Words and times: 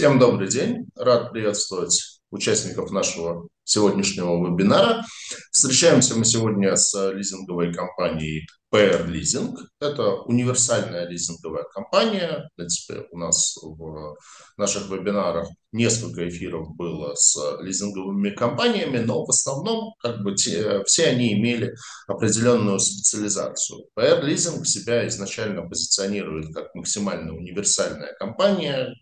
Всем 0.00 0.18
добрый 0.18 0.48
день. 0.48 0.86
Рад 0.96 1.30
приветствовать 1.30 2.22
участников 2.30 2.90
нашего 2.90 3.46
сегодняшнего 3.64 4.34
вебинара. 4.46 5.04
Встречаемся 5.52 6.14
мы 6.14 6.24
сегодня 6.24 6.74
с 6.74 7.12
лизинговой 7.12 7.74
компанией 7.74 8.46
PR 8.72 9.06
Leasing. 9.06 9.54
Это 9.78 10.22
универсальная 10.22 11.06
лизинговая 11.06 11.64
компания. 11.64 12.48
В 12.50 12.56
принципе, 12.56 13.04
у 13.10 13.18
нас 13.18 13.58
в 13.62 14.16
наших 14.56 14.88
вебинарах 14.88 15.46
несколько 15.70 16.26
эфиров 16.26 16.74
было 16.76 17.14
с 17.14 17.36
лизинговыми 17.60 18.30
компаниями, 18.30 18.98
но 18.98 19.26
в 19.26 19.28
основном 19.28 19.92
как 20.00 20.22
бы 20.22 20.34
те, 20.34 20.82
все 20.84 21.08
они 21.08 21.34
имели 21.34 21.74
определенную 22.06 22.78
специализацию. 22.78 23.84
PR 23.98 24.24
Leasing 24.24 24.64
себя 24.64 25.06
изначально 25.08 25.68
позиционирует 25.68 26.54
как 26.54 26.74
максимально 26.74 27.36
универсальная 27.36 28.14
компания, 28.18 28.94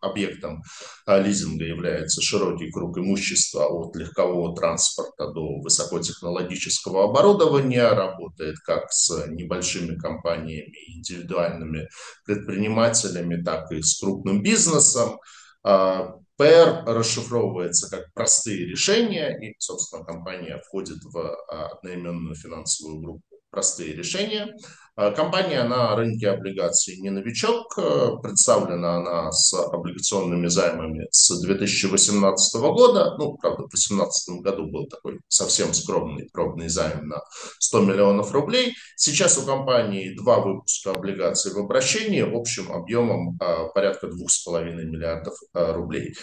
объектом 0.00 0.62
а, 1.06 1.18
лизинга 1.18 1.64
является 1.64 2.22
широкий 2.22 2.70
круг 2.70 2.98
имущества 2.98 3.66
от 3.66 3.94
легкового 3.96 4.54
транспорта 4.54 5.32
до 5.32 5.60
высокотехнологического 5.60 7.04
оборудования, 7.04 7.88
работает 7.88 8.58
как 8.64 8.92
с 8.92 9.26
небольшими 9.28 9.96
компаниями, 9.96 10.74
индивидуальными 10.96 11.88
предпринимателями, 12.24 13.42
так 13.42 13.70
и 13.72 13.82
с 13.82 13.98
крупным 13.98 14.42
бизнесом. 14.42 15.18
А, 15.64 16.14
ПР 16.36 16.84
расшифровывается 16.86 17.90
как 17.90 18.12
простые 18.14 18.64
решения, 18.66 19.36
и, 19.40 19.54
собственно, 19.58 20.04
компания 20.04 20.62
входит 20.66 20.98
в 21.02 21.18
а, 21.18 21.68
одноименную 21.68 22.36
финансовую 22.36 23.00
группу 23.00 23.27
простые 23.50 23.94
решения. 23.94 24.54
А, 25.00 25.12
компания 25.12 25.62
на 25.62 25.94
рынке 25.94 26.28
облигаций 26.28 26.96
не 26.96 27.10
новичок. 27.10 27.78
Э, 27.78 28.16
представлена 28.20 28.96
она 28.96 29.30
с 29.30 29.54
облигационными 29.54 30.48
займами 30.48 31.06
с 31.12 31.40
2018 31.40 32.60
года. 32.60 33.14
Ну, 33.16 33.36
правда, 33.36 33.62
в 33.62 33.68
2018 33.68 34.40
году 34.40 34.66
был 34.66 34.88
такой 34.88 35.20
совсем 35.28 35.72
скромный 35.72 36.28
пробный 36.32 36.68
займ 36.68 37.06
на 37.06 37.20
100 37.60 37.80
миллионов 37.82 38.32
рублей. 38.32 38.74
Сейчас 38.96 39.38
у 39.38 39.42
компании 39.46 40.16
два 40.16 40.40
выпуска 40.40 40.90
облигаций 40.90 41.52
в 41.52 41.58
обращении 41.58 42.22
общим 42.22 42.72
объемом 42.72 43.38
а, 43.40 43.68
порядка 43.68 44.08
2,5 44.08 44.64
миллиардов 44.82 45.34
а, 45.52 45.74
рублей. 45.74 46.16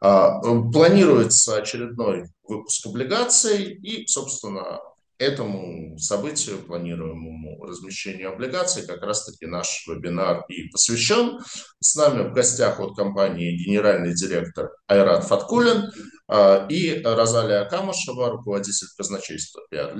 Планируется 0.00 1.56
очередной 1.56 2.24
выпуск 2.42 2.86
облигаций 2.86 3.74
и, 3.74 4.06
собственно, 4.06 4.80
этому 5.18 5.98
событию, 5.98 6.58
планируемому 6.58 7.64
размещению 7.64 8.32
облигаций, 8.32 8.86
как 8.86 9.02
раз-таки 9.02 9.46
наш 9.46 9.86
вебинар 9.86 10.44
и 10.48 10.68
посвящен. 10.68 11.40
С 11.80 11.94
нами 11.96 12.28
в 12.28 12.32
гостях 12.32 12.80
от 12.80 12.96
компании 12.96 13.56
генеральный 13.56 14.14
директор 14.14 14.70
Айрат 14.86 15.24
Фаткулин 15.24 15.90
а, 16.28 16.66
и 16.68 17.02
Розалия 17.02 17.64
Камышева, 17.66 18.30
руководитель 18.30 18.88
казначейства 18.96 19.62
PR 19.72 19.94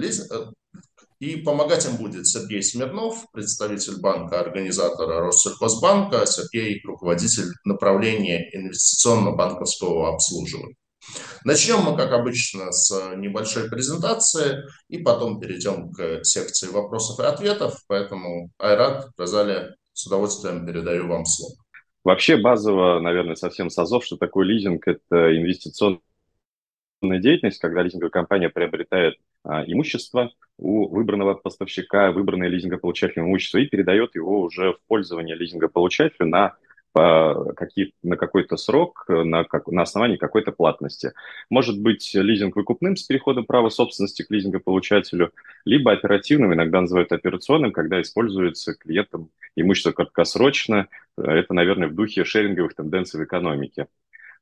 и 1.20 1.36
помогать 1.36 1.86
им 1.86 1.96
будет 1.96 2.26
Сергей 2.26 2.62
Смирнов, 2.62 3.24
представитель 3.32 4.00
банка, 4.00 4.40
организатора 4.40 5.20
Россельхозбанка, 5.20 6.26
Сергей, 6.26 6.82
руководитель 6.84 7.50
направления 7.64 8.50
инвестиционно-банковского 8.52 10.12
обслуживания. 10.12 10.74
Начнем 11.44 11.80
мы, 11.82 11.96
как 11.96 12.12
обычно, 12.12 12.72
с 12.72 13.14
небольшой 13.16 13.68
презентации 13.68 14.64
и 14.88 14.98
потом 14.98 15.40
перейдем 15.40 15.92
к 15.92 16.24
секции 16.24 16.68
вопросов 16.68 17.20
и 17.20 17.28
ответов. 17.28 17.80
Поэтому, 17.86 18.50
Айрат, 18.58 19.08
Розалия, 19.16 19.76
с 19.92 20.06
удовольствием 20.06 20.66
передаю 20.66 21.06
вам 21.06 21.24
слово. 21.26 21.54
Вообще 22.04 22.36
базово, 22.36 23.00
наверное, 23.00 23.34
совсем 23.34 23.70
созов, 23.70 24.04
что 24.04 24.16
такое 24.16 24.46
лизинг– 24.46 24.82
это 24.86 25.36
инвестиционная 25.36 26.00
деятельность, 27.02 27.58
когда 27.58 27.82
лизинговая 27.82 28.10
компания 28.10 28.50
приобретает 28.50 29.16
а, 29.42 29.64
имущество 29.64 30.30
у 30.58 30.88
выбранного 30.88 31.34
поставщика, 31.34 32.12
выбранное 32.12 32.48
лизингополучателем 32.48 33.26
имущество 33.26 33.58
и 33.58 33.66
передает 33.66 34.14
его 34.14 34.42
уже 34.42 34.72
в 34.72 34.78
пользование 34.86 35.34
лизингополучателю 35.34 36.28
на 36.28 36.56
какие, 36.94 37.92
на 38.02 38.16
какой-то 38.16 38.56
срок, 38.56 39.04
на, 39.08 39.44
как, 39.44 39.66
на 39.68 39.82
основании 39.82 40.16
какой-то 40.16 40.52
платности. 40.52 41.12
Может 41.50 41.80
быть 41.80 42.10
лизинг 42.14 42.56
выкупным 42.56 42.96
с 42.96 43.02
переходом 43.02 43.44
права 43.44 43.68
собственности 43.68 44.22
к 44.22 44.30
лизингополучателю, 44.30 45.32
либо 45.64 45.92
оперативным, 45.92 46.54
иногда 46.54 46.80
называют 46.80 47.12
операционным, 47.12 47.72
когда 47.72 48.00
используется 48.00 48.74
клиентом 48.74 49.30
имущество 49.56 49.92
краткосрочно. 49.92 50.88
Это, 51.16 51.52
наверное, 51.54 51.88
в 51.88 51.94
духе 51.94 52.24
шеринговых 52.24 52.74
тенденций 52.74 53.20
в 53.20 53.24
экономике. 53.24 53.86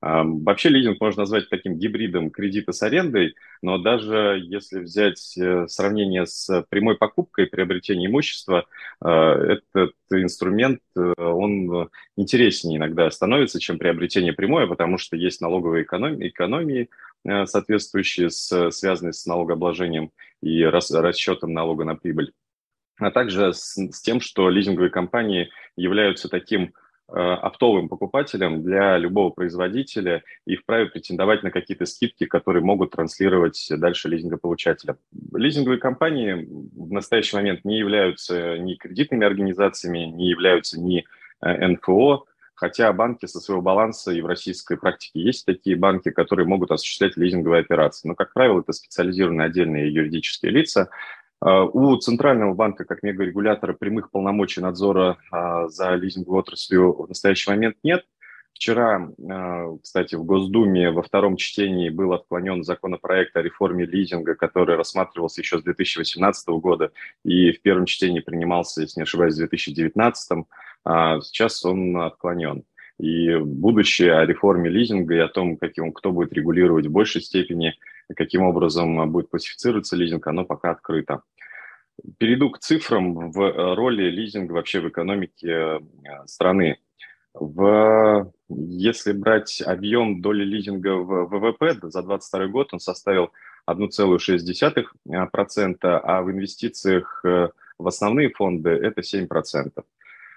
Вообще 0.02 0.68
лизинг 0.68 1.00
можно 1.00 1.20
назвать 1.20 1.48
таким 1.48 1.78
гибридом 1.78 2.30
кредита 2.30 2.72
с 2.72 2.82
арендой, 2.82 3.36
но 3.62 3.78
даже 3.78 4.42
если 4.42 4.80
взять 4.80 5.38
э, 5.38 5.68
сравнение 5.68 6.26
с 6.26 6.66
прямой 6.68 6.96
покупкой, 6.96 7.46
приобретением 7.46 8.10
имущества, 8.10 8.66
э, 9.00 9.08
этот 9.08 9.94
инструмент, 10.10 10.80
э, 10.96 11.12
он 11.16 11.88
интереснее 12.16 12.78
иногда 12.78 13.08
становится, 13.12 13.60
чем 13.60 13.78
приобретение 13.78 14.32
прямое, 14.32 14.66
потому 14.66 14.98
что 14.98 15.16
есть 15.16 15.40
налоговые 15.40 15.84
экономии, 15.84 16.28
экономии 16.28 16.90
соответствующие, 17.24 18.30
с, 18.30 18.72
связанные 18.72 19.12
с 19.12 19.24
налогообложением 19.26 20.10
и 20.42 20.64
рас, 20.64 20.90
расчетом 20.90 21.52
налога 21.52 21.84
на 21.84 21.94
прибыль. 21.94 22.32
А 22.98 23.12
также 23.12 23.52
с, 23.52 23.76
с 23.76 24.02
тем, 24.02 24.20
что 24.20 24.50
лизинговые 24.50 24.90
компании 24.90 25.50
являются 25.76 26.28
таким 26.28 26.74
оптовым 27.12 27.88
покупателем 27.88 28.62
для 28.62 28.96
любого 28.98 29.30
производителя 29.30 30.22
и 30.46 30.56
вправе 30.56 30.86
претендовать 30.86 31.42
на 31.42 31.50
какие-то 31.50 31.84
скидки, 31.84 32.26
которые 32.26 32.62
могут 32.62 32.92
транслировать 32.92 33.66
дальше 33.70 34.08
лизингополучателям. 34.08 34.96
Лизинговые 35.34 35.78
компании 35.78 36.48
в 36.74 36.92
настоящий 36.92 37.36
момент 37.36 37.64
не 37.64 37.78
являются 37.78 38.58
ни 38.58 38.74
кредитными 38.74 39.26
организациями, 39.26 40.00
не 40.00 40.28
являются 40.28 40.80
ни 40.80 41.04
э, 41.42 41.66
НФО, 41.68 42.24
хотя 42.54 42.92
банки 42.92 43.26
со 43.26 43.40
своего 43.40 43.60
баланса 43.60 44.12
и 44.12 44.20
в 44.20 44.26
российской 44.26 44.76
практике 44.76 45.20
есть 45.20 45.44
такие 45.44 45.76
банки, 45.76 46.10
которые 46.10 46.46
могут 46.46 46.70
осуществлять 46.70 47.16
лизинговые 47.16 47.60
операции. 47.60 48.08
Но, 48.08 48.14
как 48.14 48.32
правило, 48.32 48.60
это 48.60 48.72
специализированные 48.72 49.46
отдельные 49.46 49.92
юридические 49.92 50.52
лица, 50.52 50.88
у 51.44 51.96
Центрального 51.96 52.54
банка, 52.54 52.84
как 52.84 53.02
мегарегулятора, 53.02 53.72
прямых 53.72 54.10
полномочий 54.10 54.60
надзора 54.60 55.18
а, 55.32 55.66
за 55.68 55.94
лизинговой 55.94 56.38
отраслью 56.40 56.92
в 56.92 57.08
настоящий 57.08 57.50
момент 57.50 57.76
нет. 57.82 58.04
Вчера, 58.54 59.10
а, 59.28 59.76
кстати, 59.82 60.14
в 60.14 60.24
Госдуме 60.24 60.92
во 60.92 61.02
втором 61.02 61.36
чтении 61.36 61.90
был 61.90 62.12
отклонен 62.12 62.62
законопроект 62.62 63.36
о 63.36 63.42
реформе 63.42 63.84
лизинга, 63.84 64.36
который 64.36 64.76
рассматривался 64.76 65.40
еще 65.40 65.58
с 65.58 65.64
2018 65.64 66.48
года 66.60 66.92
и 67.24 67.50
в 67.50 67.60
первом 67.60 67.86
чтении 67.86 68.20
принимался, 68.20 68.82
если 68.82 69.00
не 69.00 69.02
ошибаюсь, 69.02 69.34
в 69.34 69.38
2019. 69.38 70.46
А 70.84 71.20
сейчас 71.22 71.64
он 71.64 71.96
отклонен. 71.96 72.62
И 73.00 73.34
будущее 73.34 74.12
о 74.16 74.26
реформе 74.26 74.70
лизинга 74.70 75.14
и 75.16 75.18
о 75.18 75.26
том, 75.28 75.56
каким, 75.56 75.92
кто 75.92 76.12
будет 76.12 76.32
регулировать 76.32 76.86
в 76.86 76.92
большей 76.92 77.20
степени, 77.20 77.74
каким 78.14 78.42
образом 78.42 79.10
будет 79.10 79.30
классифицироваться 79.30 79.96
лизинг, 79.96 80.26
оно 80.26 80.44
пока 80.44 80.70
открыто. 80.70 81.22
Перейду 82.18 82.50
к 82.50 82.58
цифрам 82.58 83.30
в 83.30 83.40
э, 83.40 83.74
роли 83.74 84.10
лизинга 84.10 84.52
вообще 84.52 84.80
в 84.80 84.88
экономике 84.88 85.48
э, 85.48 85.78
страны. 86.26 86.78
В, 87.34 88.30
если 88.48 89.12
брать 89.12 89.62
объем 89.62 90.20
доли 90.20 90.44
лизинга 90.44 90.96
в 90.96 91.26
ВВП 91.26 91.74
за 91.82 92.02
2022 92.02 92.46
год, 92.48 92.74
он 92.74 92.80
составил 92.80 93.30
1,6%, 93.68 95.76
а 95.82 96.22
в 96.22 96.30
инвестициях 96.30 97.20
э, 97.24 97.48
в 97.78 97.86
основные 97.86 98.30
фонды 98.30 98.70
это 98.70 99.02
7%. 99.02 99.84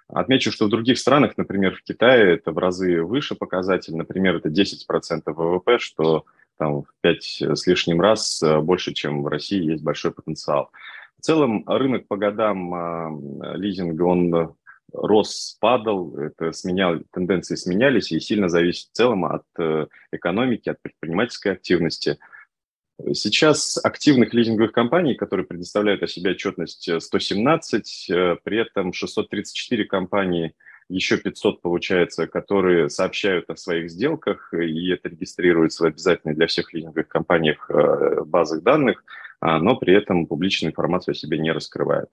Отмечу, 0.08 0.52
что 0.52 0.68
в 0.68 0.70
других 0.70 1.00
странах, 1.00 1.36
например, 1.38 1.76
в 1.76 1.82
Китае 1.84 2.36
это 2.36 2.52
в 2.52 2.60
разы 2.60 3.02
выше 3.02 3.34
показатель, 3.36 3.96
например, 3.96 4.36
это 4.36 4.50
10% 4.50 5.24
ВВП, 5.26 5.80
что 5.80 6.26
там 6.57 6.84
в 6.84 6.88
5 7.02 7.42
с 7.56 7.68
лишним 7.68 8.02
раз 8.02 8.44
больше, 8.62 8.94
чем 8.94 9.24
в 9.24 9.28
России 9.28 9.72
есть 9.72 9.84
большой 9.84 10.12
потенциал. 10.12 10.72
В 11.19 11.22
целом 11.25 11.63
рынок 11.68 12.07
по 12.07 12.18
годам 12.18 12.74
а, 12.74 13.10
лизинга, 13.56 14.04
он 14.04 14.36
э, 14.36 14.48
рос, 14.94 15.57
падал, 15.60 16.16
это 16.18 16.52
сменял, 16.52 17.00
тенденции 17.12 17.56
сменялись 17.56 18.12
и 18.12 18.19
сильно 18.19 18.48
зависит 18.48 18.90
в 18.90 18.96
целом 18.96 19.25
от 19.25 19.44
э, 19.57 19.88
экономики, 20.12 20.69
от 20.69 20.81
предпринимательской 20.84 21.54
активности. 21.54 22.19
Сейчас 23.13 23.84
активных 23.84 24.34
лизинговых 24.34 24.72
компаний, 24.72 25.16
которые 25.16 25.46
предоставляют 25.48 26.04
о 26.04 26.08
себе 26.08 26.31
отчетность 26.31 26.90
117, 27.01 28.10
э, 28.12 28.36
при 28.44 28.62
этом 28.62 28.94
634 28.94 29.86
компании, 29.86 30.54
еще 30.90 31.18
500 31.18 31.62
получается, 31.62 32.28
которые 32.28 32.90
сообщают 32.90 33.50
о 33.50 33.56
своих 33.56 33.90
сделках, 33.90 34.54
и 34.54 34.92
это 34.92 35.10
регистрируется 35.10 35.84
в 35.84 35.88
обязательной 35.88 36.36
для 36.36 36.48
всех 36.48 36.74
лизинговых 36.74 37.08
компаниях 37.08 37.70
базах 38.26 38.62
данных– 38.64 39.04
а, 39.46 39.60
но 39.60 39.76
при 39.76 39.96
этом 39.96 40.26
публичную 40.26 40.72
информацию 40.72 41.14
о 41.14 41.16
себе 41.16 41.38
не 41.38 41.52
раскрывают. 41.52 42.10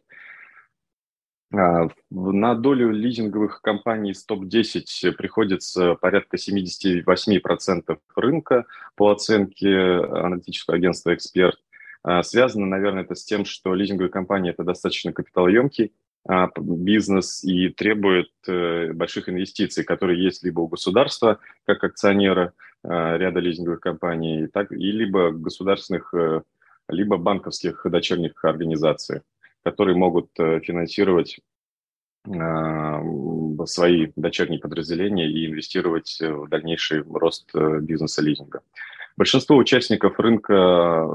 А, 1.54 1.88
на 2.10 2.54
долю 2.54 2.90
лизинговых 2.90 3.62
компаний 3.62 4.12
с 4.12 4.24
топ-10 4.26 5.12
приходится 5.12 5.94
порядка 5.94 6.36
78% 6.36 7.98
рынка 8.16 8.66
по 8.96 9.10
оценке 9.10 9.74
аналитического 9.74 10.76
агентства 10.76 11.14
«Эксперт». 11.14 11.58
А, 12.02 12.22
связано, 12.22 12.66
наверное, 12.66 13.04
это 13.04 13.14
с 13.14 13.24
тем, 13.24 13.44
что 13.44 13.74
лизинговые 13.74 14.10
компании– 14.10 14.50
это 14.52 14.64
достаточно 14.64 15.12
капиталоемкий 15.12 15.92
бизнес 16.56 17.42
и 17.42 17.68
требует 17.68 18.30
э, 18.46 18.92
больших 18.92 19.28
инвестиций, 19.28 19.84
которые 19.84 20.22
есть 20.22 20.44
либо 20.44 20.60
у 20.60 20.68
государства, 20.68 21.38
как 21.66 21.82
акционера 21.84 22.52
ряда 22.84 23.38
лизинговых 23.38 23.80
компаний, 23.80 24.48
так, 24.48 24.72
и 24.72 24.90
либо 24.90 25.30
государственных, 25.30 26.12
э, 26.14 26.42
либо 26.88 27.16
банковских 27.16 27.82
дочерних 27.84 28.44
организаций 28.44 29.22
которые 29.64 29.96
могут 29.96 30.28
э, 30.38 30.60
финансировать 30.60 31.38
а, 32.28 33.02
свои 33.66 34.12
дочерние 34.14 34.60
подразделения 34.60 35.28
и 35.28 35.46
инвестировать 35.46 36.18
в 36.20 36.48
дальнейший 36.48 37.02
рост 37.02 37.50
бизнеса 37.54 38.22
лизинга. 38.22 38.60
Большинство 39.16 39.56
участников 39.56 40.20
рынка 40.20 41.08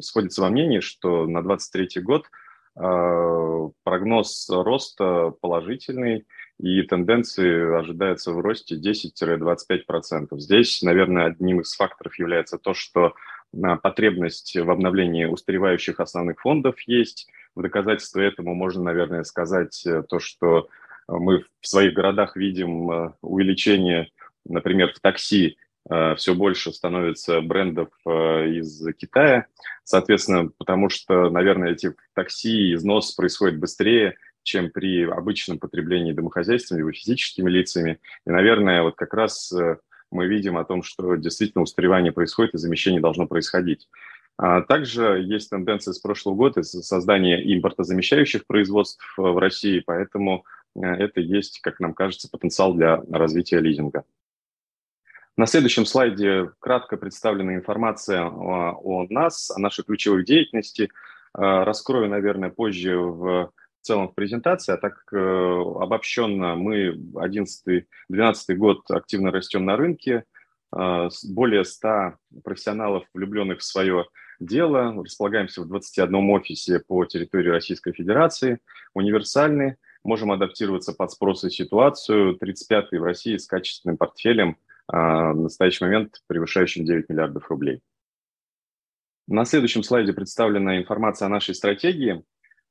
сходится 0.00 0.40
во 0.40 0.48
мнении, 0.48 0.80
что 0.80 1.26
на 1.26 1.42
2023 1.42 2.02
год 2.02 2.26
а, 2.26 2.30
прогноз 2.78 4.48
роста 4.48 5.32
положительный, 5.40 6.26
и 6.60 6.82
тенденции 6.82 7.78
ожидаются 7.78 8.32
в 8.32 8.40
росте 8.40 8.76
10-25%. 8.76 10.38
Здесь, 10.38 10.82
наверное, 10.82 11.26
одним 11.26 11.60
из 11.60 11.74
факторов 11.74 12.18
является 12.18 12.58
то, 12.58 12.74
что 12.74 13.14
а, 13.62 13.76
потребность 13.76 14.56
в 14.56 14.70
обновлении 14.70 15.24
устаревающих 15.24 16.00
основных 16.00 16.40
фондов 16.40 16.80
есть, 16.82 17.28
в 17.54 17.62
доказательство 17.62 18.20
этому 18.20 18.54
можно, 18.54 18.82
наверное, 18.82 19.24
сказать 19.24 19.84
э, 19.84 20.02
то, 20.08 20.20
что 20.20 20.58
э, 20.58 20.64
мы 21.08 21.44
в 21.60 21.66
своих 21.66 21.94
городах 21.94 22.36
видим 22.36 22.90
э, 22.90 23.12
увеличение, 23.20 24.10
например, 24.44 24.92
в 24.92 25.00
такси 25.00 25.56
все 26.16 26.34
больше 26.34 26.72
становится 26.72 27.40
брендов 27.40 27.88
из 28.06 28.84
Китая, 28.96 29.46
соответственно, 29.84 30.50
потому 30.58 30.88
что, 30.88 31.30
наверное, 31.30 31.72
эти 31.72 31.94
такси 32.14 32.74
износ 32.74 33.12
происходит 33.12 33.58
быстрее, 33.58 34.16
чем 34.42 34.70
при 34.70 35.04
обычном 35.04 35.58
потреблении 35.58 36.12
домохозяйствами 36.12 36.78
либо 36.78 36.92
физическими 36.92 37.50
лицами. 37.50 38.00
И, 38.26 38.30
наверное, 38.30 38.82
вот 38.82 38.96
как 38.96 39.14
раз 39.14 39.52
мы 40.10 40.26
видим 40.26 40.56
о 40.56 40.64
том, 40.64 40.82
что 40.82 41.16
действительно 41.16 41.62
устаревание 41.62 42.12
происходит 42.12 42.54
и 42.54 42.58
замещение 42.58 43.00
должно 43.00 43.26
происходить. 43.26 43.88
А 44.38 44.62
также 44.62 45.20
есть 45.20 45.50
тенденция 45.50 45.92
с 45.92 45.98
прошлого 45.98 46.36
года 46.36 46.62
создания 46.62 47.42
импортозамещающих 47.56 48.46
производств 48.46 49.04
э, 49.18 49.22
в 49.22 49.36
России, 49.36 49.82
поэтому 49.84 50.44
э, 50.76 50.86
это 50.86 51.20
есть, 51.20 51.60
как 51.60 51.80
нам 51.80 51.92
кажется, 51.92 52.28
потенциал 52.30 52.72
для 52.74 53.02
развития 53.10 53.58
лизинга. 53.58 54.04
На 55.38 55.46
следующем 55.46 55.86
слайде 55.86 56.50
кратко 56.58 56.96
представлена 56.96 57.54
информация 57.54 58.24
о, 58.24 59.06
нас, 59.08 59.52
о 59.52 59.60
нашей 59.60 59.84
ключевой 59.84 60.24
деятельности. 60.24 60.90
Э, 61.32 61.62
раскрою, 61.62 62.08
наверное, 62.08 62.50
позже 62.50 62.98
в 62.98 63.52
целом 63.80 64.08
в 64.08 64.16
презентации, 64.16 64.72
а 64.72 64.78
так 64.78 65.00
обобщенно 65.12 66.56
мы 66.56 66.88
11-12 66.88 67.84
год 68.56 68.90
активно 68.90 69.30
растем 69.30 69.64
на 69.64 69.76
рынке, 69.76 70.24
более 70.72 71.64
100 71.64 72.14
профессионалов, 72.42 73.04
влюбленных 73.14 73.60
в 73.60 73.64
свое 73.64 74.06
дело. 74.40 74.92
Располагаемся 75.04 75.62
в 75.62 75.68
21 75.68 76.30
офисе 76.30 76.80
по 76.80 77.04
территории 77.04 77.50
Российской 77.50 77.92
Федерации. 77.92 78.58
Универсальны, 78.92 79.76
можем 80.02 80.32
адаптироваться 80.32 80.92
под 80.92 81.12
спрос 81.12 81.44
и 81.44 81.50
ситуацию. 81.50 82.36
35-й 82.36 82.98
в 82.98 83.04
России 83.04 83.36
с 83.36 83.46
качественным 83.46 83.96
портфелем 83.96 84.58
в 84.88 85.34
настоящий 85.34 85.84
момент 85.84 86.22
превышающим 86.26 86.84
9 86.84 87.08
миллиардов 87.08 87.50
рублей. 87.50 87.82
На 89.28 89.44
следующем 89.44 89.82
слайде 89.82 90.14
представлена 90.14 90.78
информация 90.78 91.26
о 91.26 91.28
нашей 91.28 91.54
стратегии. 91.54 92.24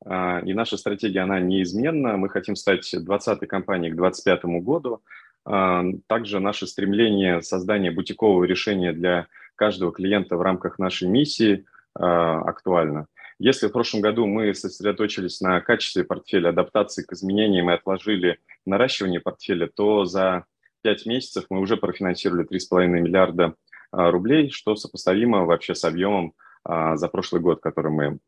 А, 0.04 0.40
и 0.40 0.56
наша 0.56 0.78
стратегия, 0.78 1.20
она 1.20 1.40
неизменна. 1.40 2.18
Мы 2.18 2.30
хотим 2.30 2.56
стать 2.56 2.92
20-й 2.96 3.46
компанией 3.46 3.92
к 3.92 3.96
2025 3.96 4.46
году. 4.64 5.04
А, 5.46 5.84
также 6.08 6.40
наше 6.40 6.66
стремление 6.66 7.44
создания 7.44 7.92
бутикового 7.92 8.44
решения 8.44 8.92
для 8.92 9.28
каждого 9.56 9.92
клиента 9.92 10.36
в 10.36 10.42
рамках 10.42 10.80
нашей 10.80 11.08
миссии 11.08 11.66
актуально. 11.94 13.08
Если 13.40 13.68
в 13.68 13.72
прошлом 13.72 14.02
году 14.02 14.28
мы 14.28 14.54
сосредоточились 14.54 15.42
на 15.42 15.62
качестве 15.62 16.04
портфеля, 16.04 16.50
адаптации 16.50 17.04
к 17.04 17.12
изменениям 17.14 17.72
и 17.72 17.74
отложили 17.74 18.40
наращивание 18.68 19.20
портфеля, 19.20 19.68
то 19.68 20.06
за 20.06 20.46
5 20.84 21.06
месяцев 21.06 21.46
мы 21.50 21.60
уже 21.60 21.78
профинансировали 21.78 22.48
3,5 22.48 22.88
миллиарда 22.88 23.56
э, 23.92 24.10
рублей, 24.10 24.50
что 24.50 24.76
сопоставимо 24.76 25.46
вообще 25.46 25.76
с 25.76 25.84
объемом 25.84 26.34
э, 26.68 26.96
за 26.96 27.08
прошлый 27.08 27.42
год, 27.42 27.62
который 27.62 27.92
мы 27.92 28.20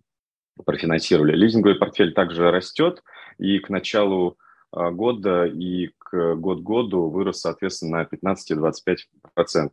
профинансировали. 0.66 1.36
Лизинговый 1.36 1.78
портфель 1.78 2.14
также 2.14 2.52
растет, 2.52 3.04
и 3.38 3.60
к 3.60 3.70
началу 3.70 4.38
года 4.72 5.46
и 5.46 5.90
к 5.98 6.36
год-году 6.36 7.10
вырос, 7.10 7.40
соответственно, 7.40 8.08
на 8.12 8.34
15-25%. 8.34 9.70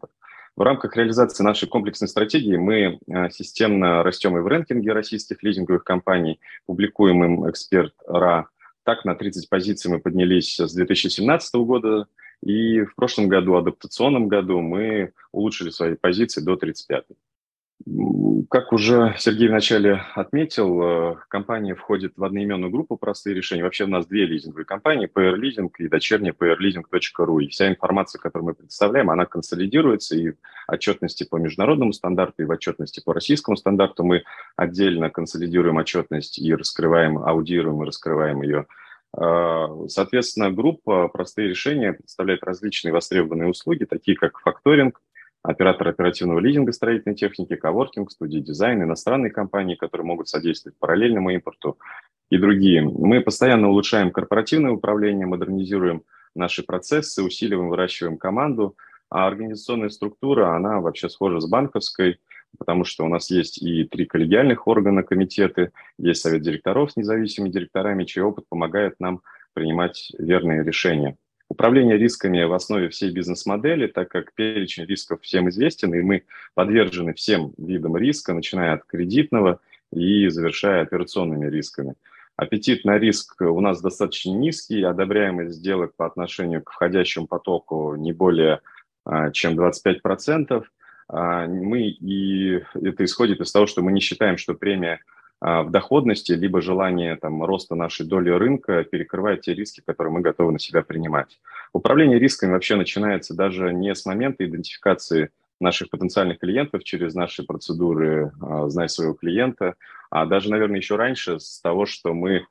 В 0.57 0.63
рамках 0.63 0.97
реализации 0.97 1.45
нашей 1.45 1.69
комплексной 1.69 2.09
стратегии 2.09 2.57
мы 2.57 2.99
системно 3.31 4.03
растем 4.03 4.39
и 4.39 4.41
в 4.41 4.47
рэнкинге 4.47 4.93
российских 4.93 5.43
лизинговых 5.43 5.85
компаний, 5.85 6.41
публикуем 6.65 7.25
им 7.25 7.51
эксперт 7.51 7.93
РА. 8.07 8.47
Так, 8.87 9.05
на 9.05 9.15
30 9.15 9.51
позиций 9.51 9.91
мы 9.91 9.99
поднялись 9.99 10.59
с 10.59 10.73
2017 10.73 11.55
года, 11.57 12.07
и 12.43 12.83
в 12.83 12.95
прошлом 12.95 13.29
году, 13.29 13.55
адаптационном 13.55 14.29
году, 14.29 14.61
мы 14.61 15.13
улучшили 15.33 15.71
свои 15.71 15.95
позиции 15.95 16.41
до 16.41 16.57
35. 16.57 17.05
Как 18.49 18.73
уже 18.73 19.15
Сергей 19.19 19.49
вначале 19.49 20.03
отметил, 20.15 20.83
э, 20.83 21.17
компания 21.29 21.75
входит 21.75 22.15
в 22.17 22.25
одноименную 22.25 22.71
группу 22.71 22.97
«Простые 22.97 23.35
решения». 23.35 23.63
Вообще 23.63 23.85
у 23.85 23.89
нас 23.89 24.07
две 24.07 24.25
лизинговые 24.25 24.65
компании, 24.65 25.11
PR 25.13 25.37
Leasing 25.37 25.71
и 25.79 25.89
дочерняя 25.89 26.33
prleasing.ru. 26.33 27.43
И 27.43 27.49
вся 27.49 27.69
информация, 27.69 28.19
которую 28.19 28.47
мы 28.47 28.55
представляем, 28.55 29.11
она 29.11 29.27
консолидируется 29.27 30.17
и 30.17 30.31
в 30.31 30.37
отчетности 30.69 31.25
по 31.25 31.37
международному 31.37 31.93
стандарту, 31.93 32.43
и 32.43 32.47
в 32.47 32.51
отчетности 32.51 33.03
по 33.05 33.13
российскому 33.13 33.57
стандарту. 33.57 34.05
Мы 34.05 34.23
отдельно 34.57 35.11
консолидируем 35.11 35.77
отчетность 35.77 36.39
и 36.39 36.55
раскрываем, 36.55 37.19
аудируем 37.19 37.83
и 37.83 37.87
раскрываем 37.87 38.43
ее. 38.43 38.67
Э, 39.17 39.67
соответственно, 39.89 40.51
группа 40.51 41.09
«Простые 41.09 41.49
решения» 41.49 41.93
представляет 41.95 42.45
различные 42.45 42.93
востребованные 42.93 43.49
услуги, 43.49 43.85
такие 43.85 44.17
как 44.17 44.39
факторинг, 44.41 45.01
оператор 45.43 45.89
оперативного 45.89 46.41
лизинга 46.41 46.73
строительной 46.73 47.15
техники, 47.15 47.57
коворкинг, 47.57 48.11
студии 48.11 48.41
дизайна, 48.41 48.83
иностранные 48.83 49.31
компании, 49.31 49.77
которые 49.77 50.07
могут 50.07 50.29
содействовать 50.29 50.79
параллельному 50.79 51.31
импорту 51.31 51.79
и 52.31 52.37
другие. 52.37 52.83
Мы 52.83 53.21
постоянно 53.21 53.69
улучшаем 53.69 54.11
корпоративное 54.11 54.73
управление, 54.73 55.27
модернизируем 55.27 56.03
наши 56.35 56.63
процессы, 56.63 57.23
усиливаем, 57.23 57.69
выращиваем 57.69 58.19
команду, 58.19 58.77
а 59.09 59.27
организационная 59.27 59.89
структура, 59.89 60.55
она 60.57 60.81
вообще 60.81 61.09
схожа 61.09 61.41
с 61.41 61.49
банковской, 61.49 62.19
потому 62.57 62.85
что 62.85 63.05
у 63.05 63.09
нас 63.09 63.31
есть 63.31 63.63
и 63.63 63.85
три 63.85 64.07
коллегиальных 64.07 64.67
органа, 64.67 65.03
комитеты, 65.03 65.73
есть 65.99 66.23
совет 66.23 66.43
директоров 66.43 66.93
с 66.93 66.97
независимыми 66.97 67.51
директорами, 67.51 68.05
чей 68.05 68.23
опыт 68.23 68.45
помогает 68.49 69.01
нам 69.01 69.23
принимать 69.55 70.13
верные 70.19 70.63
решения. 70.63 71.17
Управление 71.49 71.97
рисками 71.97 72.43
в 72.43 72.53
основе 72.53 72.89
всей 72.89 73.13
бизнес-модели, 73.13 73.87
так 73.87 74.09
как 74.09 74.35
перечень 74.35 74.85
рисков 74.85 75.21
всем 75.23 75.49
известен, 75.49 75.95
и 75.95 76.01
мы 76.01 76.25
подвержены 76.55 77.15
всем 77.15 77.53
видам 77.57 77.97
риска, 77.97 78.35
начиная 78.35 78.73
от 78.75 78.85
кредитного 78.85 79.61
и 79.93 80.29
завершая 80.29 80.83
операционными 80.83 81.49
рисками. 81.49 81.95
Аппетит 82.37 82.85
на 82.85 82.99
риск 82.99 83.41
у 83.41 83.61
нас 83.61 83.81
достаточно 83.81 84.31
низкий, 84.31 84.83
одобряемость 84.83 85.57
сделок 85.57 85.95
по 85.97 86.05
отношению 86.05 86.63
к 86.63 86.73
входящему 86.73 87.27
потоку 87.27 87.95
не 87.95 88.13
более 88.13 88.61
а, 89.07 89.31
чем 89.31 89.59
25%. 89.59 90.65
А, 91.09 91.47
мы, 91.47 91.83
и 91.83 92.63
это 92.75 93.05
исходит 93.05 93.41
из 93.41 93.53
того, 93.53 93.67
что 93.67 93.83
мы 93.83 93.93
не 93.93 94.01
считаем, 94.01 94.37
что 94.37 94.55
премия 94.55 95.01
а, 95.41 95.63
в 95.63 95.71
доходности, 95.71 96.33
либо 96.33 96.61
желание 96.61 97.17
там, 97.17 97.45
роста 97.45 97.75
нашей 97.75 98.07
доли 98.07 98.31
рынка 98.31 98.85
перекрывает 98.85 99.43
те 99.43 99.55
риски, 99.55 99.83
которые 99.87 100.13
мы 100.13 100.21
готовы 100.21 100.53
на 100.53 100.59
себя 100.59 100.83
принимать. 100.83 101.39
Управление 101.73 102.19
рисками 102.19 102.53
вообще 102.53 102.77
начинается 102.77 103.35
даже 103.35 103.73
не 103.73 103.95
с 103.95 104.07
момента 104.07 104.45
идентификации 104.45 105.31
наших 105.61 105.91
потенциальных 105.91 106.39
клиентов 106.39 106.85
через 106.85 107.15
наши 107.15 107.43
процедуры 107.45 108.33
а, 108.41 108.69
«Знай 108.69 108.89
своего 108.89 109.15
клиента», 109.15 109.75
а 110.11 110.27
даже, 110.27 110.51
наверное, 110.51 110.79
еще 110.79 110.97
раньше 110.97 111.39
с 111.39 111.61
того, 111.61 111.87
что 111.87 112.15
мы 112.15 112.47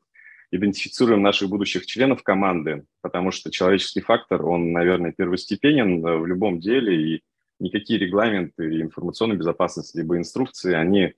идентифицируем 0.52 1.22
наших 1.22 1.50
будущих 1.50 1.86
членов 1.86 2.24
команды, 2.24 2.86
потому 3.02 3.32
что 3.32 3.52
человеческий 3.52 4.02
фактор, 4.02 4.46
он, 4.46 4.72
наверное, 4.72 5.12
первостепенен 5.12 6.02
в 6.02 6.26
любом 6.26 6.60
деле, 6.60 7.16
и 7.16 7.24
никакие 7.60 8.00
регламенты, 8.00 8.82
информационной 8.82 9.36
безопасности, 9.36 9.98
либо 9.98 10.18
инструкции, 10.18 10.74
они 10.74 11.14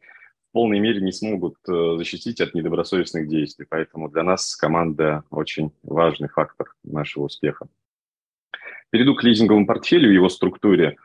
полной 0.58 0.80
мере 0.80 1.02
не 1.02 1.12
смогут 1.12 1.58
э, 1.68 1.96
защитить 1.98 2.42
от 2.42 2.56
недобросовестных 2.56 3.28
действий. 3.28 3.68
Поэтому 3.70 4.10
для 4.10 4.24
нас 4.24 4.56
команда 4.56 5.24
очень 5.30 5.72
важный 5.84 6.30
фактор 6.30 6.74
нашего 6.84 7.26
успеха. 7.26 7.68
Перейду 8.90 9.14
к 9.14 9.24
лизинговому 9.24 9.68
портфелю, 9.68 10.12
его 10.12 10.30
структуре. 10.30 10.98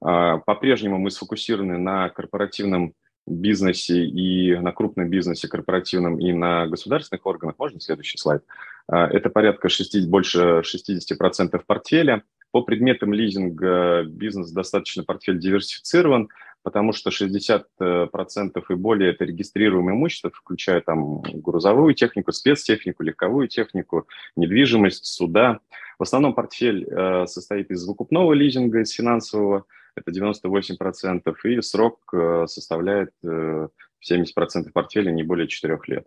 А, 0.00 0.38
по-прежнему 0.38 0.98
мы 0.98 1.10
сфокусированы 1.10 1.76
на 1.76 2.08
корпоративном 2.10 2.94
бизнесе 3.26 4.04
и 4.04 4.54
на 4.54 4.70
крупном 4.70 5.10
бизнесе 5.10 5.48
корпоративном 5.48 6.20
и 6.20 6.32
на 6.32 6.68
государственных 6.68 7.26
органах. 7.26 7.56
Можно 7.58 7.80
следующий 7.80 8.16
слайд? 8.16 8.44
А, 8.86 9.08
это 9.08 9.28
порядка 9.28 9.68
6, 9.68 10.06
больше 10.06 10.62
60% 10.62 11.60
портфеля. 11.66 12.22
По 12.52 12.62
предметам 12.62 13.12
лизинга 13.12 14.04
бизнес 14.04 14.50
достаточно 14.50 15.04
портфель 15.04 15.38
диверсифицирован, 15.38 16.28
потому 16.62 16.92
что 16.92 17.10
60% 17.10 18.64
и 18.68 18.74
более 18.74 19.10
это 19.12 19.24
регистрируемое 19.24 19.94
имущество, 19.94 20.30
включая 20.34 20.80
там 20.80 21.22
грузовую 21.22 21.94
технику, 21.94 22.32
спецтехнику, 22.32 23.02
легковую 23.02 23.48
технику, 23.48 24.06
недвижимость, 24.36 25.06
суда. 25.06 25.60
В 25.98 26.02
основном 26.02 26.34
портфель 26.34 26.86
э, 26.86 27.26
состоит 27.26 27.70
из 27.70 27.86
выкупного 27.86 28.32
лизинга, 28.32 28.80
из 28.80 28.90
финансового, 28.90 29.64
это 29.94 30.10
98%, 30.10 31.34
и 31.44 31.62
срок 31.62 32.00
э, 32.12 32.46
составляет 32.46 33.10
70% 33.22 33.60
э, 34.02 34.70
портфеля 34.72 35.10
не 35.10 35.22
более 35.22 35.46
4 35.46 35.78
лет. 35.86 36.06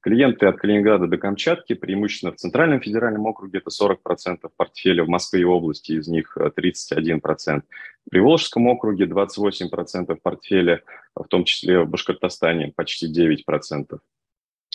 Клиенты 0.00 0.46
от 0.46 0.58
Калининграда 0.58 1.08
до 1.08 1.18
Камчатки, 1.18 1.74
преимущественно 1.74 2.32
в 2.32 2.36
Центральном 2.36 2.80
федеральном 2.80 3.26
округе, 3.26 3.58
это 3.58 3.70
40% 3.70 4.48
портфеля, 4.56 5.04
в 5.04 5.08
Москве 5.08 5.40
и 5.40 5.44
области 5.44 5.92
из 5.92 6.06
них 6.06 6.36
31%. 6.36 7.20
В 7.20 8.10
Приволжском 8.10 8.68
округе 8.68 9.06
28% 9.06 10.16
портфеля, 10.22 10.82
в 11.16 11.24
том 11.24 11.44
числе 11.44 11.80
в 11.80 11.88
Башкортостане 11.88 12.72
почти 12.76 13.12
9%. 13.12 13.98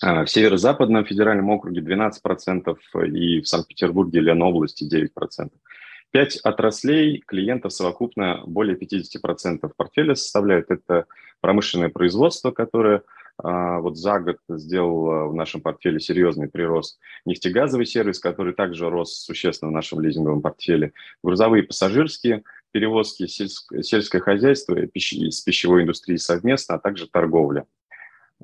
А 0.02 0.26
в 0.26 0.30
Северо-Западном 0.30 1.06
федеральном 1.06 1.50
округе 1.52 1.80
12% 1.80 2.78
и 3.08 3.40
в 3.40 3.48
Санкт-Петербурге 3.48 4.20
и 4.20 4.24
Ленобласти 4.24 4.84
9%. 4.84 5.52
Пять 6.12 6.36
отраслей 6.38 7.24
клиентов 7.26 7.72
совокупно 7.72 8.44
более 8.46 8.78
50% 8.78 9.72
портфеля 9.76 10.16
составляют. 10.16 10.70
Это 10.70 11.06
промышленное 11.40 11.90
производство, 11.90 12.52
которое 12.52 13.04
вот 13.42 13.98
за 13.98 14.20
год 14.20 14.38
сделал 14.50 15.30
в 15.30 15.36
нашем 15.36 15.62
портфеле 15.62 16.00
серьезный 16.00 16.48
прирост. 16.48 17.00
Нефтегазовый 17.26 17.86
сервис, 17.86 18.20
который 18.20 18.54
также 18.54 18.90
рос 18.90 19.16
существенно 19.16 19.72
в 19.72 19.74
нашем 19.74 20.00
лизинговом 20.00 20.42
портфеле. 20.42 20.94
Грузовые 21.24 21.64
пассажирские 21.64 22.44
перевозки, 22.72 23.28
сельское 23.28 24.20
хозяйство 24.20 24.76
с 24.76 25.42
пищевой 25.42 25.84
индустрией 25.84 26.18
совместно, 26.20 26.76
а 26.76 26.80
также 26.80 27.08
торговля. 27.08 27.66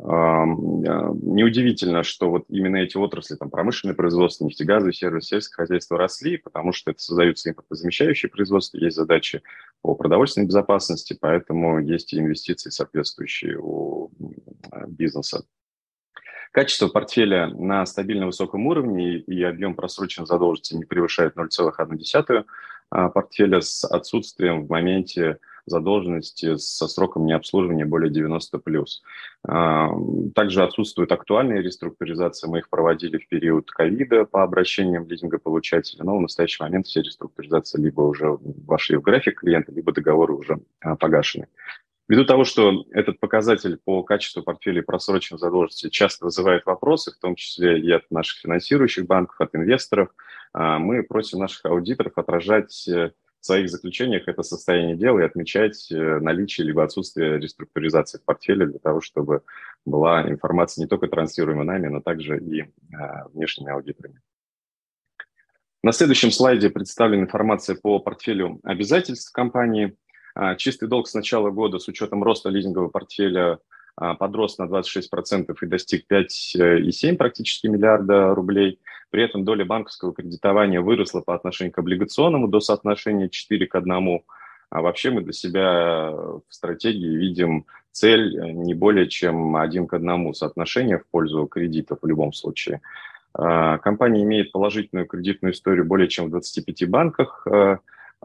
А, 0.01 0.45
неудивительно, 0.45 2.03
что 2.03 2.29
вот 2.29 2.45
именно 2.47 2.77
эти 2.77 2.95
отрасли, 2.95 3.35
там, 3.35 3.49
промышленное 3.49 3.95
производство, 3.95 4.45
нефтегазовый 4.45 4.93
сервис, 4.93 5.25
сельское 5.25 5.63
хозяйство 5.63 5.97
росли, 5.97 6.37
потому 6.37 6.71
что 6.71 6.91
это 6.91 7.01
создаются 7.01 7.49
импортозамещающие 7.49 8.29
производства, 8.29 8.77
есть 8.77 8.95
задачи 8.95 9.41
по 9.81 9.95
продовольственной 9.95 10.47
безопасности, 10.47 11.17
поэтому 11.19 11.79
есть 11.79 12.13
и 12.13 12.19
инвестиции 12.19 12.69
соответствующие 12.69 13.57
у 13.59 14.11
бизнеса. 14.87 15.43
Качество 16.51 16.87
портфеля 16.87 17.47
на 17.47 17.85
стабильно 17.85 18.25
высоком 18.25 18.65
уровне 18.67 19.17
и 19.17 19.43
объем 19.43 19.75
просроченной 19.75 20.25
задолженности 20.25 20.75
не 20.75 20.85
превышает 20.85 21.35
0,1 21.35 22.45
а, 22.89 23.09
портфеля 23.09 23.61
с 23.61 23.83
отсутствием 23.83 24.65
в 24.65 24.69
моменте 24.69 25.39
задолженности 25.69 26.57
со 26.57 26.87
сроком 26.87 27.25
необслуживания 27.25 27.85
более 27.85 28.11
90 28.11 28.57
плюс. 28.59 29.01
А, 29.47 29.89
также 30.35 30.63
отсутствует 30.63 31.11
актуальная 31.11 31.61
реструктуризация. 31.61 32.49
Мы 32.49 32.59
их 32.59 32.69
проводили 32.69 33.17
в 33.17 33.27
период 33.27 33.71
ковида 33.71 34.25
по 34.25 34.43
обращениям 34.43 35.07
лизингополучателя, 35.07 36.03
но 36.03 36.17
в 36.17 36.21
настоящий 36.21 36.63
момент 36.63 36.87
все 36.87 37.01
реструктуризации 37.01 37.81
либо 37.81 38.01
уже 38.01 38.37
вошли 38.65 38.97
в 38.97 39.01
график 39.01 39.39
клиента, 39.39 39.71
либо 39.71 39.91
договоры 39.91 40.33
уже 40.33 40.59
а, 40.81 40.95
погашены. 40.95 41.47
Ввиду 42.09 42.25
того, 42.25 42.43
что 42.43 42.85
этот 42.91 43.19
показатель 43.19 43.77
по 43.77 44.01
качеству 44.01 44.41
портфеля 44.41 44.81
просроченной 44.81 45.37
задолженности 45.37 45.89
часто 45.89 46.25
вызывает 46.25 46.65
вопросы, 46.65 47.11
в 47.11 47.19
том 47.19 47.35
числе 47.35 47.79
и 47.79 47.91
от 47.91 48.09
наших 48.09 48.39
финансирующих 48.39 49.05
банков, 49.05 49.39
от 49.39 49.55
инвесторов, 49.55 50.09
а, 50.51 50.79
мы 50.79 51.03
просим 51.03 51.37
наших 51.37 51.65
аудиторов 51.65 52.13
отражать 52.17 52.87
э, 52.87 53.11
в 53.41 53.45
своих 53.45 53.69
заключениях 53.69 54.27
это 54.27 54.43
состояние 54.43 54.95
дела 54.95 55.19
и 55.19 55.25
отмечать 55.25 55.91
э, 55.91 56.19
наличие 56.19 56.67
либо 56.67 56.83
отсутствие 56.83 57.39
реструктуризации 57.39 58.17
в 58.17 58.23
портфеле 58.25 58.65
для 58.65 58.79
того, 58.79 59.01
чтобы 59.01 59.43
была 59.85 60.29
информация 60.29 60.83
не 60.83 60.87
только 60.87 61.07
транслируемая 61.07 61.65
нами, 61.65 61.87
но 61.87 62.01
также 62.01 62.39
и 62.39 62.65
а, 62.93 63.27
внешними 63.29 63.71
аудиторами. 63.71 64.21
На 65.81 65.93
следующем 65.93 66.31
слайде 66.31 66.69
представлена 66.69 67.23
информация 67.23 67.77
по 67.81 67.99
портфелю 67.99 68.59
обязательств 68.63 69.31
компании. 69.31 69.95
А, 70.35 70.55
чистый 70.55 70.89
долг 70.89 71.07
с 71.07 71.13
начала 71.13 71.49
года 71.49 71.79
с 71.79 71.87
учетом 71.87 72.23
роста 72.23 72.49
лизингового 72.49 72.89
портфеля 72.89 73.59
подрос 74.19 74.57
на 74.57 74.63
26% 74.63 75.55
и 75.61 75.65
достиг 75.65 76.05
5,7 76.11 77.15
практически 77.15 77.67
миллиарда 77.67 78.33
рублей. 78.33 78.79
При 79.09 79.23
этом 79.23 79.43
доля 79.43 79.65
банковского 79.65 80.13
кредитования 80.13 80.81
выросла 80.81 81.21
по 81.21 81.35
отношению 81.35 81.73
к 81.73 81.79
облигационному 81.79 82.47
до 82.47 82.59
соотношения 82.59 83.29
4 83.29 83.67
к 83.67 83.75
1. 83.75 84.21
А 84.69 84.81
вообще 84.81 85.09
мы 85.09 85.21
для 85.21 85.33
себя 85.33 86.11
в 86.11 86.43
стратегии 86.49 87.15
видим 87.15 87.65
цель 87.91 88.53
не 88.53 88.73
более 88.73 89.07
чем 89.07 89.55
один 89.55 89.87
к 89.87 89.93
одному 89.93 90.33
соотношение 90.33 90.99
в 90.99 91.07
пользу 91.07 91.47
кредитов 91.47 91.99
в 92.01 92.07
любом 92.07 92.33
случае. 92.33 92.81
А, 93.33 93.77
компания 93.79 94.23
имеет 94.23 94.51
положительную 94.51 95.07
кредитную 95.07 95.53
историю 95.53 95.85
более 95.85 96.07
чем 96.07 96.27
в 96.27 96.29
25 96.31 96.89
банках. 96.89 97.47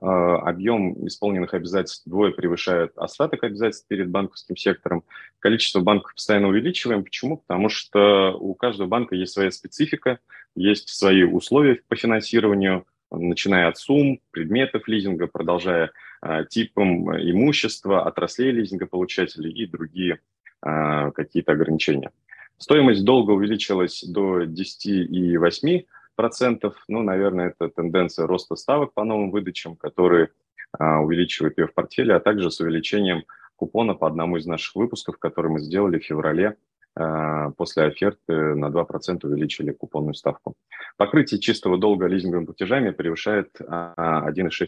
А, 0.01 0.37
объем 0.39 1.07
исполненных 1.07 1.55
обязательств 1.55 2.07
двое 2.07 2.33
превышает 2.33 2.93
остаток 2.97 3.45
обязательств 3.45 3.87
перед 3.87 4.11
банковским 4.11 4.57
сектором. 4.57 5.05
Количество 5.39 5.81
банков 5.81 6.15
постоянно 6.15 6.49
увеличиваем. 6.49 7.05
Почему? 7.05 7.39
Потому 7.39 7.69
что 7.69 8.37
у 8.39 8.55
каждого 8.55 8.89
банка 8.89 9.15
есть 9.15 9.33
своя 9.33 9.51
специфика, 9.51 10.19
есть 10.57 10.89
свои 10.89 11.23
условия 11.23 11.81
по 11.89 11.97
финансированию, 11.97 12.87
начиная 13.11 13.69
от 13.69 13.79
сумм, 13.79 14.21
предметов 14.33 14.89
лизинга, 14.89 15.29
продолжая 15.29 15.93
а, 16.21 16.45
типом 16.45 17.11
имущества, 17.17 18.05
отраслей 18.05 18.51
лизинга 18.51 18.87
получателей 18.87 19.53
и 19.53 19.67
другие 19.67 20.21
а, 20.61 21.13
какие-то 21.13 21.53
ограничения. 21.53 22.11
Стоимость 22.59 23.05
долга 23.05 23.33
увеличилась 23.33 24.03
до 24.03 24.43
10,8 24.43 25.85
процентов. 26.15 26.75
Ну, 26.89 27.03
наверное, 27.03 27.51
это 27.51 27.69
тенденция 27.69 28.27
роста 28.27 28.57
ставок 28.57 28.95
по 28.95 29.05
новым 29.05 29.31
выдачам, 29.31 29.77
которые 29.77 30.31
а, 30.79 31.01
увеличивают 31.01 31.59
ее 31.59 31.67
в 31.67 31.75
портфеле, 31.75 32.15
а 32.15 32.21
также 32.21 32.51
с 32.51 32.61
увеличением 32.61 33.25
купона 33.57 33.95
по 33.95 34.07
одному 34.07 34.37
из 34.37 34.47
наших 34.47 34.75
выпусков, 34.75 35.19
который 35.19 35.51
мы 35.51 35.61
сделали 35.61 35.99
в 35.99 36.05
феврале 36.05 36.57
а, 36.97 37.51
после 37.51 37.85
оферты 37.85 38.55
на 38.55 38.67
2% 38.67 39.27
увеличили 39.27 39.73
купонную 39.73 40.15
ставку. 40.15 40.55
Покрытие 40.97 41.41
чистого 41.41 41.79
долга 41.79 42.07
лизинговыми 42.07 42.47
платежами 42.47 42.91
превышает 42.91 43.51
1,6%. 43.61 44.67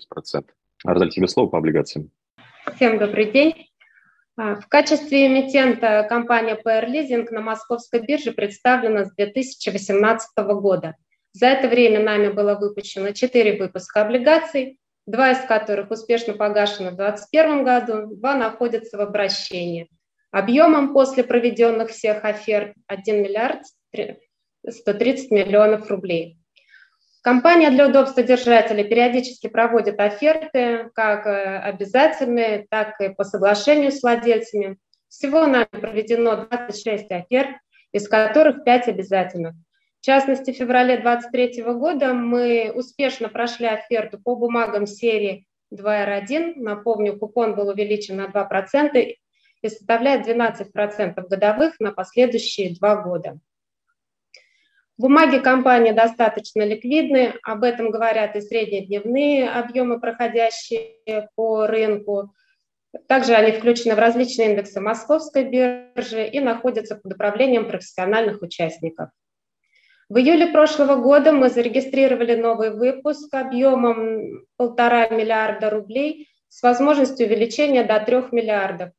А, 0.84 0.90
Арзаль, 0.90 1.10
тебе 1.10 1.28
слово 1.28 1.48
по 1.48 1.58
облигациям. 1.58 2.10
Всем 2.74 2.98
добрый 2.98 3.30
день. 3.30 3.68
А, 4.36 4.56
в 4.56 4.68
качестве 4.68 5.28
эмитента 5.28 6.04
компания 6.08 6.60
PR 6.62 6.86
Leasing 6.90 7.30
на 7.30 7.40
московской 7.40 8.00
бирже 8.00 8.32
представлена 8.32 9.04
с 9.04 9.14
2018 9.14 10.36
года. 10.60 10.96
За 11.38 11.48
это 11.48 11.68
время 11.68 12.00
нами 12.00 12.28
было 12.28 12.54
выпущено 12.54 13.12
4 13.12 13.58
выпуска 13.58 14.00
облигаций, 14.00 14.78
два 15.06 15.32
из 15.32 15.46
которых 15.46 15.90
успешно 15.90 16.32
погашены 16.32 16.92
в 16.92 16.96
2021 16.96 17.62
году, 17.62 18.16
два 18.16 18.36
находятся 18.36 18.96
в 18.96 19.02
обращении. 19.02 19.90
Объемом 20.30 20.94
после 20.94 21.24
проведенных 21.24 21.90
всех 21.90 22.24
оферт 22.24 22.72
1 22.86 23.22
миллиард 23.22 23.64
130 24.66 25.30
миллионов 25.30 25.90
рублей. 25.90 26.38
Компания 27.20 27.68
для 27.68 27.88
удобства 27.88 28.22
держателей 28.22 28.84
периодически 28.84 29.48
проводит 29.48 30.00
оферты, 30.00 30.88
как 30.94 31.26
э, 31.26 31.58
обязательные, 31.58 32.66
так 32.70 32.98
и 32.98 33.10
по 33.10 33.24
соглашению 33.24 33.92
с 33.92 34.02
владельцами. 34.02 34.78
Всего 35.10 35.44
нами 35.44 35.68
проведено 35.70 36.46
26 36.46 37.10
оферт, 37.10 37.58
из 37.92 38.08
которых 38.08 38.64
5 38.64 38.88
обязательных. 38.88 39.54
В 40.06 40.08
частности, 40.08 40.52
в 40.52 40.56
феврале 40.56 40.98
2023 40.98 41.64
года 41.64 42.14
мы 42.14 42.70
успешно 42.72 43.28
прошли 43.28 43.66
оферту 43.66 44.20
по 44.22 44.36
бумагам 44.36 44.86
серии 44.86 45.48
2R1. 45.74 46.52
Напомню, 46.54 47.18
купон 47.18 47.56
был 47.56 47.70
увеличен 47.70 48.18
на 48.18 48.26
2% 48.26 49.16
и 49.62 49.68
составляет 49.68 50.28
12% 50.28 51.28
годовых 51.28 51.80
на 51.80 51.90
последующие 51.90 52.76
два 52.76 53.02
года. 53.02 53.40
Бумаги 54.96 55.38
компании 55.38 55.90
достаточно 55.90 56.62
ликвидны, 56.62 57.34
об 57.42 57.64
этом 57.64 57.90
говорят 57.90 58.36
и 58.36 58.40
среднедневные 58.42 59.50
объемы, 59.50 59.98
проходящие 59.98 61.30
по 61.34 61.66
рынку. 61.66 62.32
Также 63.08 63.34
они 63.34 63.58
включены 63.58 63.96
в 63.96 63.98
различные 63.98 64.52
индексы 64.52 64.80
Московской 64.80 65.42
биржи 65.42 66.28
и 66.28 66.38
находятся 66.38 66.94
под 66.94 67.14
управлением 67.14 67.66
профессиональных 67.66 68.40
участников. 68.40 69.08
В 70.08 70.18
июле 70.18 70.46
прошлого 70.46 70.94
года 71.02 71.32
мы 71.32 71.48
зарегистрировали 71.48 72.36
новый 72.36 72.70
выпуск 72.70 73.34
объемом 73.34 74.46
полтора 74.56 75.08
миллиарда 75.08 75.68
рублей 75.68 76.28
с 76.48 76.62
возможностью 76.62 77.26
увеличения 77.26 77.82
до 77.82 77.98
3 77.98 78.26
миллиардов. 78.30 78.90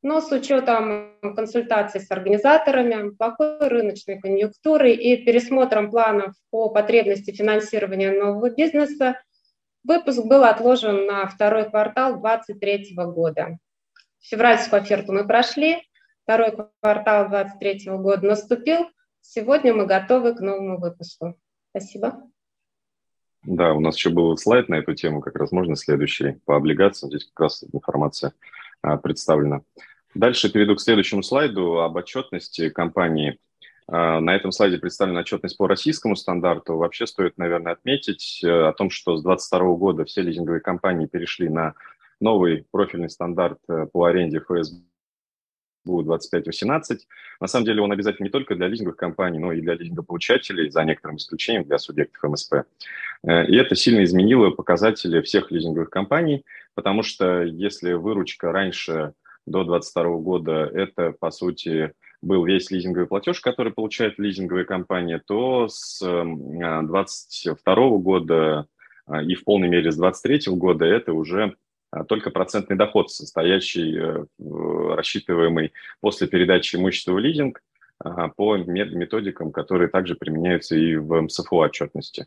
Но 0.00 0.22
с 0.22 0.32
учетом 0.32 1.18
консультаций 1.34 2.00
с 2.00 2.10
организаторами, 2.10 3.10
плохой 3.10 3.68
рыночной 3.68 4.18
конъюнктуры 4.18 4.92
и 4.92 5.22
пересмотром 5.26 5.90
планов 5.90 6.32
по 6.48 6.70
потребности 6.70 7.32
финансирования 7.32 8.12
нового 8.12 8.48
бизнеса, 8.48 9.20
выпуск 9.84 10.24
был 10.24 10.42
отложен 10.42 11.04
на 11.04 11.26
второй 11.26 11.68
квартал 11.68 12.18
2023 12.18 12.94
года. 12.94 13.58
Февральскую 14.20 14.80
оферту 14.80 15.12
мы 15.12 15.26
прошли, 15.26 15.82
второй 16.22 16.52
квартал 16.80 17.28
2023 17.28 17.92
года 17.98 18.26
наступил, 18.26 18.86
Сегодня 19.28 19.74
мы 19.74 19.86
готовы 19.86 20.34
к 20.34 20.40
новому 20.40 20.78
выпуску. 20.78 21.36
Спасибо. 21.70 22.22
Да, 23.42 23.74
у 23.74 23.80
нас 23.80 23.96
еще 23.96 24.10
был 24.10 24.36
слайд 24.36 24.68
на 24.68 24.76
эту 24.76 24.94
тему, 24.94 25.20
как 25.20 25.36
раз 25.36 25.50
можно 25.52 25.74
следующий 25.76 26.38
по 26.44 26.56
облигациям. 26.56 27.10
Здесь 27.10 27.26
как 27.26 27.40
раз 27.40 27.64
информация 27.72 28.32
а, 28.82 28.96
представлена. 28.96 29.62
Дальше 30.14 30.50
перейду 30.50 30.76
к 30.76 30.80
следующему 30.80 31.22
слайду 31.22 31.78
об 31.78 31.96
отчетности 31.96 32.70
компании. 32.70 33.38
А, 33.88 34.20
на 34.20 34.34
этом 34.34 34.52
слайде 34.52 34.78
представлена 34.78 35.20
отчетность 35.20 35.58
по 35.58 35.66
российскому 35.66 36.14
стандарту. 36.14 36.76
Вообще 36.76 37.06
стоит, 37.06 37.36
наверное, 37.36 37.72
отметить 37.72 38.40
э, 38.42 38.48
о 38.48 38.72
том, 38.72 38.90
что 38.90 39.16
с 39.16 39.22
2022 39.22 39.74
года 39.74 40.04
все 40.04 40.22
лизинговые 40.22 40.60
компании 40.60 41.06
перешли 41.06 41.48
на 41.48 41.74
новый 42.20 42.64
профильный 42.70 43.10
стандарт 43.10 43.58
э, 43.68 43.86
по 43.92 44.04
аренде 44.04 44.38
ФСБ 44.38 44.82
будет 45.86 46.06
25-18. 46.08 46.98
На 47.40 47.46
самом 47.46 47.64
деле 47.64 47.80
он 47.80 47.92
обязательно 47.92 48.26
не 48.26 48.30
только 48.30 48.54
для 48.54 48.66
лизинговых 48.66 48.96
компаний, 48.96 49.38
но 49.38 49.52
и 49.52 49.60
для 49.60 49.74
лизингополучателей, 49.74 50.70
за 50.70 50.84
некоторым 50.84 51.16
исключением 51.16 51.64
для 51.64 51.78
субъектов 51.78 52.30
МСП. 52.30 52.54
Э, 53.26 53.46
и 53.46 53.56
это 53.56 53.74
сильно 53.74 54.04
изменило 54.04 54.50
показатели 54.50 55.20
всех 55.22 55.50
лизинговых 55.50 55.90
компаний, 55.90 56.44
потому 56.74 57.02
что 57.02 57.42
если 57.42 57.92
выручка 57.92 58.52
раньше 58.52 59.14
до 59.46 59.64
2022 59.64 60.16
года 60.18 60.70
это, 60.74 61.12
по 61.12 61.30
сути, 61.30 61.92
был 62.22 62.44
весь 62.44 62.70
лизинговый 62.70 63.06
платеж, 63.06 63.40
который 63.40 63.72
получает 63.72 64.18
лизинговая 64.18 64.64
компания, 64.64 65.22
то 65.24 65.68
с 65.68 66.00
2022 66.00 67.74
э, 67.74 67.88
года 67.98 68.66
э, 69.08 69.24
и 69.24 69.34
в 69.34 69.44
полной 69.44 69.68
мере 69.68 69.92
с 69.92 69.96
2023 69.96 70.54
года 70.56 70.84
это 70.84 71.12
уже 71.12 71.56
только 72.08 72.30
процентный 72.30 72.76
доход, 72.76 73.10
состоящий, 73.10 73.96
э, 73.96 74.24
рассчитываемый 74.94 75.72
после 76.00 76.26
передачи 76.26 76.76
имущества 76.76 77.12
в 77.12 77.18
лизинг 77.18 77.62
а, 77.98 78.28
по 78.28 78.56
методикам, 78.56 79.52
которые 79.52 79.88
также 79.88 80.14
применяются 80.14 80.76
и 80.76 80.96
в 80.96 81.20
МСФО 81.22 81.56
отчетности. 81.56 82.26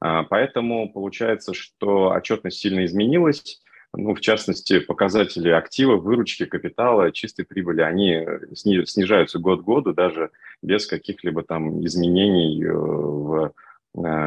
А, 0.00 0.24
поэтому 0.24 0.92
получается, 0.92 1.54
что 1.54 2.10
отчетность 2.10 2.58
сильно 2.58 2.84
изменилась. 2.84 3.62
Ну, 3.94 4.14
в 4.14 4.20
частности, 4.20 4.80
показатели 4.80 5.48
актива, 5.48 5.96
выручки, 5.96 6.44
капитала, 6.44 7.12
чистой 7.12 7.46
прибыли, 7.46 7.80
они 7.80 8.26
снижаются 8.54 9.38
год 9.38 9.62
к 9.62 9.64
году 9.64 9.94
даже 9.94 10.30
без 10.60 10.86
каких-либо 10.86 11.42
там 11.44 11.82
изменений 11.86 12.62
э, 12.62 12.72
в 12.72 13.52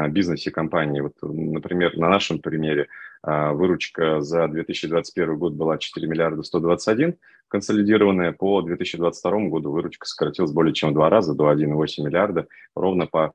бизнесе 0.08 0.50
компании. 0.50 1.00
Вот, 1.00 1.14
например, 1.22 1.96
на 1.96 2.08
нашем 2.08 2.40
примере 2.40 2.88
а, 3.22 3.52
выручка 3.52 4.20
за 4.20 4.48
2021 4.48 5.36
год 5.36 5.52
была 5.54 5.78
4 5.78 6.06
миллиарда 6.06 6.42
121 6.42 7.16
консолидированная. 7.48 8.32
По 8.32 8.62
2022 8.62 9.48
году 9.48 9.70
выручка 9.70 10.06
сократилась 10.06 10.52
более 10.52 10.74
чем 10.74 10.90
в 10.90 10.94
два 10.94 11.10
раза, 11.10 11.34
до 11.34 11.52
1,8 11.52 12.04
миллиарда, 12.04 12.46
ровно 12.74 13.06
по 13.06 13.32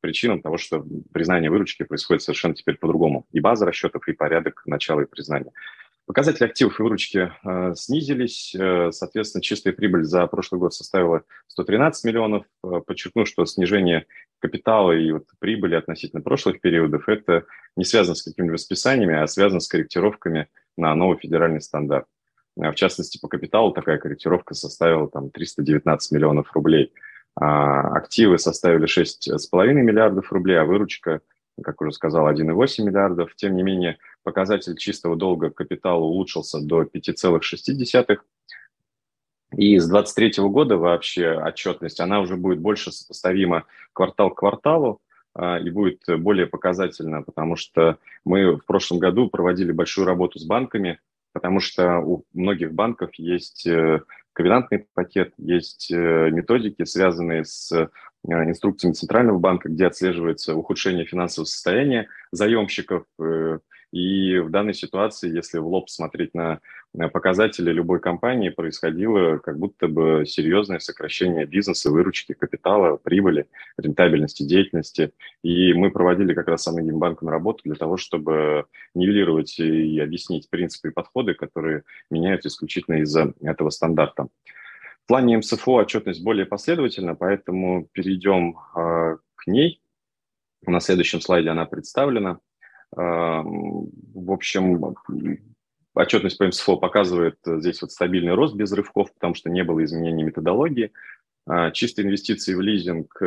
причинам 0.00 0.42
того, 0.42 0.58
что 0.58 0.84
признание 1.12 1.50
выручки 1.50 1.84
происходит 1.84 2.22
совершенно 2.22 2.54
теперь 2.54 2.76
по-другому. 2.76 3.26
И 3.32 3.40
база 3.40 3.64
расчетов, 3.66 4.06
и 4.08 4.12
порядок 4.12 4.62
начала 4.66 5.00
и 5.00 5.06
признания. 5.06 5.52
Показатели 6.12 6.44
активов 6.44 6.78
и 6.78 6.82
выручки 6.82 7.32
э, 7.42 7.74
снизились. 7.74 8.54
Э, 8.54 8.90
соответственно, 8.92 9.40
чистая 9.40 9.72
прибыль 9.72 10.04
за 10.04 10.26
прошлый 10.26 10.58
год 10.58 10.74
составила 10.74 11.22
113 11.46 12.04
миллионов. 12.04 12.44
Э, 12.62 12.82
подчеркну, 12.86 13.24
что 13.24 13.46
снижение 13.46 14.04
капитала 14.38 14.92
и 14.92 15.10
вот 15.10 15.24
прибыли 15.38 15.74
относительно 15.74 16.20
прошлых 16.20 16.60
периодов 16.60 17.08
это 17.08 17.46
не 17.78 17.84
связано 17.86 18.14
с 18.14 18.22
какими-либо 18.22 18.58
списаниями, 18.58 19.22
а 19.22 19.26
связано 19.26 19.60
с 19.60 19.68
корректировками 19.68 20.48
на 20.76 20.94
новый 20.94 21.16
федеральный 21.16 21.62
стандарт. 21.62 22.04
Э, 22.60 22.72
в 22.72 22.74
частности, 22.74 23.18
по 23.18 23.28
капиталу 23.28 23.72
такая 23.72 23.96
корректировка 23.96 24.52
составила 24.52 25.08
там 25.08 25.30
319 25.30 26.12
миллионов 26.12 26.52
рублей. 26.52 26.92
А 27.40 27.96
активы 27.96 28.36
составили 28.36 28.86
6,5 28.86 29.72
миллиардов 29.72 30.30
рублей, 30.30 30.60
а 30.60 30.66
выручка– 30.66 31.22
как 31.62 31.80
уже 31.80 31.92
сказал, 31.92 32.30
1,8 32.30 32.84
миллиардов. 32.84 33.34
Тем 33.36 33.56
не 33.56 33.62
менее, 33.62 33.98
показатель 34.22 34.76
чистого 34.76 35.16
долга 35.16 35.50
капитала 35.50 36.00
улучшился 36.00 36.60
до 36.60 36.82
5,6. 36.82 38.18
И 39.56 39.78
с 39.78 39.86
2023 39.86 40.44
года 40.44 40.76
вообще 40.78 41.32
отчетность, 41.32 42.00
она 42.00 42.20
уже 42.20 42.36
будет 42.36 42.60
больше 42.60 42.90
сопоставима 42.90 43.64
квартал 43.92 44.30
к 44.30 44.38
кварталу 44.38 45.00
а, 45.34 45.58
и 45.58 45.68
будет 45.70 46.02
более 46.18 46.46
показательна, 46.46 47.22
потому 47.22 47.56
что 47.56 47.98
мы 48.24 48.56
в 48.56 48.64
прошлом 48.64 48.98
году 48.98 49.28
проводили 49.28 49.72
большую 49.72 50.06
работу 50.06 50.38
с 50.38 50.44
банками, 50.44 51.00
потому 51.32 51.60
что 51.60 51.98
у 51.98 52.24
многих 52.32 52.72
банков 52.72 53.10
есть 53.16 53.66
э, 53.66 54.00
ковенантный 54.32 54.86
пакет, 54.94 55.34
есть 55.36 55.90
э, 55.90 56.30
методики, 56.30 56.84
связанные 56.84 57.44
с 57.44 57.90
Э, 58.28 58.44
инструкциями 58.44 58.94
Центрального 58.94 59.38
банка, 59.38 59.68
где 59.68 59.86
отслеживается 59.86 60.54
ухудшение 60.54 61.04
финансового 61.04 61.46
состояния 61.46 62.08
заемщиков. 62.30 63.04
И 63.92 64.38
в 64.38 64.50
данной 64.50 64.72
ситуации, 64.72 65.30
если 65.30 65.58
в 65.58 65.66
лоб 65.66 65.90
смотреть 65.90 66.32
на 66.32 66.60
показатели 67.12 67.70
любой 67.70 68.00
компании, 68.00 68.48
происходило 68.48 69.36
как 69.36 69.58
будто 69.58 69.86
бы 69.86 70.24
серьезное 70.26 70.78
сокращение 70.78 71.44
бизнеса, 71.44 71.90
выручки, 71.90 72.32
капитала, 72.32 72.96
прибыли, 72.96 73.46
рентабельности 73.76 74.44
деятельности. 74.44 75.12
И 75.42 75.74
мы 75.74 75.90
проводили 75.90 76.32
как 76.32 76.48
раз 76.48 76.62
с 76.62 76.64
самым 76.64 76.98
банком 76.98 77.28
работу 77.28 77.60
для 77.64 77.74
того, 77.74 77.98
чтобы 77.98 78.64
нивелировать 78.94 79.58
и 79.58 80.00
объяснить 80.00 80.48
принципы 80.48 80.88
и 80.88 80.92
подходы, 80.92 81.34
которые 81.34 81.82
меняются 82.10 82.48
исключительно 82.48 83.02
из-за 83.02 83.34
этого 83.42 83.68
стандарта. 83.68 84.28
В 85.04 85.08
плане 85.08 85.36
МСФО 85.36 85.72
отчетность 85.72 86.24
более 86.24 86.46
последовательна, 86.46 87.14
поэтому 87.14 87.88
перейдем 87.92 88.56
э, 88.74 89.16
к 89.34 89.46
ней. 89.46 89.82
На 90.64 90.80
следующем 90.80 91.20
слайде 91.20 91.50
она 91.50 91.66
представлена. 91.66 92.38
Э, 92.96 93.42
в 93.42 94.30
общем, 94.30 94.96
отчетность 95.94 96.38
по 96.38 96.46
МСФО 96.46 96.76
показывает 96.76 97.36
здесь 97.44 97.82
вот 97.82 97.92
стабильный 97.92 98.34
рост 98.34 98.54
без 98.54 98.72
рывков, 98.72 99.12
потому 99.14 99.34
что 99.34 99.50
не 99.50 99.64
было 99.64 99.82
изменений 99.84 100.22
методологии. 100.22 100.92
Э, 101.50 101.72
чистые 101.72 102.06
инвестиции 102.06 102.54
в 102.54 102.60
лизинг 102.60 103.20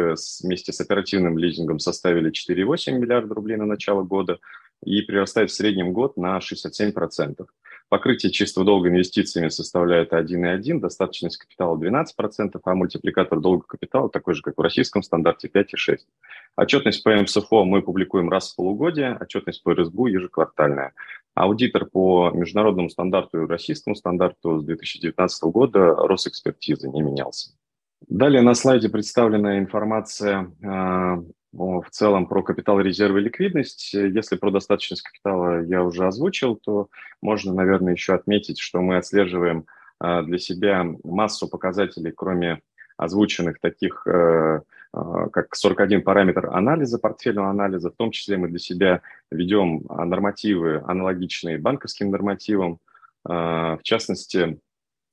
вместе 0.43 0.71
с 0.71 0.81
оперативным 0.81 1.37
лизингом 1.37 1.79
составили 1.79 2.31
4,8 2.31 2.91
миллиарда 2.93 3.33
рублей 3.33 3.57
на 3.57 3.65
начало 3.65 4.03
года 4.03 4.39
и 4.83 5.01
прирастает 5.01 5.51
в 5.51 5.53
среднем 5.53 5.93
год 5.93 6.17
на 6.17 6.39
67%. 6.39 7.45
Покрытие 7.87 8.31
чистого 8.31 8.65
долга 8.65 8.89
инвестициями 8.89 9.49
составляет 9.49 10.11
1,1, 10.11 10.79
достаточность 10.79 11.37
капитала 11.37 11.77
12%, 11.77 12.59
а 12.63 12.75
мультипликатор 12.75 13.39
долга 13.39 13.65
капитала 13.67 14.09
такой 14.09 14.33
же, 14.33 14.41
как 14.41 14.57
в 14.57 14.61
российском 14.61 15.03
стандарте, 15.03 15.47
5,6. 15.47 15.99
Отчетность 16.55 17.03
по 17.03 17.15
МСФО 17.15 17.63
мы 17.63 17.83
публикуем 17.83 18.29
раз 18.29 18.51
в 18.51 18.55
полугодие, 18.55 19.15
отчетность 19.19 19.61
по 19.61 19.73
РСБУ 19.73 20.07
ежеквартальная. 20.07 20.93
Аудитор 21.35 21.85
по 21.85 22.31
международному 22.31 22.89
стандарту 22.89 23.43
и 23.43 23.47
российскому 23.47 23.95
стандарту 23.95 24.59
с 24.59 24.63
2019 24.63 25.43
года 25.43 25.93
Росэкспертизы 25.95 26.89
не 26.89 27.01
менялся. 27.01 27.51
Далее 28.07 28.41
на 28.41 28.55
слайде 28.55 28.89
представлена 28.89 29.59
информация 29.59 30.51
а, 30.63 31.23
в 31.55 31.89
целом 31.89 32.27
про 32.27 32.43
капитал, 32.43 32.79
резервы 32.79 33.21
ликвидность. 33.21 33.93
Если 33.93 34.35
про 34.35 34.51
достаточность 34.51 35.03
капитала 35.03 35.63
я 35.63 35.83
уже 35.83 36.05
озвучил, 36.05 36.55
то 36.57 36.89
можно, 37.21 37.53
наверное, 37.53 37.93
еще 37.93 38.13
отметить, 38.13 38.59
что 38.59 38.81
мы 38.81 38.97
отслеживаем 38.97 39.65
а, 39.99 40.21
для 40.21 40.37
себя 40.37 40.85
массу 41.03 41.47
показателей, 41.47 42.11
кроме 42.11 42.61
озвученных 42.97 43.59
таких, 43.59 44.07
э, 44.07 44.61
как 44.93 45.53
41 45.53 46.01
параметр 46.01 46.49
анализа, 46.53 46.97
портфельного 46.97 47.49
анализа. 47.49 47.91
В 47.91 47.95
том 47.95 48.11
числе 48.11 48.37
мы 48.37 48.47
для 48.47 48.59
себя 48.59 49.01
ведем 49.29 49.83
нормативы, 49.89 50.81
аналогичные 50.87 51.57
банковским 51.57 52.09
нормативам. 52.09 52.79
В 53.25 53.79
частности, 53.83 54.59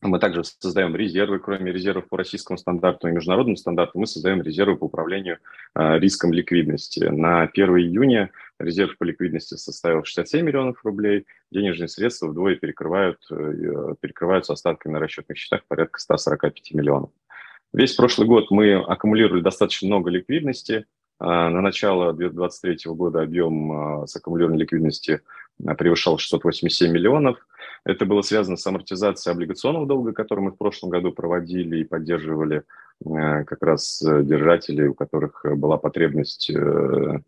мы 0.02 0.18
также 0.18 0.42
создаем 0.44 0.96
резервы, 0.96 1.38
кроме 1.38 1.72
резервов 1.72 2.08
по 2.08 2.16
российскому 2.16 2.58
стандарту 2.58 3.08
и 3.08 3.12
международному 3.12 3.56
стандарту, 3.56 3.98
мы 4.00 4.06
создаем 4.06 4.42
резервы 4.42 4.76
по 4.76 4.84
управлению 4.84 5.38
э, 5.74 5.98
риском 5.98 6.32
ликвидности. 6.32 7.04
На 7.04 7.42
1 7.42 7.68
июня 7.78 8.30
резерв 8.58 8.98
по 8.98 9.04
ликвидности 9.04 9.54
составил 9.54 10.04
67 10.04 10.44
миллионов 10.44 10.84
рублей, 10.84 11.26
денежные 11.52 11.88
средства 11.88 12.26
вдвое 12.28 12.56
перекрывают, 12.56 13.18
перекрываются 14.00 14.54
остатками 14.54 14.94
на 14.94 14.98
расчетных 14.98 15.38
счетах 15.38 15.62
порядка 15.68 16.00
145 16.00 16.72
миллионов. 16.72 17.10
Весь 17.72 17.94
прошлый 17.94 18.26
год 18.26 18.50
мы 18.50 18.74
аккумулировали 18.74 19.40
достаточно 19.40 19.86
много 19.88 20.10
ликвидности. 20.10 20.84
На 21.18 21.48
начало 21.48 22.12
2023 22.12 22.92
года 22.92 23.22
объем 23.22 24.06
саккумулированной 24.06 24.60
ликвидности 24.60 25.20
превышал 25.78 26.18
687 26.18 26.90
миллионов. 26.92 27.38
Это 27.84 28.06
было 28.06 28.22
связано 28.22 28.56
с 28.56 28.66
амортизацией 28.66 29.34
облигационного 29.34 29.86
долга, 29.86 30.12
который 30.12 30.40
мы 30.40 30.50
в 30.52 30.56
прошлом 30.56 30.90
году 30.90 31.12
проводили 31.12 31.78
и 31.78 31.84
поддерживали 31.84 32.62
э, 33.04 33.44
как 33.44 33.62
раз 33.62 34.02
э, 34.02 34.22
держателей, 34.22 34.88
у 34.88 34.94
которых 34.94 35.44
была 35.56 35.78
потребность 35.78 36.50
э, 36.50 37.20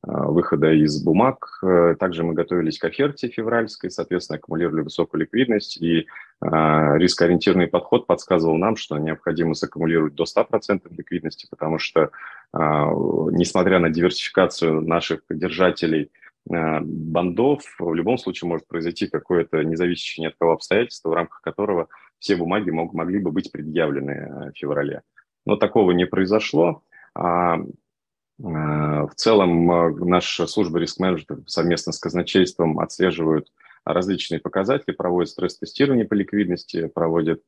выхода 0.00 0.72
из 0.72 1.02
бумаг. 1.02 1.60
Также 1.98 2.22
мы 2.22 2.32
готовились 2.32 2.78
к 2.78 2.84
оферте 2.84 3.26
февральской, 3.26 3.90
соответственно, 3.90 4.38
аккумулировали 4.38 4.82
высокую 4.82 5.22
ликвидность, 5.22 5.76
и 5.82 6.06
рискоориентированный 6.40 7.66
подход 7.66 8.06
подсказывал 8.06 8.56
нам, 8.58 8.76
что 8.76 8.96
необходимо 8.96 9.54
саккумулировать 9.54 10.14
до 10.14 10.22
100% 10.22 10.82
ликвидности, 10.96 11.48
потому 11.50 11.80
что, 11.80 12.12
несмотря 12.54 13.80
на 13.80 13.90
диверсификацию 13.90 14.82
наших 14.82 15.22
держателей– 15.30 16.12
Э, 16.27 16.27
бандов 16.48 17.62
в 17.78 17.94
любом 17.94 18.18
случае 18.18 18.48
может 18.48 18.66
произойти 18.66 19.06
какое-то 19.06 19.62
независящее 19.62 20.24
ни 20.24 20.28
от 20.28 20.36
кого 20.38 20.52
обстоятельство, 20.52 21.10
в 21.10 21.14
рамках 21.14 21.40
которого 21.42 21.88
все 22.18 22.36
бумаги 22.36 22.70
мог, 22.70 22.94
могли 22.94 23.18
бы 23.18 23.30
быть 23.30 23.52
предъявлены 23.52 24.10
э, 24.10 24.50
в 24.50 24.58
феврале. 24.58 25.02
Но 25.46 25.56
такого 25.56 25.92
не 25.92 26.06
произошло. 26.06 26.82
А, 27.14 27.58
э, 27.58 27.62
в 28.38 29.10
целом 29.14 29.66
наша 30.08 30.46
служба 30.46 30.78
риск-менеджмента 30.78 31.42
совместно 31.46 31.92
с 31.92 31.98
казначейством 31.98 32.80
отслеживают 32.80 33.48
различные 33.84 34.40
показатели, 34.40 34.94
проводят 34.94 35.30
стресс-тестирование 35.30 36.04
по 36.04 36.14
ликвидности, 36.14 36.88
проводят 36.88 37.40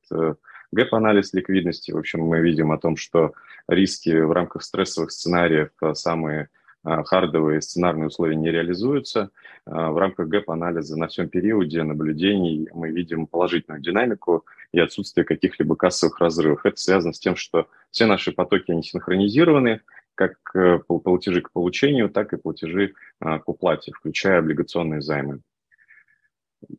gap-анализ 0.72 1.34
ликвидности. 1.34 1.90
В 1.90 1.98
общем, 1.98 2.20
мы 2.20 2.40
видим 2.40 2.72
о 2.72 2.78
том, 2.78 2.96
что 2.96 3.32
риски 3.68 4.08
в 4.10 4.32
рамках 4.32 4.62
стрессовых 4.62 5.10
сценариев 5.10 5.70
самые 5.92 6.48
hard 6.82 7.21
овые 7.21 7.60
сценарные 7.60 8.06
условия 8.06 8.36
не 8.36 8.50
реализуются. 8.50 9.30
А, 9.66 9.90
в 9.90 9.98
рамках 9.98 10.28
gap-анализа 10.28 10.98
на 10.98 11.08
всем 11.08 11.28
периоде 11.28 11.82
наблюдений 11.82 12.68
мы 12.72 12.90
видим 12.90 13.26
положительную 13.26 13.82
динамику 13.82 14.46
и 14.72 14.80
отсутствие 14.80 15.24
каких-либо 15.24 15.76
кассовых 15.76 16.18
разрывов. 16.20 16.64
Это 16.64 16.80
связано 16.80 17.12
с 17.12 17.20
тем, 17.20 17.36
что 17.36 17.68
все 17.90 18.06
наши 18.06 18.32
потоки, 18.32 18.70
они 18.70 18.82
синхронизированы, 18.82 19.82
как 20.14 20.34
э, 20.54 20.78
платежи 20.78 21.42
к 21.42 21.52
получению, 21.52 22.08
так 22.08 22.32
и 22.32 22.38
платежи 22.38 22.94
к 23.20 23.42
уплате, 23.46 23.92
включая 23.92 24.38
облигационные 24.38 25.02
займы. 25.02 25.40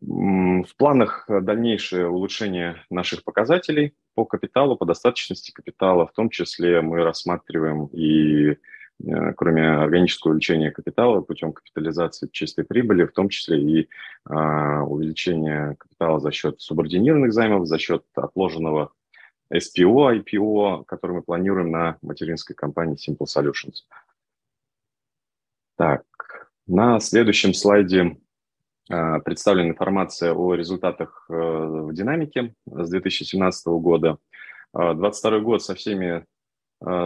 В 0.01 0.75
планах 0.77 1.25
дальнейшее 1.27 2.07
улучшение 2.07 2.83
наших 2.91 3.23
показателей 3.23 3.95
по 4.13 4.25
капиталу, 4.25 4.75
по 4.75 4.85
достаточности 4.85 5.51
капитала, 5.51 6.05
в 6.05 6.13
том 6.13 6.29
числе 6.29 6.81
мы 6.81 7.03
рассматриваем 7.03 7.87
и 7.87 8.41
Э, 8.51 8.55
кроме 9.35 9.67
органического 9.67 10.31
увеличения 10.31 10.71
капитала 10.71 11.21
путем 11.21 11.53
капитализации 11.53 12.29
чистой 12.31 12.65
прибыли, 12.65 13.05
в 13.05 13.13
том 13.13 13.29
числе 13.29 13.61
и 13.61 13.89
а, 14.25 14.83
увеличения 14.83 15.75
капитала 15.79 16.19
за 16.19 16.31
счет 16.31 16.61
субординированных 16.61 17.33
займов, 17.33 17.67
за 17.67 17.77
счет 17.79 18.03
отложенного 18.13 18.91
SPO, 19.53 20.23
IPO, 20.23 20.85
который 20.85 21.13
мы 21.13 21.21
планируем 21.23 21.71
на 21.71 21.97
материнской 22.01 22.55
компании 22.55 22.97
Simple 22.97 23.25
Solutions. 23.25 23.85
Так, 25.77 26.03
на 26.67 26.99
следующем 26.99 27.53
слайде 27.53 28.17
а, 28.89 29.19
представлена 29.19 29.69
информация 29.69 30.33
о 30.33 30.53
результатах 30.53 31.25
э, 31.29 31.33
в 31.33 31.93
динамике 31.93 32.53
с 32.65 32.89
2017 32.89 33.67
года. 33.67 34.17
2022 34.73 35.31
а, 35.31 35.39
год 35.39 35.63
со 35.63 35.75
всеми 35.75 36.25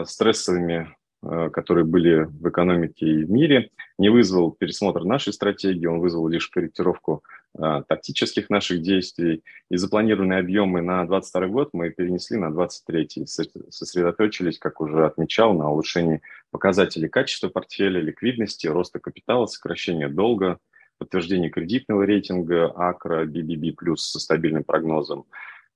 стрессовыми 0.06 0.88
Э, 0.88 1.05
которые 1.52 1.86
были 1.86 2.24
в 2.24 2.48
экономике 2.50 3.06
и 3.06 3.24
в 3.24 3.32
мире, 3.32 3.70
не 3.98 4.10
вызвал 4.10 4.52
пересмотр 4.52 5.04
нашей 5.04 5.34
стратегии, 5.34 5.86
он 5.86 6.00
вызвал 6.00 6.28
лишь 6.28 6.48
корректировку 6.48 7.24
а, 7.58 7.84
тактических 7.84 8.50
наших 8.50 8.82
действий. 8.82 9.44
И 9.70 9.78
запланированные 9.78 10.40
объемы 10.40 10.82
на 10.82 11.06
2022 11.06 11.48
год 11.48 11.70
мы 11.74 11.90
перенесли 11.90 12.38
на 12.38 12.52
2023, 12.52 13.26
сосредоточились, 13.70 14.60
как 14.60 14.82
уже 14.82 15.06
отмечал, 15.06 15.54
на 15.54 15.70
улучшении 15.72 16.22
показателей 16.52 17.08
качества 17.08 17.48
портфеля, 17.50 18.02
ликвидности, 18.02 18.68
роста 18.68 19.00
капитала, 19.00 19.46
сокращения 19.46 20.10
долга, 20.10 20.60
подтверждение 20.98 21.50
кредитного 21.50 22.04
рейтинга 22.04 22.72
АКРА, 22.76 23.26
BBB+, 23.26 23.74
со 23.96 24.20
стабильным 24.20 24.64
прогнозом. 24.64 25.26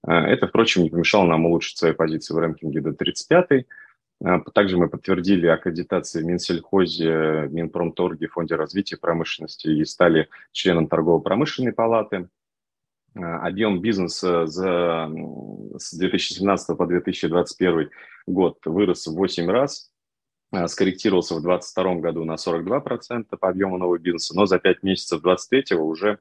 Это, 0.05 0.47
впрочем, 0.47 0.83
не 0.83 0.89
помешало 0.89 1.25
нам 1.25 1.45
улучшить 1.45 1.77
свои 1.77 1.91
позиции 1.91 2.33
в 2.33 2.37
рэнкинге 2.37 2.79
до 2.79 2.93
35 2.93 3.51
а, 3.51 3.55
также 4.53 4.77
мы 4.77 4.89
подтвердили 4.89 5.47
аккредитации 5.47 6.21
в 6.21 6.25
Минсельхозе, 6.25 7.47
Минпромторге, 7.51 8.27
Фонде 8.27 8.55
развития 8.55 8.97
промышленности 8.97 9.67
и 9.67 9.85
стали 9.85 10.29
членом 10.51 10.87
торгово-промышленной 10.87 11.71
палаты. 11.71 12.27
А, 13.15 13.47
объем 13.47 13.81
бизнеса 13.81 14.45
за, 14.45 15.09
с 15.77 15.93
2017 15.93 16.77
по 16.77 16.85
2021 16.85 17.89
год 18.27 18.59
вырос 18.65 19.07
в 19.07 19.15
8 19.15 19.49
раз, 19.49 19.91
а, 20.51 20.67
скорректировался 20.67 21.35
в 21.35 21.41
2022 21.41 21.95
году 22.01 22.25
на 22.25 22.35
42% 22.35 23.37
по 23.37 23.49
объему 23.49 23.77
нового 23.77 23.99
бизнеса, 23.99 24.35
но 24.35 24.45
за 24.45 24.59
5 24.59 24.83
месяцев 24.83 25.21
2023 25.21 25.77
уже 25.77 26.19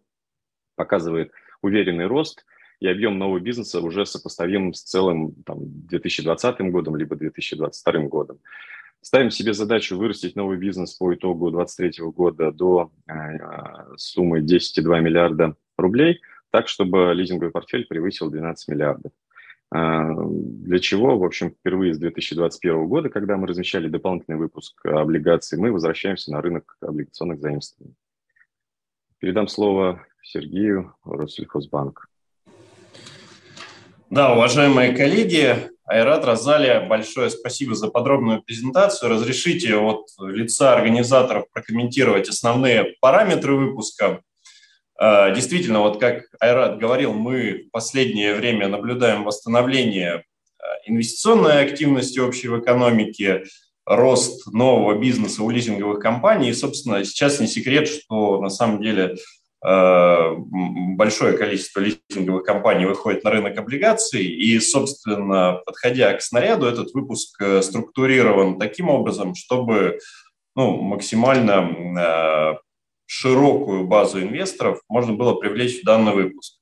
показывает 0.77 1.33
уверенный 1.63 2.07
рост– 2.07 2.47
и 2.81 2.87
объем 2.87 3.19
нового 3.19 3.41
бизнеса 3.41 3.81
уже 3.81 4.07
сопоставим 4.07 4.73
с 4.73 4.83
целым 4.83 5.35
там, 5.45 5.59
2020 5.61 6.61
годом 6.71 6.97
либо 6.97 7.17
2022 7.17 8.03
годом. 8.03 8.39
Ставим 9.01 9.31
себе 9.31 9.55
задачу 9.55 9.97
вырастить 9.97 10.37
новый 10.37 10.59
бизнес 10.59 10.95
по 10.95 11.15
итогу 11.15 11.51
2023 11.51 12.05
года 12.07 12.53
до 12.53 12.91
э, 13.07 13.13
суммы 13.97 14.41
10,2 14.41 15.01
миллиарда 15.01 15.57
рублей, 15.77 16.21
так, 16.51 16.69
чтобы 16.69 17.13
лизинговый 17.15 17.53
портфель 17.53 17.87
превысил 17.87 18.31
12 18.31 18.69
миллиардов. 18.69 19.13
Э, 19.75 20.15
для 20.19 20.79
чего, 20.81 21.17
в 21.17 21.25
общем, 21.25 21.51
впервые 21.51 21.95
с 21.95 21.99
2021 21.99 22.87
года, 22.87 23.09
когда 23.09 23.37
мы 23.37 23.47
размещали 23.47 23.89
дополнительный 23.89 24.39
выпуск 24.39 24.85
облигаций, 24.85 25.59
мы 25.59 25.73
возвращаемся 25.73 26.33
на 26.33 26.43
рынок 26.43 26.77
облигационных 26.81 27.41
заимствований. 27.41 27.95
Передам 29.19 29.49
слово 29.49 30.05
Сергею, 30.23 30.95
Россельхозбанк. 31.05 32.08
Да, 34.11 34.33
уважаемые 34.33 34.93
коллеги, 34.93 35.69
Айрат 35.85 36.25
Розалия, 36.25 36.81
большое 36.81 37.29
спасибо 37.29 37.75
за 37.75 37.89
подробную 37.89 38.43
презентацию. 38.43 39.11
Разрешите 39.11 39.77
от 39.77 40.07
лица 40.19 40.73
организаторов 40.73 41.45
прокомментировать 41.53 42.27
основные 42.27 42.95
параметры 43.03 43.55
выпуска. 43.55 44.23
А, 44.99 45.31
действительно, 45.33 45.81
вот 45.81 46.01
как 46.01 46.23
Айрат 46.41 46.79
говорил, 46.79 47.13
мы 47.13 47.67
в 47.69 47.71
последнее 47.71 48.35
время 48.35 48.69
наблюдаем 48.69 49.25
восстановление 49.25 50.25
а, 50.59 50.65
инвестиционной 50.87 51.63
активности 51.67 52.19
общей 52.19 52.49
в 52.49 52.59
экономике, 52.61 53.45
рост 53.85 54.47
нового 54.51 54.99
бизнеса 54.99 55.43
у 55.43 55.51
лизинговых 55.51 56.01
компаний. 56.01 56.49
И, 56.49 56.55
собственно, 56.55 57.05
сейчас 57.05 57.41
не 57.41 57.47
секрет, 57.47 57.87
что 57.87 58.41
на 58.41 58.49
самом 58.49 58.83
деле 58.83 59.17
большое 59.61 61.37
количество 61.37 61.81
лизинговых 61.81 62.45
компаний 62.45 62.87
выходит 62.87 63.25
на 63.25 63.31
рынок 63.31 63.59
облигаций, 63.59 64.25
и, 64.25 64.59
собственно, 64.61 65.61
подходя 65.67 66.13
к 66.15 66.23
снаряду, 66.23 66.67
этот 66.67 66.95
выпуск 66.95 67.41
э, 67.41 67.61
структурирован 67.63 68.59
таким 68.59 68.89
образом, 68.89 69.35
чтобы 69.35 69.99
ну, 70.55 70.81
максимально 70.81 72.55
э, 72.55 72.59
широкую 73.07 73.87
базу 73.87 74.21
инвесторов 74.21 74.81
можно 74.89 75.15
было 75.15 75.35
привлечь 75.35 75.81
в 75.81 75.85
данный 75.85 76.13
выпуск. 76.13 76.55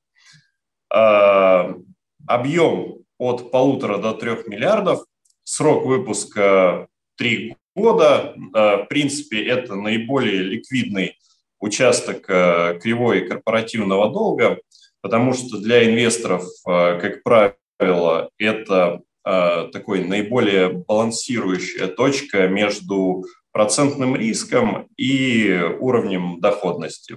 Объем 2.29 2.99
от 3.19 3.51
полутора 3.51 3.99
до 3.99 4.13
трех 4.15 4.47
миллиардов, 4.47 5.05
срок 5.43 5.85
выпуска 5.85 6.87
три 7.17 7.57
года. 7.75 8.35
В 8.37 8.87
принципе, 8.89 9.45
это 9.45 9.75
наиболее 9.75 10.43
ликвидный 10.43 11.17
участок 11.61 12.25
э, 12.29 12.79
кривой 12.83 13.27
корпоративного 13.27 14.13
долга, 14.13 14.59
потому 15.01 15.33
что 15.33 15.59
для 15.59 15.91
инвесторов, 15.91 16.45
э, 16.67 17.01
как 17.01 17.23
правило, 17.23 18.29
это 18.39 19.01
э, 19.25 19.69
такой 19.73 20.05
наиболее 20.05 20.69
балансирующая 20.69 21.87
точка 21.89 22.47
между 22.49 23.25
процентным 23.53 24.17
риском 24.17 24.87
и 24.99 25.59
уровнем 25.81 26.41
доходности. 26.41 27.17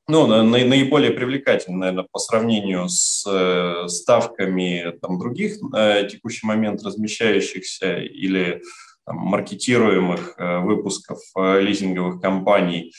ну, 0.09 0.27
наиболее 0.43 1.11
привлекательны, 1.11 1.77
наверное, 1.77 2.07
по 2.11 2.19
сравнению 2.19 2.89
с 2.89 3.25
э, 3.27 3.89
ставками 3.89 4.95
там, 5.03 5.19
других 5.19 5.59
э, 5.77 6.09
текущий 6.11 6.47
момент 6.47 6.83
размещающихся 6.83 7.99
или 7.99 8.63
там, 9.05 9.17
маркетируемых 9.17 10.35
э, 10.39 10.61
выпусков 10.61 11.19
лизинговых 11.37 12.21
компаний. 12.21 12.93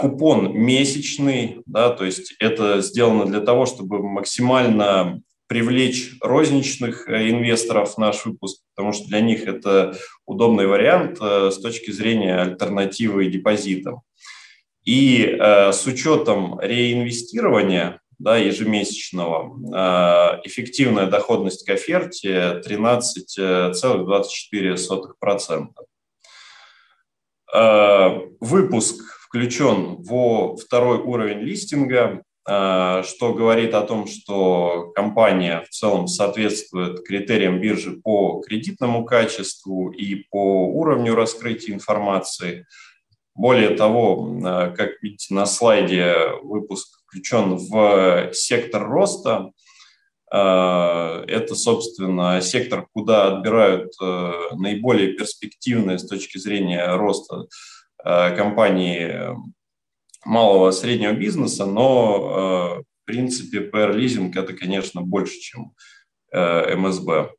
Купон 0.00 0.54
месячный, 0.54 1.60
да, 1.66 1.90
то 1.90 2.06
есть 2.06 2.34
это 2.38 2.80
сделано 2.80 3.26
для 3.26 3.40
того, 3.40 3.66
чтобы 3.66 4.02
максимально 4.02 5.20
привлечь 5.46 6.14
розничных 6.22 7.06
инвесторов 7.06 7.92
в 7.92 7.98
наш 7.98 8.24
выпуск, 8.24 8.62
потому 8.74 8.94
что 8.94 9.06
для 9.08 9.20
них 9.20 9.46
это 9.46 9.94
удобный 10.24 10.66
вариант 10.66 11.18
с 11.20 11.58
точки 11.58 11.90
зрения 11.90 12.40
альтернативы 12.40 13.26
депозитам. 13.26 14.00
И 14.88 15.22
э, 15.22 15.70
с 15.70 15.86
учетом 15.86 16.58
реинвестирования 16.60 18.00
да, 18.18 18.38
ежемесячного, 18.38 19.52
э, 19.52 19.58
эффективная 20.44 21.08
доходность 21.08 21.66
к 21.66 21.70
оферте 21.70 22.62
13,24%. 22.66 25.66
Э, 27.54 28.08
выпуск 28.40 29.02
включен 29.20 30.02
во 30.04 30.56
второй 30.56 31.00
уровень 31.00 31.40
листинга, 31.40 32.22
э, 32.48 33.02
что 33.06 33.34
говорит 33.34 33.74
о 33.74 33.82
том, 33.82 34.06
что 34.06 34.90
компания 34.94 35.66
в 35.68 35.70
целом 35.74 36.08
соответствует 36.08 37.06
критериям 37.06 37.60
биржи 37.60 38.00
по 38.02 38.40
кредитному 38.40 39.04
качеству 39.04 39.90
и 39.90 40.24
по 40.30 40.66
уровню 40.66 41.14
раскрытия 41.14 41.74
информации– 41.74 42.64
более 43.38 43.70
того, 43.70 44.36
э, 44.36 44.74
как 44.76 45.00
видите 45.00 45.32
на 45.32 45.46
слайде, 45.46 46.12
выпуск 46.42 46.98
включен 47.06 47.54
в 47.54 48.32
сектор 48.32 48.82
роста. 48.82 49.52
Э, 50.32 51.24
это, 51.28 51.54
собственно, 51.54 52.40
сектор, 52.40 52.88
куда 52.92 53.36
отбирают 53.36 53.92
э, 54.02 54.32
наиболее 54.56 55.12
перспективные 55.12 56.00
с 56.00 56.06
точки 56.06 56.36
зрения 56.38 56.94
роста 56.96 57.46
компании 58.04 59.36
малого 60.24 60.68
и 60.68 60.72
среднего 60.72 61.12
бизнеса, 61.12 61.66
но 61.66 62.78
в 62.78 63.06
принципе 63.06 63.58
PR 63.58 63.92
Leasing 63.92 64.30
это, 64.36 64.52
конечно, 64.52 65.02
больше, 65.02 65.36
чем 65.40 65.72
МСБ. 66.32 67.30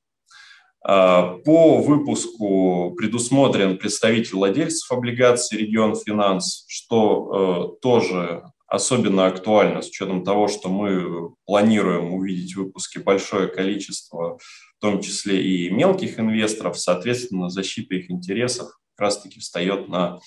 А, 0.82 1.38
по 1.40 1.80
выпуску 1.80 2.94
предусмотрен 2.96 3.78
представитель 3.78 4.36
владельцев 4.36 4.92
облигаций 4.92 5.58
регион 5.58 5.96
финанс, 5.96 6.66
что 6.68 7.76
э, 7.78 7.82
тоже 7.82 8.44
особенно 8.66 9.26
актуально 9.26 9.82
с 9.82 9.90
учетом 9.90 10.24
того, 10.24 10.48
что 10.48 10.70
мы 10.70 11.34
планируем 11.46 12.14
увидеть 12.14 12.54
в 12.54 12.64
выпуске 12.64 13.00
большое 13.00 13.48
количество, 13.48 14.38
в 14.38 14.80
том 14.80 15.02
числе 15.02 15.44
и 15.44 15.70
мелких 15.70 16.20
инвесторов, 16.20 16.80
соответственно, 16.80 17.50
защита 17.50 17.96
их 17.96 18.10
интересов 18.10 18.68
как 18.96 19.06
раз-таки 19.06 19.40
встает 19.40 19.90
на 19.90 20.20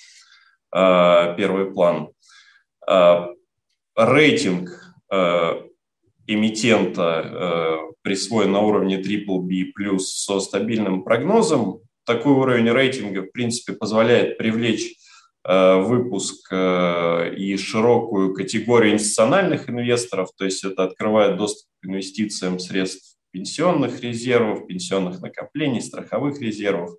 э, 0.75 1.35
первый 1.37 1.73
план. 1.73 2.11
Э, 2.87 3.27
рейтинг 3.97 4.71
эмитента 6.27 7.93
присвоен 8.03 8.53
на 8.53 8.61
уровне 8.61 9.01
BBB+, 9.01 9.99
со 9.99 10.41
стабильным 10.41 11.03
прогнозом. 11.05 11.81
Такой 12.05 12.33
уровень 12.33 12.71
рейтинга, 12.71 13.23
в 13.23 13.31
принципе, 13.31 13.75
позволяет 13.75 14.37
привлечь 14.37 14.97
э, 15.45 15.77
выпуск 15.77 16.49
э, 16.51 17.35
и 17.37 17.57
широкую 17.57 18.35
категорию 18.35 18.95
институциональных 18.95 19.71
инвесторов, 19.71 20.31
то 20.37 20.45
есть 20.45 20.65
это 20.65 20.83
открывает 20.83 21.37
доступ 21.37 21.69
к 21.81 21.87
инвестициям 21.87 22.59
средств 22.59 23.17
пенсионных 23.31 24.01
резервов, 24.03 24.67
пенсионных 24.67 25.21
накоплений, 25.21 25.81
страховых 25.81 26.41
резервов. 26.41 26.91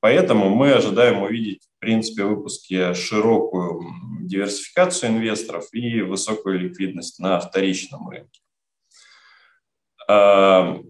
Поэтому 0.00 0.50
мы 0.50 0.72
ожидаем 0.72 1.22
увидеть, 1.22 1.62
в 1.76 1.80
принципе, 1.80 2.24
в 2.24 2.28
выпуске 2.28 2.94
широкую 2.94 3.82
диверсификацию 4.20 5.12
инвесторов 5.12 5.66
и 5.72 6.00
высокую 6.02 6.60
ликвидность 6.60 7.18
на 7.18 7.40
вторичном 7.40 8.08
рынке. 8.08 8.43
Эм, 10.08 10.84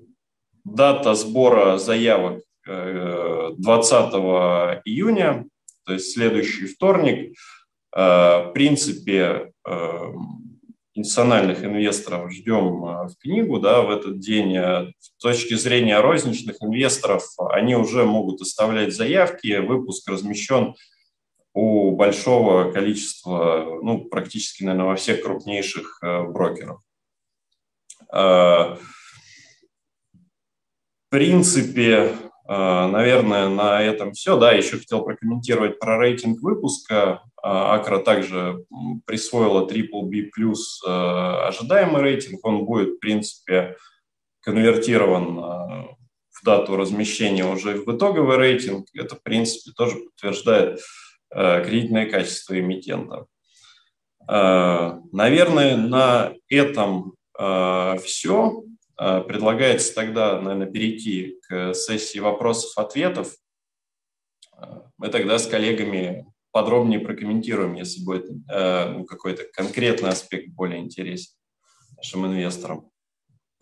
дата 0.65 1.15
сбора 1.15 1.79
заявок 1.79 2.43
20 2.67 4.15
э, 4.15 4.81
июня, 4.85 5.47
то 5.85 5.93
есть 5.93 6.13
следующий 6.13 6.67
вторник. 6.67 7.37
Э, 7.95 8.49
в 8.49 8.53
принципе, 8.55 9.53
эм, 9.67 10.61
институциональных 10.95 11.63
инвесторов 11.63 12.33
ждем 12.33 12.85
э, 12.85 13.09
в 13.09 13.17
книгу 13.21 13.61
да, 13.61 13.83
в 13.83 13.91
этот 13.91 14.19
день. 14.19 14.57
С 14.99 15.11
точки 15.23 15.55
зрения 15.55 16.01
розничных 16.01 16.57
инвесторов, 16.63 17.25
они 17.51 17.77
уже 17.77 18.05
могут 18.05 18.41
оставлять 18.41 18.95
заявки. 18.95 19.59
Выпуск 19.59 20.09
размещен 20.09 20.75
у 21.53 21.93
большого 21.93 22.73
количества, 22.73 23.79
ну, 23.83 24.07
практически, 24.07 24.65
наверное, 24.65 24.89
во 24.89 24.97
всех 24.97 25.23
крупнейших 25.23 26.01
брокеров 26.03 26.81
принципе, 31.15 32.11
э, 32.49 32.87
наверное, 32.89 33.49
на 33.49 33.81
этом 33.81 34.15
все. 34.15 34.37
Да, 34.37 34.51
еще 34.51 34.79
хотел 34.79 35.05
прокомментировать 35.05 35.79
про 35.79 35.97
рейтинг 35.97 36.43
выпуска. 36.43 37.23
Э, 37.41 37.47
Акра 37.47 37.99
также 38.01 38.65
присвоила 39.07 39.65
BBB+, 39.65 40.31
э, 40.85 40.91
ожидаемый 41.47 42.03
рейтинг. 42.03 42.45
Он 42.45 42.65
будет, 42.65 42.97
в 42.97 42.99
принципе, 42.99 43.77
конвертирован 44.41 45.37
в 45.37 46.45
дату 46.45 46.77
размещения 46.77 47.45
уже 47.45 47.75
в 47.75 47.97
итоговый 47.97 48.37
рейтинг. 48.37 48.89
Это, 48.93 49.15
в 49.15 49.23
принципе, 49.23 49.71
тоже 49.71 49.97
подтверждает 49.99 50.81
кредитное 51.31 52.11
качество 52.11 52.59
эмитента. 52.59 53.25
Наверное, 54.29 55.77
на 55.79 56.35
этом 56.51 57.15
все. 58.03 58.65
А, 58.97 59.21
предлагается 59.21 59.95
тогда, 59.95 60.41
наверное, 60.41 60.71
перейти 60.71 61.41
к 61.49 61.75
сессии 61.75 62.19
вопросов-ответов. 62.19 63.35
А, 64.53 64.87
мы 64.97 65.09
тогда 65.09 65.39
с 65.39 65.47
коллегами 65.47 66.27
подробнее 66.53 67.01
прокомментируем, 67.01 67.75
если 67.75 68.05
будет 68.05 68.31
э, 68.49 68.89
ну, 68.91 69.05
какой-то 69.05 69.43
конкретный 69.53 70.11
аспект 70.11 70.51
более 70.51 70.79
интересен 70.79 71.35
нашим 71.97 72.27
инвесторам. 72.27 72.93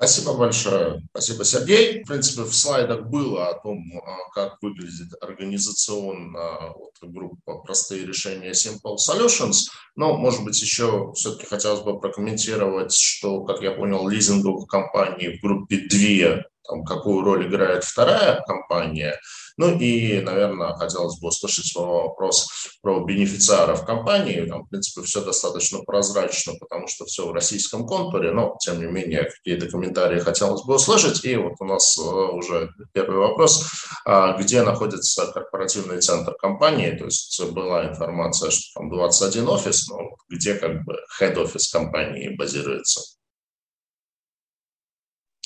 Спасибо 0.02 0.34
большое. 0.34 1.00
Спасибо, 1.12 1.44
Сергей. 1.44 2.02
В 2.02 2.08
принципе, 2.08 2.42
в 2.42 2.52
слайдах 2.52 3.06
было 3.06 3.50
о 3.50 3.54
том, 3.60 3.84
а, 4.04 4.30
как 4.34 4.60
выглядит 4.60 5.14
организационно 5.20 6.72
вот, 6.74 6.94
группа 7.02 7.58
«Простые 7.58 8.04
решения 8.04 8.50
Simple 8.50 8.96
Solutions». 8.96 9.70
Но, 9.94 10.16
может 10.16 10.42
быть, 10.42 10.60
еще 10.60 11.12
все-таки 11.14 11.46
хотелось 11.46 11.82
бы 11.82 12.00
прокомментировать, 12.00 12.92
что, 12.92 13.44
как 13.44 13.62
я 13.62 13.70
понял, 13.70 14.08
лизинговых 14.08 14.66
компаний 14.66 15.38
в 15.38 15.40
группе 15.40 15.76
две, 15.88 16.46
там, 16.68 16.82
какую 16.82 17.22
роль 17.22 17.46
играет 17.46 17.84
вторая 17.84 18.42
компания– 18.44 19.20
ну 19.62 19.78
и, 19.78 20.20
наверное, 20.20 20.74
хотелось 20.74 21.20
бы 21.20 21.28
услышать 21.28 21.72
вопрос 21.76 22.48
про 22.82 23.04
бенефициаров 23.04 23.86
компании. 23.86 24.44
Там, 24.44 24.64
в 24.64 24.68
принципе, 24.68 25.06
все 25.06 25.24
достаточно 25.24 25.78
прозрачно, 25.84 26.54
потому 26.58 26.88
что 26.88 27.04
все 27.04 27.28
в 27.28 27.32
российском 27.32 27.86
контуре, 27.86 28.32
но, 28.32 28.56
тем 28.60 28.80
не 28.80 28.86
менее, 28.86 29.30
какие-то 29.30 29.68
комментарии 29.68 30.18
хотелось 30.18 30.64
бы 30.64 30.74
услышать. 30.74 31.24
И 31.24 31.36
вот 31.36 31.52
у 31.60 31.64
нас 31.64 31.96
э, 31.96 32.02
уже 32.02 32.70
первый 32.92 33.18
вопрос. 33.18 33.64
А 34.04 34.36
где 34.36 34.62
находится 34.62 35.28
корпоративный 35.28 36.00
центр 36.00 36.34
компании? 36.34 36.90
То 36.90 37.04
есть 37.04 37.40
была 37.52 37.88
информация, 37.88 38.50
что 38.50 38.80
там 38.80 38.90
21 38.90 39.48
офис, 39.48 39.88
но 39.88 40.16
где 40.28 40.54
как 40.54 40.84
бы 40.84 40.96
head-офис 41.20 41.70
компании 41.70 42.34
базируется? 42.34 43.00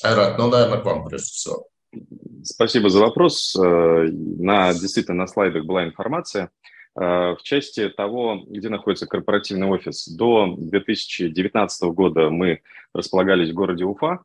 Айрат, 0.03 0.39
ну, 0.39 0.49
наверное, 0.49 0.81
к 0.81 0.85
вам 0.85 1.05
прежде 1.05 1.27
всего. 1.27 1.67
Спасибо 2.43 2.89
за 2.89 2.99
вопрос. 2.99 3.55
Э, 3.55 4.07
на, 4.11 4.73
действительно, 4.73 5.17
на 5.17 5.27
слайдах 5.27 5.65
была 5.65 5.85
информация. 5.85 6.49
Э, 6.95 7.35
в 7.35 7.39
части 7.43 7.89
того, 7.89 8.43
где 8.47 8.69
находится 8.69 9.05
корпоративный 9.05 9.67
офис, 9.67 10.07
до 10.07 10.55
2019 10.57 11.83
года 11.91 12.29
мы 12.29 12.61
располагались 12.93 13.51
в 13.51 13.53
городе 13.53 13.85
Уфа. 13.85 14.19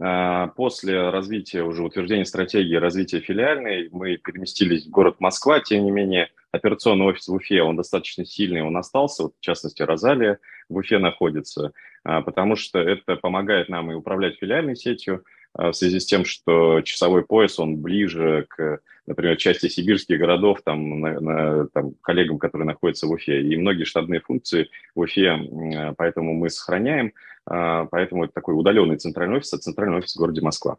Э, 0.00 0.48
после 0.56 1.10
развития, 1.10 1.62
уже 1.62 1.82
утверждения 1.82 2.24
стратегии 2.24 2.76
развития 2.76 3.20
филиальной, 3.20 3.88
мы 3.90 4.16
переместились 4.16 4.86
в 4.86 4.90
город 4.90 5.16
Москва. 5.18 5.60
Тем 5.60 5.84
не 5.84 5.90
менее, 5.90 6.28
операционный 6.52 7.06
офис 7.06 7.28
в 7.28 7.34
Уфе, 7.34 7.62
он 7.62 7.76
достаточно 7.76 8.24
сильный, 8.24 8.62
он 8.62 8.76
остался. 8.76 9.24
Вот, 9.24 9.32
в 9.38 9.40
частности, 9.40 9.82
Розалия 9.82 10.38
в 10.68 10.76
Уфе 10.76 10.98
находится, 10.98 11.72
потому 12.04 12.56
что 12.56 12.78
это 12.78 13.16
помогает 13.16 13.68
нам 13.68 13.90
и 13.90 13.94
управлять 13.94 14.36
филиальной 14.38 14.76
сетью, 14.76 15.24
в 15.54 15.72
связи 15.72 16.00
с 16.00 16.06
тем, 16.06 16.24
что 16.24 16.80
часовой 16.82 17.24
пояс, 17.24 17.58
он 17.58 17.78
ближе 17.78 18.46
к 18.48 18.80
например, 19.08 19.36
части 19.36 19.68
сибирских 19.68 20.18
городов, 20.18 20.60
там, 20.62 21.00
на, 21.00 21.20
на, 21.20 21.66
там, 21.68 21.94
коллегам, 22.02 22.38
которые 22.38 22.66
находятся 22.66 23.06
в 23.06 23.10
Уфе, 23.10 23.42
и 23.42 23.56
многие 23.56 23.84
штатные 23.84 24.20
функции 24.20 24.68
в 24.94 25.00
Уфе, 25.00 25.94
поэтому 25.96 26.34
мы 26.34 26.50
сохраняем, 26.50 27.12
поэтому 27.44 28.24
это 28.24 28.34
такой 28.34 28.54
удаленный 28.54 28.98
центральный 28.98 29.38
офис, 29.38 29.54
а 29.54 29.58
центральный 29.58 29.98
офис 29.98 30.14
в 30.14 30.18
городе 30.18 30.42
Москва. 30.42 30.76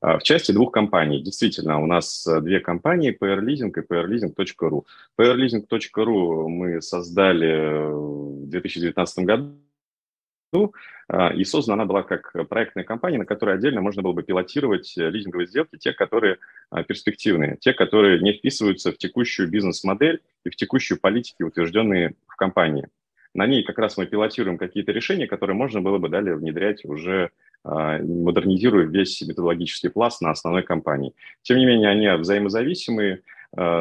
В 0.00 0.20
части 0.22 0.52
двух 0.52 0.70
компаний, 0.70 1.22
действительно, 1.22 1.80
у 1.82 1.86
нас 1.86 2.28
две 2.42 2.60
компании, 2.60 3.16
PR 3.18 3.42
и 3.42 3.72
prleasing.ru. 3.80 4.84
prleasing.ru 5.18 6.48
мы 6.48 6.82
создали 6.82 7.90
в 7.90 8.48
2019 8.50 9.24
году, 9.24 9.54
а, 11.08 11.32
и 11.32 11.44
создана 11.44 11.74
она 11.74 11.84
была 11.84 12.02
как 12.02 12.32
проектная 12.48 12.84
компания, 12.84 13.18
на 13.18 13.26
которой 13.26 13.56
отдельно 13.56 13.80
можно 13.80 14.02
было 14.02 14.12
бы 14.12 14.22
пилотировать 14.22 14.96
э, 14.96 15.10
лизинговые 15.10 15.46
сделки, 15.46 15.76
те, 15.76 15.92
которые 15.92 16.38
а, 16.70 16.82
перспективные, 16.82 17.56
те, 17.60 17.72
которые 17.72 18.20
не 18.20 18.32
вписываются 18.32 18.92
в 18.92 18.98
текущую 18.98 19.48
бизнес-модель 19.48 20.20
и 20.44 20.50
в 20.50 20.56
текущую 20.56 20.98
политики, 21.00 21.42
утвержденные 21.42 22.14
в 22.26 22.36
компании. 22.36 22.88
На 23.34 23.46
ней 23.46 23.64
как 23.64 23.78
раз 23.78 23.96
мы 23.96 24.06
пилотируем 24.06 24.58
какие-то 24.58 24.92
решения, 24.92 25.26
которые 25.26 25.56
можно 25.56 25.80
было 25.80 25.98
бы 25.98 26.08
далее 26.08 26.36
внедрять 26.36 26.84
уже 26.84 27.30
а, 27.64 27.98
модернизируя 27.98 28.86
весь 28.86 29.20
методологический 29.20 29.90
пласт 29.90 30.22
на 30.22 30.30
основной 30.30 30.62
компании. 30.62 31.14
Тем 31.42 31.58
не 31.58 31.66
менее, 31.66 31.90
они 31.90 32.08
взаимозависимые, 32.20 33.22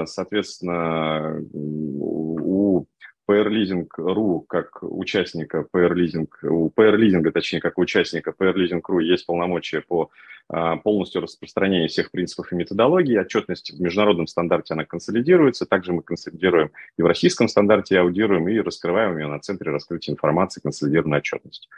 соответственно, 0.05 1.41
у 1.51 2.85
PRLeasing.ru 3.29 4.43
как 4.47 4.83
участника 4.83 5.65
PRLeasing, 5.73 6.27
у 6.43 6.69
PRLeasing, 6.69 7.29
точнее, 7.31 7.61
как 7.61 7.77
участника 7.77 8.33
PRLeasing.ru 8.37 9.01
есть 9.01 9.25
полномочия 9.25 9.81
по 9.81 10.09
а, 10.49 10.75
полностью 10.77 11.21
распространению 11.21 11.89
всех 11.89 12.11
принципов 12.11 12.51
и 12.51 12.55
методологий. 12.55 13.19
Отчетность 13.19 13.71
в 13.71 13.81
международном 13.81 14.27
стандарте, 14.27 14.73
она 14.73 14.85
консолидируется. 14.85 15.65
Также 15.65 15.93
мы 15.93 16.03
консолидируем 16.03 16.71
и 16.97 17.01
в 17.01 17.05
российском 17.05 17.47
стандарте 17.47 17.99
аудируем 17.99 18.47
и 18.49 18.59
раскрываем 18.59 19.17
ее 19.17 19.27
на 19.27 19.39
Центре 19.39 19.71
раскрытия 19.71 20.13
информации 20.13 20.61
консолидированной 20.61 21.19
отчетности. 21.19 21.69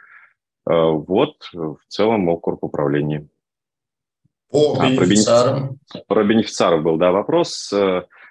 А, 0.66 0.90
вот 0.90 1.50
в 1.54 1.80
целом 1.88 2.30
ОКОРП 2.30 2.64
управления. 2.64 3.28
По 4.50 4.78
бенефициарам? 4.82 5.78
А, 5.94 6.00
про, 6.08 6.24
бенефициаров 6.24 6.84
был, 6.84 6.98
да, 6.98 7.12
вопрос. 7.12 7.72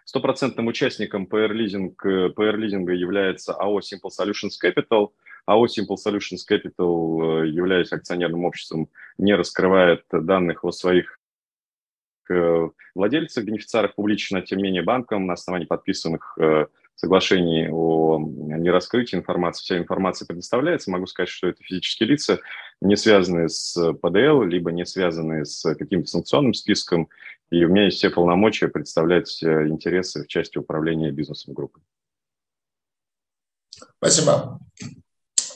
Стопроцентным 0.04 0.66
участником 0.66 1.26
PR 1.30 1.50
Leasing, 1.50 1.94
PR 2.02 2.56
Leasing 2.56 2.92
является 2.94 3.54
АО 3.54 3.80
Simple 3.80 4.10
Solutions 4.10 4.52
Capital. 4.62 5.10
АО 5.46 5.66
Simple 5.66 5.96
Solutions 5.96 6.42
Capital, 6.50 7.44
э, 7.44 7.48
являясь 7.48 7.92
акционерным 7.92 8.44
обществом, 8.44 8.88
не 9.18 9.34
раскрывает 9.34 10.04
данных 10.10 10.64
о 10.64 10.72
своих 10.72 11.18
э, 12.30 12.68
владельцах, 12.94 13.44
бенефициарах 13.44 13.94
публично, 13.94 14.42
тем 14.42 14.58
не 14.58 14.64
менее 14.64 14.82
банкам 14.82 15.26
на 15.26 15.34
основании 15.34 15.66
подписанных 15.66 16.36
э, 16.38 16.66
соглашений 16.96 17.68
о 17.70 18.18
нераскрытии 18.18 19.16
информации, 19.16 19.62
вся 19.62 19.78
информация 19.78 20.26
предоставляется. 20.26 20.90
Могу 20.90 21.06
сказать, 21.06 21.28
что 21.28 21.48
это 21.48 21.62
физические 21.62 22.10
лица, 22.10 22.40
не 22.80 22.96
связанные 22.96 23.48
с 23.48 23.74
ПДЛ, 23.94 24.42
либо 24.42 24.72
не 24.72 24.86
связанные 24.86 25.44
с 25.44 25.74
каким-то 25.74 26.08
санкционным 26.08 26.54
списком. 26.54 27.08
И 27.50 27.64
у 27.64 27.68
меня 27.68 27.84
есть 27.84 27.98
все 27.98 28.10
полномочия 28.10 28.68
представлять 28.68 29.42
э, 29.42 29.68
интересы 29.68 30.24
в 30.24 30.26
части 30.26 30.58
управления 30.58 31.10
бизнесом 31.10 31.54
группы. 31.54 31.80
Спасибо. 33.98 34.60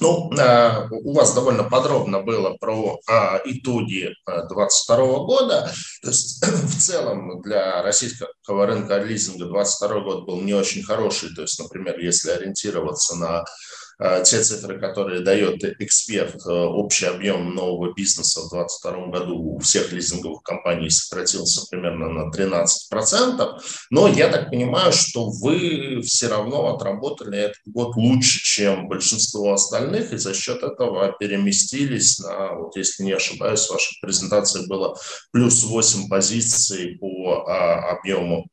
Ну, 0.01 0.33
э, 0.33 0.89
у 0.91 1.13
вас 1.13 1.35
довольно 1.35 1.65
подробно 1.65 2.21
было 2.21 2.57
про 2.59 3.01
а, 3.09 3.41
итоги 3.45 4.15
2022 4.27 4.97
э, 4.97 4.99
года. 4.99 5.73
То 6.03 6.09
есть 6.09 6.45
в 6.47 6.81
целом 6.81 7.43
для 7.43 7.83
российского 7.83 8.67
рынка 8.67 8.99
лизинга 8.99 9.47
2022 9.47 10.01
год 10.01 10.27
был 10.27 10.41
не 10.41 10.55
очень 10.55 10.83
хороший. 10.83 11.35
То 11.35 11.43
есть, 11.43 11.59
например, 11.59 11.99
если 11.99 12.31
ориентироваться 12.31 13.17
на 13.17 13.41
Э, 13.41 13.88
те 14.25 14.43
цифры, 14.43 14.79
которые 14.79 15.23
дает 15.23 15.65
эксперт, 15.81 16.37
э, 16.47 16.51
общий 16.51 17.07
объем 17.07 17.53
нового 17.53 17.93
бизнеса 17.93 18.43
в 18.43 18.51
2022 18.51 19.07
году 19.09 19.57
у 19.57 19.59
всех 19.59 19.93
лизинговых 19.93 20.43
компаний 20.43 20.89
сократился 20.89 21.67
примерно 21.69 22.09
на 22.09 22.31
13%. 22.31 23.61
Но 23.91 24.07
я 24.07 24.29
так 24.29 24.51
понимаю, 24.51 24.93
что 24.93 25.31
вы 25.31 26.01
все 26.03 26.29
равно 26.29 26.77
отработали 26.77 27.39
этот 27.39 27.63
год 27.67 27.97
лучше, 27.97 28.39
чем 28.41 28.89
большинство 28.89 29.53
остальных, 29.53 30.13
и 30.13 30.17
за 30.17 30.33
счет 30.33 30.63
этого 30.63 31.13
переместились 31.19 32.21
на, 32.21 32.55
вот 32.55 32.77
если 32.77 33.03
не 33.03 33.13
ошибаюсь, 33.13 33.67
в 33.67 33.73
вашей 33.73 33.99
презентации 34.01 34.65
было 34.69 34.97
плюс 35.33 35.65
8 35.65 36.09
позиций 36.09 36.99
по 37.01 37.45
а, 37.49 37.99
объему 37.99 38.47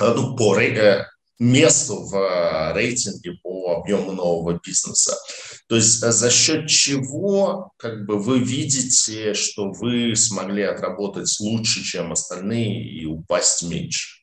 э, 0.00 0.14
ну, 0.14 0.34
по 0.34 0.54
месту 1.42 2.04
в 2.04 2.16
э, 2.16 2.72
рейтинге 2.74 3.32
по 3.42 3.51
объему 3.70 4.12
нового 4.12 4.60
бизнеса. 4.64 5.16
То 5.68 5.76
есть 5.76 6.02
э, 6.02 6.10
за 6.10 6.30
счет 6.30 6.68
чего 6.68 7.70
как 7.76 8.06
бы 8.06 8.18
вы 8.18 8.38
видите, 8.38 9.34
что 9.34 9.70
вы 9.70 10.14
смогли 10.16 10.62
отработать 10.62 11.34
лучше, 11.40 11.82
чем 11.82 12.12
остальные 12.12 12.84
и 12.84 13.06
упасть 13.06 13.62
меньше? 13.62 14.22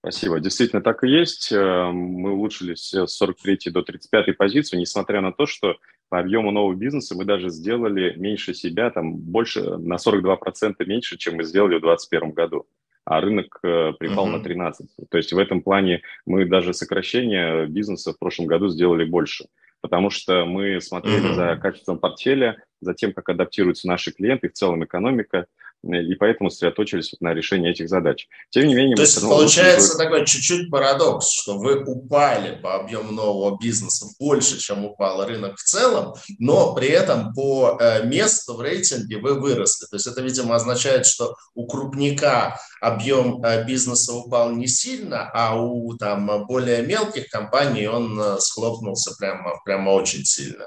Спасибо. 0.00 0.38
Действительно 0.38 0.82
так 0.82 1.02
и 1.02 1.08
есть. 1.08 1.50
Э, 1.52 1.90
мы 1.90 2.32
улучшились 2.32 2.92
с 2.92 3.06
43 3.06 3.70
до 3.70 3.82
35 3.82 4.36
позиции, 4.36 4.76
несмотря 4.76 5.20
на 5.20 5.32
то, 5.32 5.46
что 5.46 5.76
по 6.08 6.20
объему 6.20 6.52
нового 6.52 6.74
бизнеса 6.74 7.16
мы 7.16 7.24
даже 7.24 7.48
сделали 7.48 8.14
меньше 8.16 8.54
себя, 8.54 8.90
там 8.90 9.16
больше 9.16 9.62
на 9.78 9.96
42% 9.96 10.74
меньше, 10.86 11.18
чем 11.18 11.36
мы 11.36 11.44
сделали 11.44 11.78
в 11.78 11.80
2021 11.80 12.30
году 12.32 12.66
а 13.06 13.20
рынок 13.20 13.60
э, 13.62 13.92
припал 13.98 14.26
uh-huh. 14.26 14.38
на 14.38 14.42
13. 14.42 14.88
То 15.08 15.16
есть 15.16 15.32
в 15.32 15.38
этом 15.38 15.62
плане 15.62 16.02
мы 16.26 16.44
даже 16.44 16.74
сокращение 16.74 17.66
бизнеса 17.66 18.12
в 18.12 18.18
прошлом 18.18 18.46
году 18.46 18.68
сделали 18.68 19.04
больше, 19.04 19.46
потому 19.80 20.10
что 20.10 20.44
мы 20.44 20.80
смотрели 20.80 21.30
uh-huh. 21.30 21.34
за 21.34 21.56
качеством 21.56 21.98
портфеля, 22.00 22.56
за 22.80 22.94
тем, 22.94 23.12
как 23.12 23.28
адаптируются 23.28 23.86
наши 23.86 24.10
клиенты, 24.10 24.48
в 24.48 24.54
целом 24.54 24.84
экономика, 24.84 25.46
и 25.82 26.14
поэтому 26.14 26.50
сосредоточились 26.50 27.14
на 27.20 27.34
решении 27.34 27.70
этих 27.70 27.88
задач. 27.88 28.28
Тем 28.50 28.66
не 28.66 28.74
менее... 28.74 28.96
То 28.96 29.02
есть 29.02 29.20
получается 29.20 29.94
очень... 29.94 30.04
такой 30.04 30.26
чуть-чуть 30.26 30.70
парадокс, 30.70 31.30
что 31.30 31.58
вы 31.58 31.82
упали 31.84 32.60
по 32.60 32.74
объему 32.74 33.12
нового 33.12 33.56
бизнеса 33.58 34.06
больше, 34.18 34.58
чем 34.58 34.84
упал 34.84 35.24
рынок 35.26 35.56
в 35.56 35.62
целом, 35.62 36.14
но 36.38 36.74
при 36.74 36.88
этом 36.88 37.32
по 37.34 37.78
э, 37.80 38.04
месту 38.04 38.54
в 38.54 38.60
рейтинге 38.60 39.18
вы 39.18 39.34
выросли. 39.38 39.86
То 39.86 39.96
есть 39.96 40.06
это, 40.06 40.22
видимо, 40.22 40.54
означает, 40.54 41.06
что 41.06 41.36
у 41.54 41.66
крупника 41.66 42.58
объем 42.80 43.42
э, 43.44 43.64
бизнеса 43.64 44.12
упал 44.12 44.52
не 44.52 44.66
сильно, 44.66 45.30
а 45.32 45.60
у 45.60 45.94
там 45.96 46.46
более 46.46 46.82
мелких 46.82 47.28
компаний 47.28 47.86
он 47.86 48.18
э, 48.20 48.38
схлопнулся 48.40 49.14
прямо, 49.18 49.52
прямо 49.64 49.90
очень 49.90 50.24
сильно. 50.24 50.66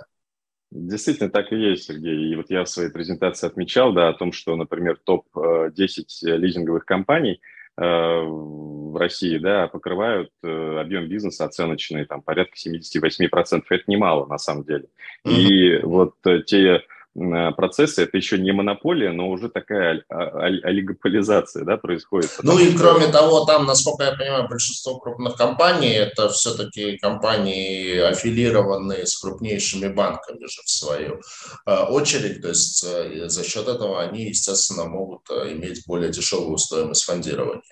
Действительно, 0.72 1.30
так 1.30 1.52
и 1.52 1.56
есть, 1.56 1.86
Сергей. 1.86 2.32
И 2.32 2.36
вот 2.36 2.50
я 2.50 2.64
в 2.64 2.70
своей 2.70 2.92
презентации 2.92 3.48
отмечал, 3.48 3.92
да, 3.92 4.10
о 4.10 4.14
том, 4.14 4.32
что, 4.32 4.56
например, 4.56 5.00
топ-10 5.04 6.06
э, 6.28 6.38
лизинговых 6.38 6.86
компаний 6.86 7.42
э, 7.76 7.82
в 7.84 8.96
России, 8.96 9.40
да, 9.40 9.68
покрывают 9.68 10.30
э, 10.44 10.78
объем 10.80 11.08
бизнеса 11.08 11.46
оценочный, 11.46 12.06
там, 12.06 12.22
порядка 12.22 12.54
78%. 12.56 13.64
Это 13.70 13.84
немало, 13.88 14.28
на 14.28 14.38
самом 14.38 14.64
деле. 14.64 14.86
Mm-hmm. 15.26 15.32
И 15.32 15.82
вот 15.82 16.14
те 16.46 16.60
Э, 16.68 16.80
процессы, 17.16 18.04
это 18.04 18.18
еще 18.18 18.38
не 18.38 18.52
монополия, 18.52 19.12
но 19.12 19.30
уже 19.30 19.50
такая 19.50 20.04
олигополизация 20.10 21.66
да, 21.66 21.78
происходит. 21.78 22.30
Ну 22.44 22.58
и 22.60 22.76
кроме 22.78 23.08
того, 23.08 23.46
там, 23.46 23.66
насколько 23.66 24.04
я 24.04 24.16
понимаю, 24.16 24.48
большинство 24.48 25.00
крупных 25.00 25.36
компаний 25.36 25.90
это 25.90 26.30
все-таки 26.30 26.98
компании, 26.98 27.98
аффилированные 27.98 29.06
с 29.06 29.18
крупнейшими 29.18 29.88
банками 29.88 30.46
же 30.46 30.62
в 30.64 30.70
свою 30.70 31.22
э, 31.66 31.84
очередь. 31.86 32.42
То 32.42 32.50
есть 32.50 32.86
э, 32.88 33.28
за 33.28 33.44
счет 33.44 33.68
этого 33.68 34.02
они, 34.02 34.26
естественно, 34.26 34.86
могут 34.86 35.30
иметь 35.30 35.86
более 35.88 36.12
дешевую 36.12 36.58
стоимость 36.58 37.04
фондирования. 37.04 37.64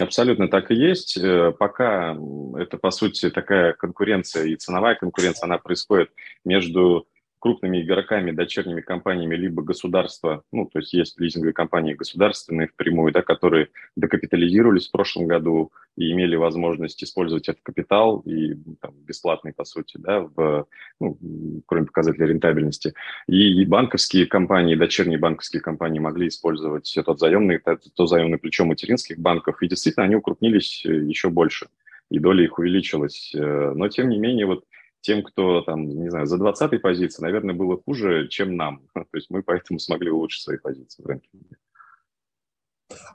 Абсолютно 0.00 0.48
так 0.48 0.70
и 0.70 0.74
есть. 0.74 1.18
Пока 1.58 2.16
это, 2.56 2.78
по 2.78 2.90
сути, 2.90 3.30
такая 3.30 3.72
конкуренция 3.72 4.44
и 4.44 4.56
ценовая 4.56 4.94
конкуренция, 4.94 5.46
она 5.46 5.58
происходит 5.58 6.10
между 6.44 7.08
крупными 7.38 7.82
игроками, 7.82 8.30
дочерними 8.30 8.80
компаниями, 8.80 9.36
либо 9.36 9.62
государства, 9.62 10.42
ну, 10.52 10.66
то 10.66 10.80
есть 10.80 10.92
есть 10.92 11.20
лизинговые 11.20 11.52
компании 11.52 11.94
государственные 11.94 12.68
впрямую, 12.68 13.12
да, 13.12 13.22
которые 13.22 13.68
докапитализировались 13.96 14.88
в 14.88 14.92
прошлом 14.92 15.26
году 15.26 15.72
и 15.96 16.12
имели 16.12 16.36
возможность 16.36 17.02
использовать 17.02 17.48
этот 17.48 17.62
капитал 17.62 18.20
и 18.20 18.54
там, 18.80 18.94
бесплатный, 19.06 19.52
по 19.52 19.64
сути, 19.64 19.96
да, 19.98 20.20
в, 20.20 20.66
ну, 21.00 21.18
кроме 21.66 21.86
показателей 21.86 22.28
рентабельности. 22.28 22.94
И, 23.26 23.60
и 23.60 23.64
банковские 23.64 24.26
компании, 24.26 24.74
дочерние 24.74 25.18
банковские 25.18 25.60
компании 25.60 25.98
могли 25.98 26.28
использовать 26.28 26.96
тот 27.04 27.18
заемный, 27.18 27.58
то, 27.58 27.78
то 27.94 28.06
заемное 28.06 28.38
плечо 28.38 28.64
материнских 28.64 29.18
банков, 29.18 29.62
и 29.62 29.68
действительно 29.68 30.06
они 30.06 30.16
укрупнились 30.16 30.84
еще 30.84 31.30
больше, 31.30 31.68
и 32.10 32.18
доля 32.18 32.44
их 32.44 32.58
увеличилась. 32.58 33.32
Э, 33.34 33.72
но, 33.74 33.88
тем 33.88 34.08
не 34.08 34.18
менее, 34.18 34.46
вот 34.46 34.64
тем, 35.00 35.22
кто 35.22 35.62
там, 35.62 35.88
не 35.88 36.10
знаю, 36.10 36.26
за 36.26 36.36
20-й 36.36 36.78
позиции, 36.78 37.22
наверное, 37.22 37.54
было 37.54 37.80
хуже, 37.82 38.28
чем 38.28 38.56
нам. 38.56 38.82
То 38.94 39.04
есть 39.14 39.30
мы 39.30 39.42
поэтому 39.42 39.78
смогли 39.78 40.10
улучшить 40.10 40.42
свои 40.42 40.58
позиции 40.58 41.02
в 41.02 41.06
рынке. 41.06 41.28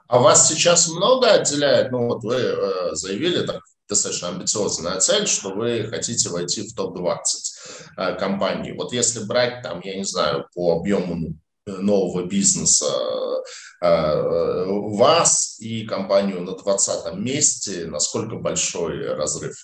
А 0.06 0.20
вас 0.20 0.48
сейчас 0.48 0.88
много 0.88 1.32
отделяет? 1.32 1.90
Ну, 1.90 2.06
вот 2.06 2.22
вы 2.22 2.36
э, 2.36 2.94
заявили 2.94 3.44
так 3.44 3.62
достаточно 3.88 4.28
амбициозная 4.28 5.00
цель, 5.00 5.26
что 5.26 5.50
вы 5.50 5.84
хотите 5.84 6.28
войти 6.28 6.62
в 6.62 6.74
топ-20 6.74 7.16
э, 7.96 8.14
компаний. 8.16 8.72
Вот 8.72 8.92
если 8.92 9.24
брать 9.24 9.62
там, 9.62 9.80
я 9.82 9.96
не 9.96 10.04
знаю, 10.04 10.46
по 10.54 10.78
объему 10.78 11.34
нового 11.66 12.24
бизнеса 12.26 12.86
э, 13.80 13.86
э, 13.86 14.64
вас 14.66 15.58
и 15.60 15.86
компанию 15.86 16.42
на 16.42 16.56
20 16.56 17.14
месте, 17.14 17.86
насколько 17.86 18.36
большой 18.36 19.14
разрыв? 19.14 19.54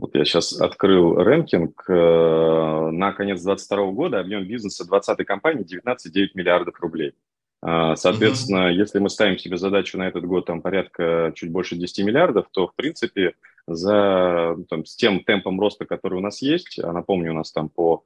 Вот 0.00 0.14
я 0.14 0.24
сейчас 0.24 0.58
открыл 0.58 1.16
рэнкинг. 1.16 1.84
Э, 1.88 2.90
на 2.90 3.12
конец 3.12 3.42
2022 3.42 3.92
года 3.92 4.20
объем 4.20 4.46
бизнеса 4.46 4.86
20 4.86 5.24
компании 5.26 5.64
19,9 5.64 6.30
миллиардов 6.34 6.80
рублей. 6.80 7.14
Соответственно, 7.62 8.70
mm-hmm. 8.70 8.74
если 8.74 9.00
мы 9.00 9.10
ставим 9.10 9.36
себе 9.36 9.58
задачу 9.58 9.98
на 9.98 10.08
этот 10.08 10.24
год 10.24 10.46
там 10.46 10.62
порядка 10.62 11.30
чуть 11.34 11.50
больше 11.50 11.76
10 11.76 12.06
миллиардов, 12.06 12.46
то, 12.50 12.68
в 12.68 12.74
принципе, 12.74 13.34
за, 13.66 14.56
там, 14.70 14.86
с 14.86 14.96
тем 14.96 15.20
темпом 15.20 15.60
роста, 15.60 15.84
который 15.84 16.14
у 16.14 16.22
нас 16.22 16.40
есть, 16.40 16.78
а 16.82 16.90
напомню, 16.90 17.32
у 17.32 17.34
нас 17.34 17.52
там 17.52 17.68
по 17.68 18.04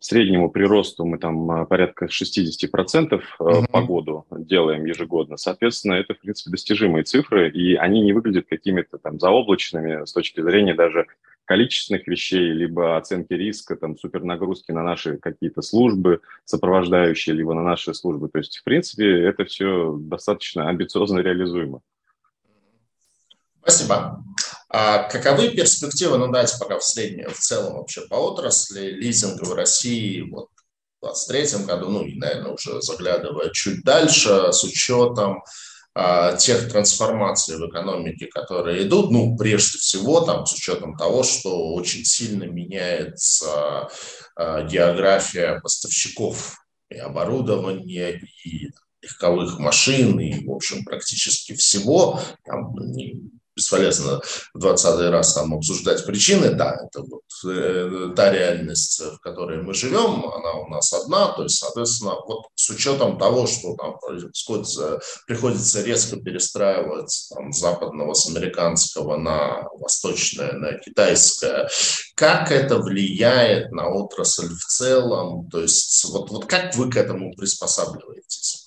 среднему 0.00 0.50
приросту 0.50 1.04
мы 1.04 1.18
там 1.18 1.50
а, 1.50 1.64
порядка 1.64 2.06
60% 2.06 3.20
mm-hmm. 3.40 3.70
по 3.70 3.82
году 3.82 4.24
делаем 4.30 4.84
ежегодно. 4.84 5.36
Соответственно, 5.36 5.94
это, 5.94 6.14
в 6.14 6.20
принципе, 6.20 6.50
достижимые 6.50 7.04
цифры, 7.04 7.50
и 7.50 7.74
они 7.74 8.00
не 8.00 8.12
выглядят 8.12 8.46
какими-то 8.48 8.98
там 8.98 9.18
заоблачными 9.18 10.04
с 10.04 10.12
точки 10.12 10.40
зрения 10.40 10.74
даже 10.74 11.06
количественных 11.44 12.06
вещей, 12.06 12.52
либо 12.52 12.98
оценки 12.98 13.32
риска, 13.32 13.74
там, 13.74 13.96
супернагрузки 13.96 14.70
на 14.70 14.82
наши 14.82 15.16
какие-то 15.16 15.62
службы 15.62 16.20
сопровождающие, 16.44 17.34
либо 17.34 17.54
на 17.54 17.62
наши 17.62 17.94
службы. 17.94 18.28
То 18.28 18.38
есть, 18.38 18.58
в 18.58 18.64
принципе, 18.64 19.24
это 19.24 19.46
все 19.46 19.96
достаточно 19.98 20.68
амбициозно 20.68 21.20
реализуемо. 21.20 21.80
Спасибо. 23.62 24.22
А 24.70 25.04
каковы 25.04 25.50
перспективы, 25.50 26.18
ну 26.18 26.26
давайте 26.26 26.58
пока 26.58 26.78
в 26.78 26.84
среднем, 26.84 27.30
в 27.30 27.38
целом 27.38 27.76
вообще 27.76 28.02
по 28.02 28.16
отрасли 28.16 28.90
лизинга 28.90 29.44
в 29.44 29.54
России 29.54 30.20
вот, 30.22 30.48
в 31.00 31.06
2023 31.06 31.64
году, 31.66 31.88
ну 31.88 32.04
и, 32.04 32.14
наверное, 32.16 32.52
уже 32.52 32.82
заглядывая 32.82 33.50
чуть 33.50 33.82
дальше, 33.82 34.52
с 34.52 34.64
учетом 34.64 35.42
а, 35.94 36.36
тех 36.36 36.70
трансформаций 36.70 37.56
в 37.56 37.66
экономике, 37.66 38.26
которые 38.26 38.86
идут, 38.86 39.10
ну, 39.10 39.36
прежде 39.36 39.78
всего, 39.78 40.20
там, 40.20 40.44
с 40.44 40.52
учетом 40.52 40.96
того, 40.96 41.22
что 41.22 41.72
очень 41.72 42.04
сильно 42.04 42.44
меняется 42.44 43.88
а, 44.36 44.62
география 44.62 45.60
поставщиков 45.60 46.58
и 46.90 46.98
оборудования, 46.98 48.20
и 48.44 48.68
легковых 49.00 49.58
машин, 49.58 50.20
и, 50.20 50.44
в 50.44 50.52
общем, 50.52 50.84
практически 50.84 51.54
всего, 51.54 52.20
там, 52.44 52.74
бесполезно 53.58 54.20
в 54.54 54.58
20 54.58 55.10
раз 55.10 55.34
там 55.34 55.52
обсуждать 55.52 56.06
причины, 56.06 56.50
да, 56.54 56.76
это 56.86 57.02
вот 57.02 57.22
э, 57.44 58.12
та 58.14 58.30
реальность, 58.30 59.00
в 59.00 59.18
которой 59.18 59.60
мы 59.60 59.74
живем, 59.74 60.24
она 60.26 60.52
у 60.52 60.68
нас 60.68 60.92
одна, 60.92 61.32
то 61.32 61.42
есть, 61.42 61.58
соответственно, 61.58 62.14
вот 62.26 62.46
с 62.54 62.70
учетом 62.70 63.18
того, 63.18 63.46
что 63.46 63.74
там 63.74 63.98
происходит, 63.98 65.02
приходится 65.26 65.82
резко 65.82 66.16
перестраивать 66.16 67.28
там, 67.34 67.52
западного 67.52 68.14
с 68.14 68.28
американского 68.28 69.16
на 69.16 69.68
восточное, 69.74 70.52
на 70.52 70.74
китайское, 70.74 71.68
как 72.14 72.52
это 72.52 72.78
влияет 72.78 73.72
на 73.72 73.88
отрасль 73.88 74.48
в 74.48 74.64
целом, 74.66 75.48
то 75.50 75.60
есть 75.60 76.04
вот, 76.10 76.30
вот 76.30 76.46
как 76.46 76.76
вы 76.76 76.90
к 76.90 76.96
этому 76.96 77.34
приспосабливаетесь? 77.34 78.57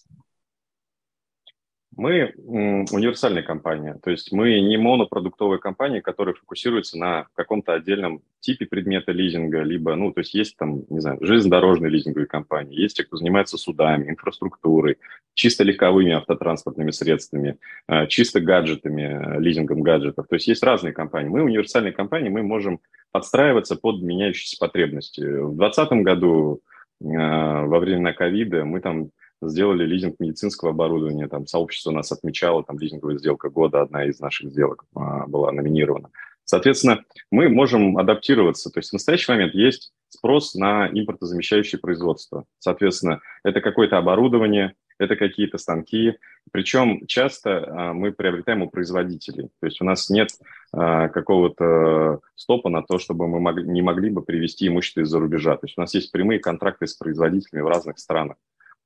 Мы 2.01 2.33
универсальная 2.35 3.43
компания, 3.43 3.95
то 4.03 4.09
есть 4.09 4.31
мы 4.31 4.59
не 4.59 4.75
монопродуктовая 4.75 5.59
компания, 5.59 6.01
которая 6.01 6.33
фокусируется 6.33 6.97
на 6.97 7.27
каком-то 7.35 7.73
отдельном 7.73 8.23
типе 8.39 8.65
предмета 8.65 9.11
лизинга, 9.11 9.61
либо, 9.61 9.93
ну, 9.93 10.11
то 10.11 10.21
есть 10.21 10.33
есть 10.33 10.57
там, 10.57 10.81
не 10.89 10.99
знаю, 10.99 11.19
железнодорожные 11.21 11.91
лизинговые 11.91 12.25
компании, 12.25 12.81
есть 12.81 12.97
те, 12.97 13.03
кто 13.03 13.17
занимается 13.17 13.59
судами, 13.59 14.09
инфраструктурой, 14.09 14.97
чисто 15.35 15.63
легковыми 15.63 16.13
автотранспортными 16.13 16.89
средствами, 16.89 17.57
а, 17.85 18.07
чисто 18.07 18.41
гаджетами, 18.41 19.39
лизингом 19.39 19.83
гаджетов. 19.83 20.25
То 20.27 20.37
есть 20.37 20.47
есть 20.47 20.63
разные 20.63 20.93
компании. 20.93 21.29
Мы 21.29 21.43
универсальная 21.43 21.91
компания, 21.91 22.31
мы 22.31 22.41
можем 22.41 22.79
подстраиваться 23.11 23.75
под 23.75 24.01
меняющиеся 24.01 24.57
потребности. 24.59 25.21
В 25.21 25.55
2020 25.55 25.91
году 26.03 26.61
а, 27.03 27.63
во 27.67 27.77
время 27.77 28.11
ковида 28.13 28.65
мы 28.65 28.81
там 28.81 29.11
сделали 29.41 29.85
лизинг 29.85 30.19
медицинского 30.19 30.71
оборудования, 30.71 31.27
там 31.27 31.47
сообщество 31.47 31.91
нас 31.91 32.11
отмечало, 32.11 32.63
там 32.63 32.79
лизинговая 32.79 33.17
сделка 33.17 33.49
года, 33.49 33.81
одна 33.81 34.05
из 34.05 34.19
наших 34.19 34.51
сделок 34.51 34.85
а, 34.95 35.25
была 35.27 35.51
номинирована. 35.51 36.09
Соответственно, 36.45 37.03
мы 37.31 37.49
можем 37.49 37.97
адаптироваться. 37.97 38.69
То 38.69 38.79
есть 38.79 38.89
в 38.89 38.93
настоящий 38.93 39.31
момент 39.31 39.53
есть 39.53 39.93
спрос 40.09 40.53
на 40.55 40.87
импортозамещающее 40.87 41.79
производство. 41.79 42.45
Соответственно, 42.59 43.21
это 43.43 43.61
какое-то 43.61 43.97
оборудование, 43.97 44.73
это 44.99 45.15
какие-то 45.15 45.57
станки. 45.57 46.17
Причем 46.51 47.05
часто 47.07 47.65
а, 47.65 47.93
мы 47.93 48.11
приобретаем 48.11 48.63
у 48.63 48.69
производителей. 48.69 49.49
То 49.59 49.65
есть 49.65 49.81
у 49.81 49.85
нас 49.85 50.09
нет 50.09 50.29
а, 50.73 51.07
какого-то 51.09 52.19
стопа 52.35 52.69
на 52.69 52.81
то, 52.81 52.99
чтобы 52.99 53.27
мы 53.27 53.63
не 53.63 53.81
могли 53.81 54.09
бы 54.09 54.21
привезти 54.21 54.67
имущество 54.67 55.01
из-за 55.01 55.19
рубежа. 55.19 55.55
То 55.55 55.67
есть 55.67 55.77
у 55.77 55.81
нас 55.81 55.93
есть 55.93 56.11
прямые 56.11 56.39
контракты 56.39 56.85
с 56.85 56.95
производителями 56.95 57.63
в 57.63 57.67
разных 57.67 57.97
странах. 57.97 58.37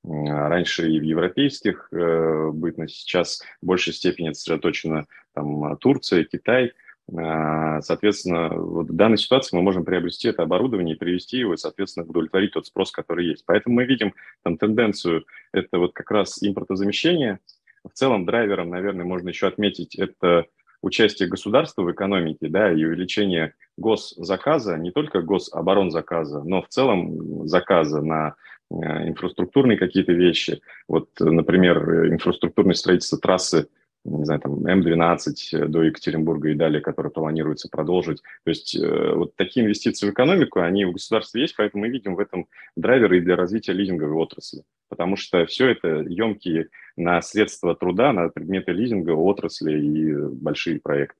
Раньше 0.06 0.88
и 0.88 1.00
в 1.00 1.02
европейских 1.02 1.88
э, 1.90 2.50
бытность, 2.52 2.94
сейчас 2.94 3.42
в 3.60 3.66
большей 3.66 3.92
степени 3.92 4.32
сосредоточена 4.32 5.06
там, 5.34 5.76
Турция, 5.78 6.24
Китай. 6.24 6.72
А, 7.16 7.80
соответственно, 7.82 8.50
вот 8.50 8.88
в 8.88 8.94
данной 8.94 9.18
ситуации 9.18 9.56
мы 9.56 9.62
можем 9.62 9.84
приобрести 9.84 10.28
это 10.28 10.44
оборудование 10.44 10.94
и 10.94 10.98
привести 10.98 11.38
его, 11.38 11.54
и, 11.54 11.56
соответственно, 11.56 12.06
удовлетворить 12.06 12.52
тот 12.52 12.66
спрос, 12.66 12.92
который 12.92 13.26
есть. 13.26 13.44
Поэтому 13.46 13.76
мы 13.76 13.84
видим 13.84 14.14
там 14.44 14.58
тенденцию, 14.58 15.24
это 15.52 15.78
вот 15.78 15.92
как 15.92 16.10
раз 16.12 16.40
импортозамещение. 16.40 17.40
В 17.84 17.92
целом 17.92 18.26
драйвером, 18.26 18.70
наверное, 18.70 19.04
можно 19.04 19.28
еще 19.30 19.48
отметить, 19.48 19.96
это 19.96 20.46
участие 20.82 21.28
государства 21.28 21.82
в 21.82 21.90
экономике, 21.90 22.48
да, 22.48 22.70
и 22.70 22.84
увеличение 22.84 23.54
госзаказа, 23.76 24.76
не 24.76 24.92
только 24.92 25.20
гособоронзаказа, 25.20 26.42
но 26.44 26.62
в 26.62 26.68
целом 26.68 27.48
заказа 27.48 28.02
на 28.02 28.36
Э, 28.36 28.55
инфраструктурные 28.70 29.78
какие-то 29.78 30.12
вещи. 30.12 30.60
Вот, 30.88 31.08
например, 31.20 32.08
инфраструктурное 32.12 32.74
строительство 32.74 33.18
трассы 33.18 33.68
не 34.06 34.24
знаю, 34.24 34.40
там 34.40 34.66
М12 34.66 35.66
до 35.66 35.82
Екатеринбурга 35.82 36.50
и 36.50 36.54
далее, 36.54 36.80
которые 36.80 37.10
планируется 37.10 37.68
продолжить. 37.68 38.22
То 38.44 38.50
есть 38.50 38.76
э, 38.76 39.12
вот 39.14 39.34
такие 39.36 39.64
инвестиции 39.64 40.06
в 40.08 40.12
экономику, 40.12 40.60
они 40.60 40.84
в 40.84 40.92
государстве 40.92 41.42
есть, 41.42 41.56
поэтому 41.56 41.82
мы 41.82 41.88
видим 41.88 42.14
в 42.14 42.20
этом 42.20 42.46
драйверы 42.76 43.20
для 43.20 43.36
развития 43.36 43.72
лизинговой 43.72 44.14
отрасли. 44.14 44.62
Потому 44.88 45.16
что 45.16 45.44
все 45.46 45.68
это 45.70 46.04
емкие 46.08 46.68
на 46.96 47.20
средства 47.20 47.74
труда, 47.74 48.12
на 48.12 48.28
предметы 48.28 48.72
лизинга 48.72 49.10
отрасли 49.10 49.80
и 49.80 50.14
большие 50.14 50.80
проекты. 50.80 51.18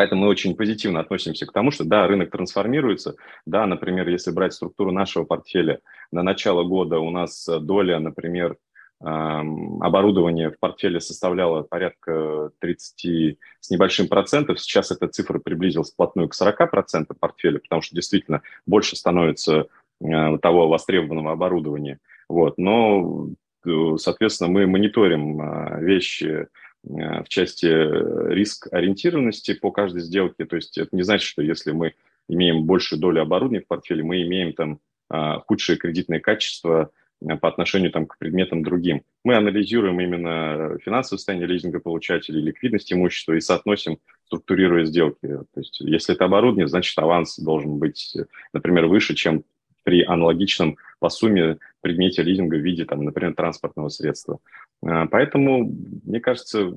Поэтому 0.00 0.22
мы 0.22 0.28
очень 0.28 0.56
позитивно 0.56 1.00
относимся 1.00 1.44
к 1.44 1.52
тому, 1.52 1.70
что 1.70 1.84
да, 1.84 2.06
рынок 2.06 2.30
трансформируется. 2.30 3.16
Да, 3.44 3.66
например, 3.66 4.08
если 4.08 4.30
брать 4.30 4.54
структуру 4.54 4.92
нашего 4.92 5.24
портфеля, 5.24 5.80
на 6.10 6.22
начало 6.22 6.64
года 6.64 6.98
у 6.98 7.10
нас 7.10 7.46
доля, 7.46 7.98
например, 7.98 8.56
оборудования 8.98 10.48
в 10.48 10.58
портфеле 10.58 11.02
составляла 11.02 11.64
порядка 11.64 12.50
30 12.60 13.36
с 13.60 13.68
небольшим 13.68 14.08
процентов. 14.08 14.58
Сейчас 14.58 14.90
эта 14.90 15.06
цифра 15.06 15.38
приблизилась 15.38 15.92
вплотную 15.92 16.30
к 16.30 16.34
40 16.34 16.70
процентам 16.70 17.18
портфеля, 17.20 17.58
потому 17.58 17.82
что 17.82 17.94
действительно 17.94 18.40
больше 18.64 18.96
становится 18.96 19.66
э, 20.02 20.38
того 20.38 20.66
востребованного 20.68 21.32
оборудования. 21.32 21.98
Вот. 22.26 22.56
Но, 22.56 23.28
э, 23.66 23.96
соответственно, 23.98 24.48
мы 24.48 24.66
мониторим 24.66 25.42
э, 25.42 25.84
вещи 25.84 26.24
Э, 26.34 26.46
в 26.82 27.28
части 27.28 27.66
э, 27.66 28.34
риск-ориентированности 28.34 29.54
по 29.54 29.70
каждой 29.70 30.02
сделке. 30.02 30.44
То 30.44 30.56
есть 30.56 30.78
это 30.78 30.94
не 30.96 31.02
значит, 31.02 31.26
что 31.26 31.42
если 31.42 31.72
мы 31.72 31.94
имеем 32.28 32.64
большую 32.64 33.00
долю 33.00 33.22
оборудования 33.22 33.62
в 33.62 33.66
портфеле, 33.66 34.02
мы 34.02 34.22
имеем 34.22 34.52
там 34.52 34.80
а, 35.08 35.40
худшее 35.40 35.76
кредитное 35.76 36.20
качество 36.20 36.90
э, 37.20 37.36
по 37.36 37.48
отношению 37.48 37.90
там, 37.90 38.06
к 38.06 38.16
предметам 38.18 38.62
другим. 38.62 39.02
Мы 39.24 39.34
анализируем 39.34 40.00
именно 40.00 40.78
финансовое 40.82 41.18
состояние 41.18 41.48
лизингополучателей, 41.48 42.40
ликвидность 42.40 42.92
имущества 42.92 43.34
и 43.34 43.40
соотносим, 43.40 43.98
структурируя 44.26 44.84
сделки. 44.84 45.26
То 45.26 45.60
есть 45.60 45.80
если 45.80 46.14
это 46.14 46.26
оборудование, 46.26 46.68
значит 46.68 46.96
аванс 46.98 47.38
должен 47.38 47.78
быть, 47.78 48.16
например, 48.52 48.86
выше, 48.86 49.14
чем 49.14 49.44
при 49.82 50.04
аналогичном 50.04 50.76
по 50.98 51.08
сумме 51.08 51.58
предмете 51.80 52.22
лизинга 52.22 52.56
в 52.56 52.60
виде, 52.60 52.84
там, 52.84 53.04
например, 53.04 53.34
транспортного 53.34 53.88
средства. 53.88 54.38
А, 54.84 55.06
поэтому, 55.06 55.72
мне 56.04 56.20
кажется, 56.20 56.72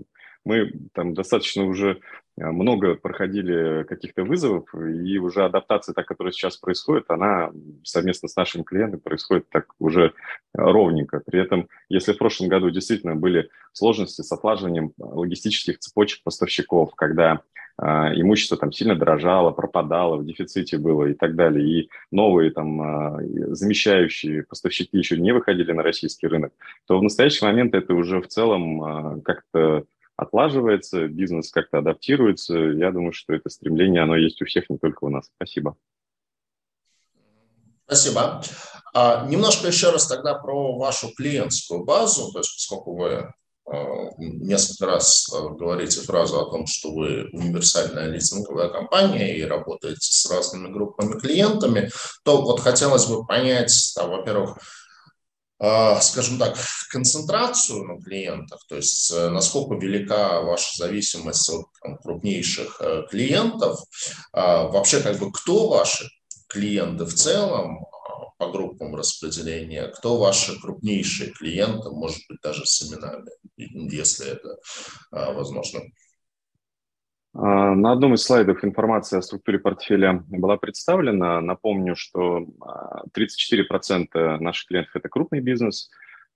мы 0.45 0.71
там 0.93 1.13
достаточно 1.13 1.65
уже 1.65 1.99
много 2.35 2.95
проходили 2.95 3.83
каких-то 3.83 4.23
вызовов, 4.23 4.73
и 4.73 5.17
уже 5.19 5.45
адаптация, 5.45 5.93
та, 5.93 6.03
которая 6.03 6.31
сейчас 6.31 6.57
происходит, 6.57 7.05
она 7.09 7.51
совместно 7.83 8.27
с 8.27 8.35
нашими 8.35 8.63
клиентами 8.63 8.99
происходит 8.99 9.47
так 9.49 9.67
уже 9.79 10.13
ровненько. 10.53 11.21
При 11.25 11.39
этом, 11.39 11.69
если 11.89 12.13
в 12.13 12.17
прошлом 12.17 12.49
году 12.49 12.71
действительно 12.71 13.15
были 13.15 13.49
сложности 13.71 14.21
с 14.21 14.31
отлаживанием 14.31 14.93
логистических 14.97 15.77
цепочек 15.77 16.23
поставщиков, 16.23 16.95
когда 16.95 17.33
а, 17.33 17.39
имущество 17.83 18.57
там 18.57 18.71
сильно 18.71 18.95
дорожало, 18.95 19.51
пропадало, 19.51 20.17
в 20.17 20.25
дефиците 20.25 20.77
было 20.77 21.05
и 21.05 21.13
так 21.13 21.35
далее, 21.35 21.67
и 21.67 21.89
новые 22.11 22.51
там 22.51 22.81
а, 22.81 23.19
замещающие 23.49 24.43
поставщики 24.43 24.97
еще 24.97 25.17
не 25.17 25.33
выходили 25.33 25.71
на 25.71 25.83
российский 25.83 26.27
рынок, 26.27 26.53
то 26.87 26.97
в 26.97 27.03
настоящий 27.03 27.45
момент 27.45 27.73
это 27.75 27.93
уже 27.93 28.21
в 28.21 28.27
целом 28.27 28.83
а, 28.83 29.19
как-то 29.21 29.83
отлаживается, 30.15 31.07
бизнес 31.07 31.51
как-то 31.51 31.79
адаптируется. 31.79 32.57
Я 32.57 32.91
думаю, 32.91 33.13
что 33.13 33.33
это 33.33 33.49
стремление, 33.49 34.03
оно 34.03 34.15
есть 34.15 34.41
у 34.41 34.45
всех, 34.45 34.69
не 34.69 34.77
только 34.77 35.03
у 35.05 35.09
нас. 35.09 35.29
Спасибо. 35.35 35.75
Спасибо. 37.85 38.41
А, 38.93 39.25
немножко 39.27 39.67
еще 39.67 39.91
раз 39.91 40.07
тогда 40.07 40.35
про 40.35 40.77
вашу 40.77 41.11
клиентскую 41.13 41.83
базу, 41.83 42.31
то 42.31 42.39
есть 42.39 42.53
поскольку 42.55 42.95
вы 42.95 43.13
а, 43.15 43.33
несколько 44.17 44.85
раз 44.85 45.31
а, 45.33 45.49
говорите 45.49 46.01
фразу 46.01 46.39
о 46.39 46.51
том, 46.51 46.67
что 46.67 46.91
вы 46.93 47.29
универсальная 47.31 48.09
лизинговая 48.09 48.69
компания 48.69 49.37
и 49.37 49.43
работаете 49.43 50.01
с 50.01 50.29
разными 50.29 50.71
группами 50.71 51.19
клиентами, 51.19 51.89
то 52.23 52.41
вот 52.41 52.59
хотелось 52.59 53.05
бы 53.05 53.25
понять, 53.25 53.73
там, 53.95 54.09
во-первых, 54.09 54.57
а, 55.59 56.01
скажем 56.01 56.39
так, 56.39 56.57
концентрацию 56.91 57.85
на 57.85 58.01
клиентах, 58.01 58.59
то 58.67 58.75
есть 58.75 59.11
э, 59.11 59.29
насколько 59.29 59.75
велика 59.75 60.41
ваша 60.41 60.75
зависимость 60.75 61.49
от 61.49 61.65
там, 61.81 61.97
крупнейших 61.99 62.81
э, 62.81 63.03
клиентов, 63.09 63.79
вообще 64.33 64.99
как 64.99 65.17
бы 65.19 65.31
кто 65.31 65.69
ваши 65.69 66.09
клиенты 66.49 67.05
в 67.05 67.13
целом, 67.13 67.85
по 68.43 68.51
группам 68.51 68.95
распределения, 68.95 69.87
кто 69.87 70.17
ваши 70.17 70.59
крупнейшие 70.59 71.31
клиенты, 71.31 71.89
может 71.89 72.19
быть, 72.27 72.39
даже 72.41 72.65
с 72.65 72.81
именами, 72.81 73.29
если 73.57 74.33
это 74.33 74.57
а, 75.11 75.33
возможно. 75.33 75.81
А, 77.33 77.75
на 77.75 77.93
одном 77.93 78.15
из 78.15 78.23
слайдов 78.23 78.63
информация 78.63 79.19
о 79.19 79.21
структуре 79.21 79.59
портфеля 79.59 80.23
была 80.27 80.57
представлена. 80.57 81.41
Напомню, 81.41 81.95
что 81.95 82.45
34% 83.17 84.07
а, 84.13 84.37
наших 84.39 84.67
клиентов– 84.67 84.91
это 84.95 85.09
крупный 85.09 85.39
бизнес, 85.39 85.89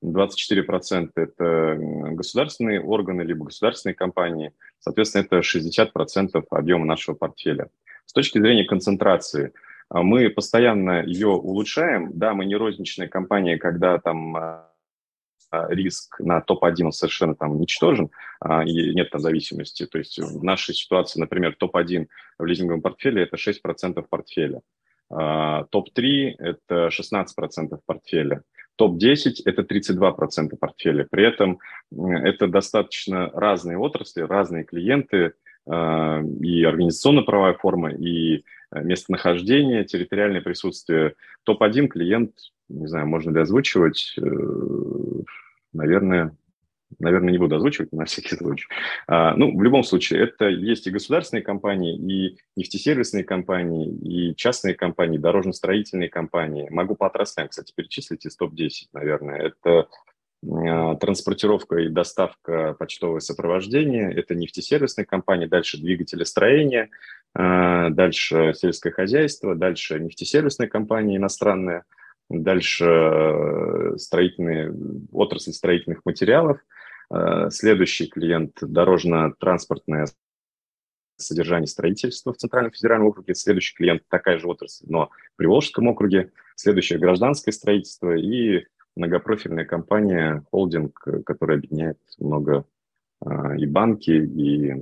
24%– 0.03 1.11
это 1.15 1.77
государственные 2.13 2.81
органы 2.81 3.21
либо 3.23 3.45
государственные 3.45 3.95
компании. 3.95 4.53
Соответственно, 4.79 5.23
это 5.23 5.39
60% 5.39 6.43
объема 6.51 6.85
нашего 6.85 7.15
портфеля. 7.15 7.69
С 8.05 8.13
точки 8.13 8.39
зрения 8.39 8.63
концентрации– 8.63 9.51
мы 9.89 10.29
постоянно 10.29 11.03
ее 11.03 11.29
улучшаем. 11.29 12.11
Да, 12.13 12.33
мы 12.33 12.45
не 12.45 12.55
розничная 12.55 13.07
компания, 13.07 13.57
когда 13.57 13.97
там 13.99 14.35
а, 14.35 14.71
а, 15.49 15.73
риск 15.73 16.19
на 16.19 16.41
топ-1 16.41 16.91
совершенно 16.91 17.35
там 17.35 17.59
ничтожен, 17.59 18.09
и 18.65 18.93
нет 18.93 19.09
там 19.11 19.21
зависимости. 19.21 19.85
То 19.85 19.97
есть 19.97 20.19
в 20.19 20.43
нашей 20.43 20.75
ситуации, 20.75 21.19
например, 21.19 21.55
топ-1 21.57 22.07
в 22.37 22.45
лизинговом 22.45 22.81
портфеле– 22.81 23.23
это 23.23 23.37
6% 23.37 24.05
портфеля. 24.09 24.61
Топ-3– 25.09 26.35
это 26.37 26.89
16% 26.89 27.79
портфеля. 27.85 28.43
Топ-10– 28.75 29.41
это 29.45 29.61
32% 29.61 30.57
портфеля. 30.59 31.07
При 31.09 31.25
этом 31.25 31.59
это 31.91 32.47
достаточно 32.47 33.29
разные 33.29 33.77
отрасли, 33.77 34.21
разные 34.21 34.65
клиенты, 34.65 35.33
и 35.65 36.63
организационно-правовая 36.63 37.53
форма, 37.55 37.91
и 37.91 38.43
местонахождение, 38.73 39.85
территориальное 39.85 40.41
присутствие. 40.41 41.15
Топ-1 41.43 41.87
клиент, 41.87 42.31
не 42.69 42.87
знаю, 42.87 43.07
можно 43.07 43.31
ли 43.31 43.39
озвучивать, 43.39 44.13
э, 44.17 44.21
наверное, 45.73 46.35
наверное, 46.99 47.31
не 47.31 47.37
буду 47.37 47.55
озвучивать 47.55 47.91
на 47.91 48.05
всякий 48.05 48.35
случай. 48.35 48.67
А, 49.07 49.35
ну, 49.35 49.55
в 49.55 49.61
любом 49.61 49.83
случае, 49.83 50.23
это 50.23 50.45
есть 50.45 50.87
и 50.87 50.91
государственные 50.91 51.43
компании, 51.43 51.97
и 51.97 52.37
нефтесервисные 52.55 53.23
компании, 53.23 53.89
и 53.89 54.35
частные 54.35 54.73
компании, 54.73 55.17
дорожно-строительные 55.17 56.09
компании. 56.09 56.69
Могу 56.69 56.95
по 56.95 57.07
отраслям, 57.07 57.49
кстати, 57.49 57.73
перечислить 57.75 58.25
из 58.25 58.35
топ-10, 58.35 58.87
наверное. 58.93 59.37
Это 59.37 59.87
а, 60.45 60.95
транспортировка 60.95 61.77
и 61.77 61.89
доставка 61.89 62.75
почтовое 62.77 63.19
сопровождение, 63.19 64.13
это 64.13 64.35
нефтесервисные 64.35 65.05
компании, 65.05 65.45
дальше 65.47 65.77
двигателестроение, 65.77 66.89
а, 67.26 67.26
дальше 67.37 68.53
сельское 68.55 68.91
хозяйство, 68.91 69.55
дальше 69.55 69.99
нефтесервисные 69.99 70.67
компании 70.67 71.17
иностранные, 71.17 71.83
дальше 72.29 72.85
э, 72.85 73.97
строительные, 73.97 74.73
отрасль 75.11 75.53
строительных 75.53 76.01
материалов, 76.03 76.59
а, 77.09 77.49
следующий 77.51 78.07
клиент– 78.07 78.57
дорожно-транспортное 78.61 80.07
содержание 81.15 81.67
строительства 81.67 82.33
в 82.33 82.37
Центральном 82.37 82.71
федеральном 82.71 83.07
округе, 83.07 83.33
следующий 83.35 83.75
клиент– 83.75 84.03
такая 84.09 84.39
же 84.39 84.47
отрасль, 84.47 84.85
но 84.89 85.09
в 85.33 85.37
Приволжском 85.37 85.87
округе, 85.87 86.31
следующее– 86.55 86.99
гражданское 86.99 87.51
строительство 87.51 88.15
и 88.15 88.65
многопрофильная 88.95 89.65
компания, 89.65 90.43
холдинг, 90.51 90.99
который 91.25 91.57
объединяет 91.57 91.99
много 92.19 92.65
и 93.57 93.65
банки, 93.65 94.11
и 94.11 94.73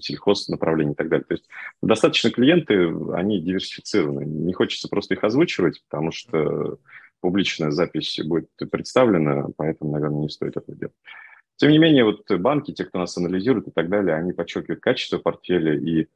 сельхоз 0.00 0.48
направления 0.48 0.92
и 0.92 0.96
так 0.96 1.08
далее. 1.08 1.24
То 1.24 1.34
есть 1.34 1.48
достаточно 1.82 2.30
клиенты, 2.30 2.92
они 3.12 3.40
диверсифицированы. 3.40 4.24
Не 4.24 4.52
хочется 4.52 4.88
просто 4.88 5.14
их 5.14 5.24
озвучивать, 5.24 5.82
потому 5.88 6.12
что 6.12 6.78
публичная 7.20 7.70
запись 7.70 8.20
будет 8.24 8.50
представлена, 8.70 9.48
поэтому, 9.56 9.92
наверное, 9.92 10.22
не 10.22 10.28
стоит 10.28 10.56
это 10.56 10.74
делать. 10.74 10.94
Тем 11.56 11.70
не 11.70 11.78
менее, 11.78 12.04
вот 12.04 12.30
банки, 12.40 12.72
те, 12.72 12.84
кто 12.84 12.98
нас 12.98 13.16
анализирует 13.16 13.68
и 13.68 13.70
так 13.70 13.88
далее, 13.88 14.16
они 14.16 14.32
подчеркивают 14.32 14.80
качество 14.80 15.18
портфеля 15.18 15.78
и 15.78 16.08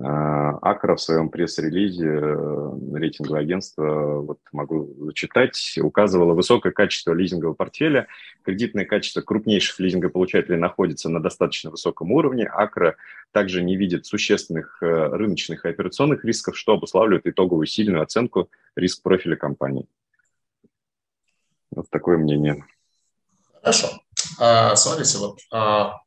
Акра 0.00 0.96
в 0.96 1.00
своем 1.00 1.28
пресс-релизе, 1.28 2.08
э, 2.08 2.70
рейтинговое 2.94 3.42
агентство, 3.42 4.20
вот 4.20 4.38
могу 4.50 4.92
зачитать, 5.06 5.78
указывало 5.80 6.34
высокое 6.34 6.72
качество 6.72 7.12
лизингового 7.12 7.54
портфеля. 7.54 8.08
Кредитное 8.42 8.86
качество 8.86 9.20
крупнейших 9.20 9.78
лизингополучателей 9.78 10.58
находится 10.58 11.08
на 11.08 11.22
достаточно 11.22 11.70
высоком 11.70 12.12
уровне. 12.12 12.46
Акра 12.46 12.96
также 13.30 13.62
не 13.62 13.76
видит 13.76 14.06
существенных 14.06 14.82
э, 14.82 14.86
рыночных 14.86 15.64
и 15.64 15.68
операционных 15.68 16.24
рисков, 16.24 16.56
что 16.56 16.72
обуславливает 16.72 17.26
итоговую 17.26 17.66
сильную 17.66 18.02
оценку 18.02 18.48
риск-профиля 18.74 19.36
компании. 19.36 19.86
Вот 21.70 21.88
такое 21.90 22.16
мнение. 22.16 22.64
Хорошо. 23.60 23.88
А, 24.38 24.74
смотрите, 24.76 25.18
вот 25.18 25.38
а, 25.52 26.00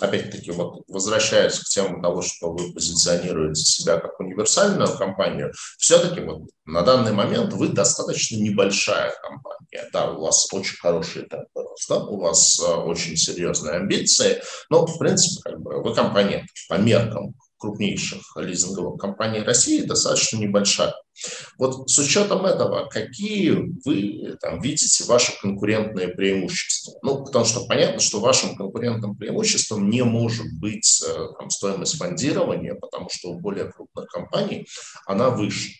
опять-таки, 0.00 0.50
вот 0.50 0.82
возвращаясь 0.88 1.58
к 1.58 1.64
тему 1.64 2.02
того, 2.02 2.22
что 2.22 2.52
вы 2.52 2.72
позиционируете 2.72 3.62
себя 3.62 3.98
как 3.98 4.18
универсальную 4.20 4.96
компанию, 4.96 5.52
все-таки 5.78 6.20
вот 6.20 6.42
на 6.64 6.82
данный 6.82 7.12
момент 7.12 7.52
вы 7.52 7.68
достаточно 7.68 8.36
небольшая 8.36 9.12
компания. 9.22 9.88
Да, 9.92 10.10
у 10.12 10.22
вас 10.22 10.52
очень 10.52 10.76
хороший 10.76 11.22
темп 11.22 11.48
роста, 11.54 11.96
у 11.96 12.20
вас 12.20 12.60
э, 12.60 12.64
очень 12.64 13.16
серьезные 13.16 13.76
амбиции, 13.76 14.42
но, 14.70 14.86
в 14.86 14.98
принципе, 14.98 15.50
как 15.50 15.60
бы 15.60 15.82
вы 15.82 15.94
компания 15.94 16.46
по 16.68 16.74
меркам 16.74 17.34
крупнейших 17.58 18.20
лизинговых 18.36 19.00
компаний 19.00 19.40
России 19.40 19.82
достаточно 19.82 20.38
небольшая. 20.38 20.94
Вот 21.58 21.88
с 21.90 21.98
учетом 21.98 22.44
этого, 22.46 22.88
какие 22.88 23.72
вы 23.84 24.36
там, 24.40 24.60
видите 24.60 25.04
ваши 25.04 25.32
конкурентные 25.40 26.08
преимущества? 26.08 26.94
Ну, 27.02 27.24
потому 27.24 27.44
что 27.44 27.66
понятно, 27.66 28.00
что 28.00 28.20
вашим 28.20 28.56
конкурентным 28.56 29.16
преимуществом 29.16 29.88
не 29.88 30.02
может 30.02 30.46
быть 30.60 31.02
э, 31.06 31.26
там, 31.38 31.50
стоимость 31.50 31.96
фондирования, 31.96 32.74
потому 32.74 33.08
что 33.10 33.30
у 33.30 33.38
более 33.38 33.72
крупных 33.72 34.06
компаний 34.06 34.66
она 35.06 35.30
выше. 35.30 35.70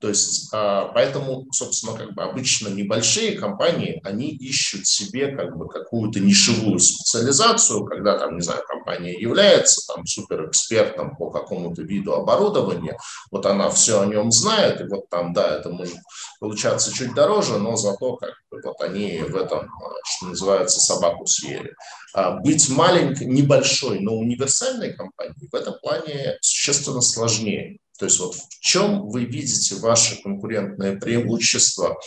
То 0.00 0.08
есть, 0.08 0.48
а, 0.52 0.86
поэтому, 0.94 1.46
собственно, 1.52 1.96
как 1.96 2.14
бы 2.14 2.22
обычно 2.22 2.68
небольшие 2.68 3.38
компании, 3.38 4.00
они 4.02 4.30
ищут 4.30 4.86
себе 4.86 5.36
как 5.36 5.58
бы 5.58 5.68
какую-то 5.68 6.20
нишевую 6.20 6.78
специализацию, 6.78 7.84
когда 7.84 8.18
там, 8.18 8.36
не 8.36 8.42
знаю, 8.42 8.62
компания 8.66 9.12
является 9.12 9.86
там 9.86 10.06
суперэкспертом 10.06 11.16
по 11.16 11.30
какому-то 11.30 11.82
виду 11.82 12.14
оборудования, 12.14 12.96
вот 13.30 13.44
она 13.44 13.68
все 13.68 14.00
о 14.00 14.06
нем 14.06 14.32
знает, 14.32 14.79
и 14.80 14.88
вот 14.88 15.08
там, 15.08 15.32
да, 15.32 15.56
это 15.58 15.70
может 15.70 15.96
получаться 16.40 16.92
чуть 16.92 17.14
дороже, 17.14 17.58
но 17.58 17.76
зато 17.76 18.16
как 18.16 18.32
бы 18.50 18.60
вот 18.64 18.80
они 18.80 19.20
в 19.20 19.36
этом, 19.36 19.68
что 20.04 20.26
называется, 20.26 20.80
собаку 20.80 21.26
съели. 21.26 21.74
А 22.12 22.32
быть 22.32 22.68
маленькой, 22.70 23.26
небольшой, 23.26 24.00
но 24.00 24.14
универсальной 24.14 24.94
компанией 24.94 25.48
в 25.50 25.54
этом 25.54 25.74
плане 25.80 26.38
существенно 26.40 27.00
сложнее. 27.00 27.78
То 27.98 28.06
есть 28.06 28.18
вот 28.18 28.34
в 28.34 28.60
чем 28.60 29.08
вы 29.08 29.24
видите 29.24 29.74
ваши 29.76 30.20
конкурентные 30.22 30.96
преимущества, 30.96 31.98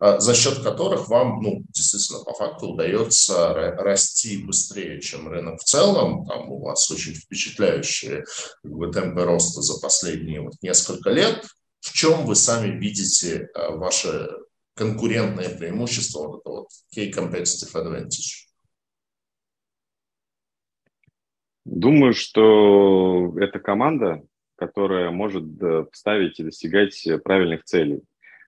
за 0.00 0.32
счет 0.34 0.62
которых 0.62 1.08
вам, 1.08 1.40
ну, 1.42 1.62
действительно, 1.70 2.22
по 2.22 2.32
факту 2.32 2.68
удается 2.68 3.52
расти 3.52 4.44
быстрее, 4.44 5.00
чем 5.00 5.26
рынок 5.26 5.60
в 5.60 5.64
целом. 5.64 6.24
Там 6.26 6.52
у 6.52 6.60
вас 6.62 6.88
очень 6.90 7.14
впечатляющие 7.14 8.24
как 8.62 8.72
бы, 8.72 8.92
темпы 8.92 9.24
роста 9.24 9.60
за 9.60 9.80
последние 9.80 10.42
вот 10.42 10.52
несколько 10.62 11.10
лет. 11.10 11.44
В 11.80 11.92
чем 11.92 12.26
вы 12.26 12.34
сами 12.34 12.76
видите 12.78 13.50
ваше 13.54 14.28
конкурентное 14.74 15.56
преимущество, 15.56 16.28
вот 16.28 16.40
это 16.40 16.50
вот 16.50 16.68
key 16.96 17.12
competitive 17.12 17.74
advantage? 17.74 18.46
Думаю, 21.64 22.14
что 22.14 23.34
это 23.38 23.58
команда, 23.58 24.22
которая 24.56 25.10
может 25.10 25.44
ставить 25.92 26.40
и 26.40 26.44
достигать 26.44 27.06
достигать 27.24 27.64
целей. 27.64 28.02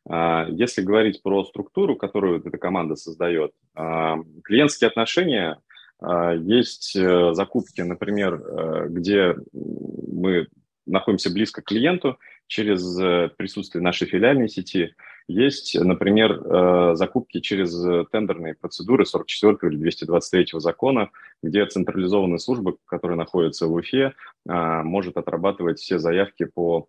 А, 0.08 0.46
если 0.48 0.82
говорить 0.82 1.22
про 1.22 1.44
структуру, 1.44 1.96
которую 1.96 2.40
эта 2.44 2.56
команда 2.56 2.96
создает, 2.96 3.52
а, 3.74 4.16
клиентские 4.44 4.88
отношения, 4.88 5.58
а, 6.00 6.32
есть 6.32 6.96
э, 6.96 7.34
закупки, 7.34 7.82
например, 7.82 8.34
э, 8.34 8.86
где 8.88 9.36
мы 9.52 10.48
находимся 10.90 11.30
близко 11.30 11.62
к 11.62 11.66
клиенту 11.66 12.18
через 12.46 12.98
э, 12.98 13.30
присутствие 13.36 13.82
нашей 13.82 14.06
филиальной 14.06 14.48
сети– 14.48 14.94
есть, 15.30 15.78
например, 15.78 16.32
э, 16.32 16.94
закупки 16.96 17.38
через 17.38 17.72
тендерные 18.10 18.54
процедуры 18.54 19.06
44 19.06 19.72
или 19.72 19.78
223 19.78 20.58
закона, 20.60 21.10
где 21.40 21.64
централизованная 21.66 22.38
служба, 22.38 22.76
которая 22.86 23.16
находится 23.16 23.66
в 23.66 23.72
Уфе, 23.72 24.12
может 24.44 25.16
отрабатывать 25.16 25.78
все 25.78 25.98
заявки 25.98 26.44
по 26.44 26.88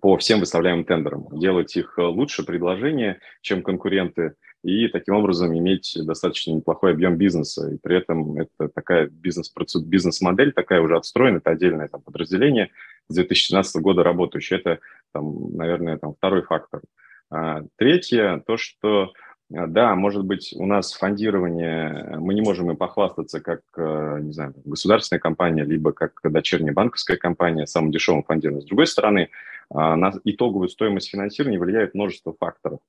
по 0.00 0.16
всем 0.18 0.40
выставляемым 0.40 0.84
тендерам, 0.84 1.26
делать 1.32 1.76
их 1.76 1.98
лучше 1.98 2.44
предложения, 2.44 3.20
чем 3.42 3.62
конкуренты, 3.62 4.34
и 4.62 4.88
таким 4.88 5.14
образом 5.14 5.56
иметь 5.56 5.96
достаточно 6.02 6.52
неплохой 6.52 6.92
объем 6.92 7.16
бизнеса. 7.16 7.70
И 7.70 7.78
при 7.78 7.96
этом 7.96 8.38
это 8.38 8.68
такая 8.68 9.08
бизнес, 9.08 9.52
бизнес-модель, 9.74 10.52
такая 10.52 10.80
уже 10.80 10.96
отстроена, 10.96 11.38
это 11.38 11.50
отдельное 11.50 11.88
там, 11.88 12.02
подразделение 12.02 12.70
с 13.08 13.14
2017 13.14 13.80
года 13.80 14.02
работающее. 14.02 14.58
Это, 14.58 14.80
там, 15.12 15.56
наверное, 15.56 15.96
там, 15.96 16.14
второй 16.14 16.42
фактор. 16.42 16.82
А, 17.30 17.64
третье, 17.76 18.42
то, 18.46 18.58
что 18.58 19.12
а, 19.54 19.66
да, 19.66 19.94
может 19.94 20.24
быть, 20.24 20.54
у 20.56 20.66
нас 20.66 20.92
фондирование, 20.92 22.16
мы 22.18 22.34
не 22.34 22.42
можем 22.42 22.70
им 22.70 22.76
похвастаться 22.76 23.40
как, 23.40 23.62
э, 23.76 24.18
не 24.20 24.32
знаю, 24.32 24.54
государственная 24.64 25.20
компания, 25.20 25.64
либо 25.64 25.92
как 25.92 26.20
дочерняя 26.22 26.74
банковская 26.74 27.16
компания, 27.16 27.66
самым 27.66 27.90
дешевым 27.92 28.22
фондированием. 28.22 28.62
С 28.62 28.68
другой 28.68 28.86
стороны, 28.86 29.30
а, 29.70 29.96
на 29.96 30.12
итоговую 30.24 30.68
стоимость 30.68 31.10
финансирования 31.10 31.58
влияет 31.58 31.94
множество 31.94 32.34
факторов 32.38 32.80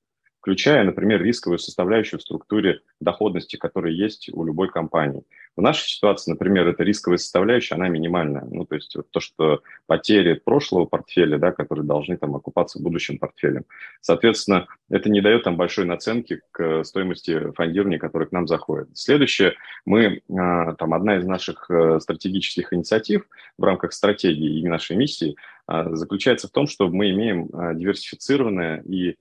включая, 0.42 0.82
например, 0.82 1.22
рисковую 1.22 1.60
составляющую 1.60 2.18
в 2.18 2.22
структуре 2.22 2.80
доходности, 3.00 3.54
которая 3.54 3.92
есть 3.92 4.28
у 4.32 4.44
любой 4.44 4.68
компании. 4.70 5.22
В 5.54 5.62
нашей 5.62 5.86
ситуации, 5.86 6.32
например, 6.32 6.66
эта 6.66 6.82
рисковая 6.82 7.18
составляющая, 7.18 7.76
она 7.76 7.88
минимальная. 7.88 8.44
Ну, 8.50 8.64
то 8.64 8.74
есть 8.74 8.96
вот 8.96 9.08
то, 9.10 9.20
что 9.20 9.60
потери 9.86 10.34
прошлого 10.34 10.86
портфеля, 10.86 11.38
да, 11.38 11.52
которые 11.52 11.86
должны 11.86 12.16
там 12.16 12.34
окупаться 12.34 12.82
будущим 12.82 13.18
портфелем. 13.18 13.64
Соответственно, 14.00 14.66
это 14.90 15.10
не 15.10 15.20
дает 15.20 15.44
там 15.44 15.56
большой 15.56 15.84
наценки 15.84 16.40
к 16.50 16.82
стоимости 16.82 17.52
фондирования, 17.52 18.00
которая 18.00 18.28
к 18.28 18.32
нам 18.32 18.48
заходит. 18.48 18.88
Следующее, 18.94 19.54
мы, 19.84 20.22
а, 20.28 20.74
там, 20.74 20.92
одна 20.92 21.18
из 21.18 21.24
наших 21.24 21.70
э, 21.70 22.00
стратегических 22.00 22.72
инициатив 22.72 23.28
в 23.58 23.62
рамках 23.62 23.92
стратегии 23.92 24.58
и 24.58 24.68
нашей 24.68 24.96
миссии 24.96 25.36
а, 25.68 25.94
заключается 25.94 26.48
в 26.48 26.50
том, 26.50 26.66
что 26.66 26.88
мы 26.88 27.10
имеем 27.10 27.48
а, 27.52 27.74
диверсифицированное 27.74 28.82
и 28.82 29.14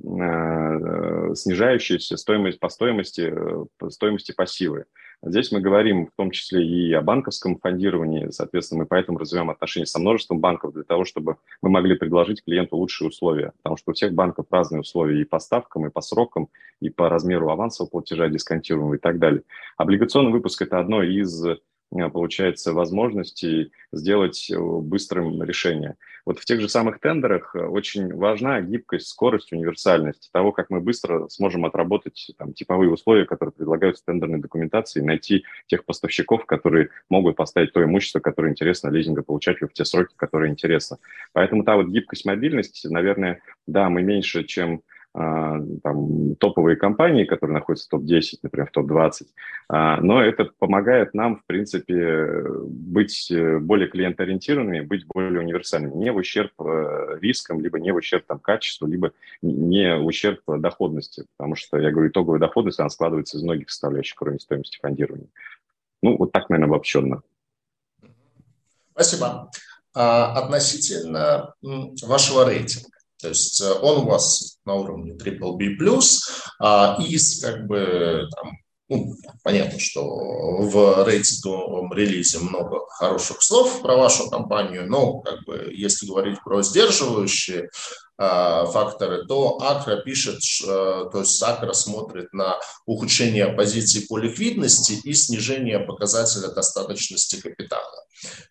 снижающаяся 0.00 2.16
стоимость 2.16 2.60
по 2.60 2.68
стоимости, 2.68 3.34
по 3.78 3.90
стоимости 3.90 4.32
пассивы. 4.32 4.84
Здесь 5.20 5.50
мы 5.50 5.60
говорим 5.60 6.06
в 6.06 6.10
том 6.16 6.30
числе 6.30 6.64
и 6.64 6.92
о 6.92 7.02
банковском 7.02 7.58
фондировании, 7.58 8.28
соответственно, 8.30 8.82
мы 8.82 8.86
поэтому 8.86 9.18
развиваем 9.18 9.50
отношения 9.50 9.86
со 9.86 9.98
множеством 9.98 10.38
банков 10.38 10.72
для 10.72 10.84
того, 10.84 11.04
чтобы 11.04 11.38
мы 11.60 11.70
могли 11.70 11.96
предложить 11.96 12.44
клиенту 12.44 12.76
лучшие 12.76 13.08
условия, 13.08 13.52
потому 13.62 13.76
что 13.76 13.90
у 13.90 13.94
всех 13.94 14.12
банков 14.12 14.46
разные 14.50 14.82
условия 14.82 15.20
и 15.20 15.24
по 15.24 15.40
ставкам, 15.40 15.86
и 15.86 15.90
по 15.90 16.02
срокам, 16.02 16.48
и 16.80 16.88
по 16.88 17.08
размеру 17.08 17.50
авансового 17.50 17.90
платежа, 17.90 18.28
дисконтируемого 18.28 18.94
и 18.94 18.98
так 18.98 19.18
далее. 19.18 19.42
Облигационный 19.76 20.30
выпуск– 20.30 20.62
это 20.62 20.78
одно 20.78 21.02
из 21.02 21.44
Э, 21.44 21.56
получается, 21.90 22.72
возможности 22.72 23.72
сделать 23.92 24.50
э, 24.50 24.58
быстрым 24.58 25.42
решение. 25.42 25.96
Вот 26.26 26.38
в 26.38 26.44
тех 26.44 26.60
же 26.60 26.68
самых 26.68 27.00
тендерах 27.00 27.56
э, 27.56 27.60
очень 27.60 28.14
важна 28.14 28.60
гибкость, 28.60 29.08
скорость, 29.08 29.52
универсальность 29.52 30.28
того, 30.30 30.52
как 30.52 30.68
мы 30.68 30.80
быстро 30.80 31.28
сможем 31.28 31.64
отработать 31.64 32.32
там, 32.36 32.52
типовые 32.52 32.90
условия, 32.90 33.24
которые 33.24 33.52
предлагаются 33.54 34.02
в 34.02 34.06
тендерной 34.06 34.38
документации, 34.38 35.00
найти 35.00 35.44
тех 35.66 35.84
поставщиков, 35.86 36.44
которые 36.44 36.90
могут 37.08 37.36
поставить 37.36 37.72
то 37.72 37.82
имущество, 37.82 38.20
которое 38.20 38.50
интересно 38.50 38.88
лизингополучателю 38.88 39.68
в 39.68 39.72
те 39.72 39.86
сроки, 39.86 40.12
которые 40.16 40.52
интересно. 40.52 40.98
Поэтому 41.32 41.64
та 41.64 41.76
вот 41.76 41.88
гибкость, 41.88 42.26
мобильность, 42.26 42.84
наверное, 42.84 43.40
да, 43.66 43.88
мы 43.88 44.02
меньше, 44.02 44.44
чем 44.44 44.82
там, 45.14 46.36
топовые 46.36 46.76
компании, 46.76 47.24
которые 47.24 47.54
находятся 47.54 47.86
в 47.86 47.90
топ-10, 47.90 48.38
например, 48.42 48.68
в 48.68 48.72
топ-20. 48.72 49.26
А, 49.68 50.00
но 50.00 50.22
это 50.22 50.50
помогает 50.58 51.14
нам, 51.14 51.36
в 51.38 51.44
принципе, 51.44 52.44
быть 52.66 53.30
э, 53.30 53.58
более 53.58 53.88
клиентоориентированными, 53.88 54.80
быть 54.80 55.06
более 55.06 55.40
универсальными, 55.40 55.94
не 55.94 56.12
в 56.12 56.16
ущерб 56.16 56.52
э, 56.60 57.18
рискам, 57.20 57.60
либо 57.60 57.80
не 57.80 57.92
в 57.92 57.96
ущерб 57.96 58.24
там, 58.26 58.38
качеству, 58.38 58.86
либо 58.86 59.12
не 59.42 59.96
в 59.96 60.06
ущерб 60.06 60.40
доходности. 60.46 61.24
Потому 61.36 61.56
что, 61.56 61.78
я 61.78 61.90
говорю, 61.90 62.10
итоговая 62.10 62.38
доходность, 62.38 62.78
она 62.78 62.90
складывается 62.90 63.38
из 63.38 63.42
многих 63.42 63.70
составляющих, 63.70 64.14
кроме 64.16 64.38
стоимости 64.38 64.78
фондирования. 64.80 65.28
Ну, 66.02 66.16
вот 66.16 66.32
так, 66.32 66.48
наверное, 66.48 66.72
обобщенно. 66.72 67.22
Спасибо. 68.92 69.50
А, 69.94 70.32
относительно 70.38 71.54
вашего 71.62 72.48
рейтинга. 72.48 72.97
То 73.20 73.28
есть 73.28 73.60
э, 73.60 73.72
он 73.72 73.98
у 73.98 74.06
вас 74.06 74.58
на 74.64 74.74
уровне 74.74 75.12
triple 75.12 75.56
B+, 75.56 75.76
а 76.60 76.98
из 77.00 77.40
как 77.40 77.66
бы 77.66 78.28
там, 78.36 78.58
ну, 78.88 79.14
понятно, 79.42 79.78
что 79.78 80.04
в 80.04 81.04
рейтинговом 81.04 81.92
релизе 81.92 82.38
много 82.38 82.86
хороших 82.90 83.42
слов 83.42 83.82
про 83.82 83.96
вашу 83.96 84.30
компанию, 84.30 84.88
но 84.88 85.20
как 85.20 85.44
бы, 85.44 85.72
если 85.74 86.06
говорить 86.06 86.38
про 86.44 86.62
сдерживающие 86.62 87.70
факторы, 88.18 89.26
то 89.26 89.58
Акра 89.62 89.96
пишет, 89.98 90.40
то 90.60 91.20
есть 91.20 91.40
Акра 91.42 91.72
смотрит 91.72 92.32
на 92.32 92.58
ухудшение 92.84 93.46
позиции 93.48 94.06
по 94.06 94.18
ликвидности 94.18 94.98
и 95.04 95.14
снижение 95.14 95.78
показателя 95.78 96.48
достаточности 96.48 97.40
капитала. 97.40 98.04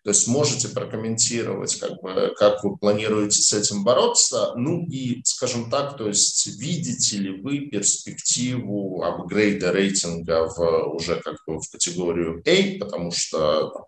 То 0.03 0.11
есть 0.11 0.27
можете 0.27 0.69
прокомментировать, 0.69 1.75
как, 1.75 2.01
бы, 2.01 2.33
как 2.37 2.63
вы 2.63 2.77
планируете 2.77 3.41
с 3.41 3.51
этим 3.51 3.83
бороться, 3.83 4.53
ну 4.55 4.85
и, 4.85 5.21
скажем 5.25 5.69
так, 5.69 5.97
то 5.97 6.07
есть 6.07 6.47
видите 6.47 7.17
ли 7.17 7.41
вы 7.41 7.67
перспективу 7.67 9.03
апгрейда 9.03 9.71
рейтинга 9.73 10.47
в, 10.47 10.95
уже 10.95 11.17
как 11.17 11.35
бы 11.45 11.59
в 11.59 11.69
категорию 11.69 12.41
A, 12.45 12.79
потому 12.79 13.11
что 13.11 13.86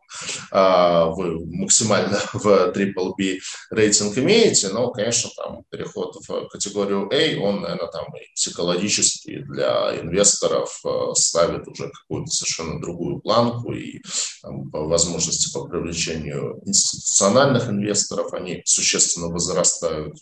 вы 0.52 1.46
максимально 1.46 2.20
в 2.34 2.72
Triple 2.76 3.14
B 3.18 3.40
рейтинг 3.72 4.18
имеете, 4.18 4.70
но, 4.70 4.92
конечно, 4.92 5.30
там 5.38 5.64
переход 5.70 6.16
в 6.28 6.48
категорию 6.48 7.10
A, 7.12 7.42
он, 7.42 7.62
наверное, 7.62 7.92
там 7.92 8.08
психологически 8.36 9.40
для 9.44 10.00
инвесторов 10.00 10.80
э, 10.86 11.14
ставит 11.14 11.68
уже 11.68 11.90
какую-то 11.90 12.32
совершенно 12.32 12.80
другую 12.80 13.20
планку 13.20 13.74
и 13.74 14.02
там, 14.42 14.70
возможности 14.70 15.54
по 15.54 15.68
привлечению 15.68 16.62
институциональных 16.66 17.70
инвесторов, 17.70 18.34
они 18.34 18.62
существенно 18.66 19.28
возрастают. 19.28 20.18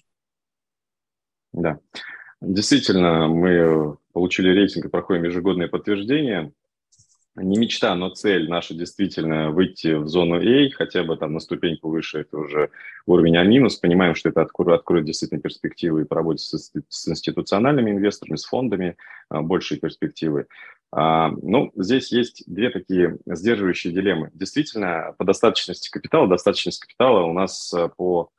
Да, 1.53 1.79
действительно, 2.41 3.27
мы 3.27 3.97
получили 4.13 4.49
рейтинг 4.49 4.85
и 4.85 4.89
проходим 4.89 5.23
ежегодное 5.25 5.67
подтверждение 5.67 6.51
не 7.43 7.57
мечта, 7.57 7.93
но 7.95 8.09
цель 8.09 8.49
наша 8.49 8.73
действительно 8.73 9.51
выйти 9.51 9.93
в 9.93 10.07
зону 10.07 10.39
A, 10.39 10.69
хотя 10.71 11.03
бы 11.03 11.17
там 11.17 11.33
на 11.33 11.39
ступеньку 11.39 11.89
выше, 11.89 12.21
это 12.21 12.37
уже 12.37 12.69
уровень 13.05 13.37
А-. 13.37 13.81
Понимаем, 13.81 14.15
что 14.15 14.29
это 14.29 14.41
откроет, 14.41 14.79
откроет 14.79 15.05
действительно 15.05 15.41
перспективы 15.41 16.01
и 16.01 16.05
по 16.05 16.15
работе 16.15 16.43
с, 16.43 16.71
с 16.89 17.07
институциональными 17.07 17.91
инвесторами, 17.91 18.37
с 18.37 18.45
фондами, 18.45 18.97
а, 19.29 19.41
большие 19.41 19.79
перспективы. 19.79 20.47
А, 20.91 21.31
ну, 21.41 21.71
здесь 21.75 22.11
есть 22.11 22.43
две 22.47 22.69
такие 22.69 23.17
сдерживающие 23.25 23.93
дилеммы. 23.93 24.31
Действительно, 24.33 25.13
по 25.17 25.25
достаточности 25.25 25.91
капитала, 25.91 26.27
достаточность 26.27 26.79
капитала 26.79 27.23
у 27.23 27.33
нас 27.33 27.73
а, 27.73 27.89
по 27.89 28.29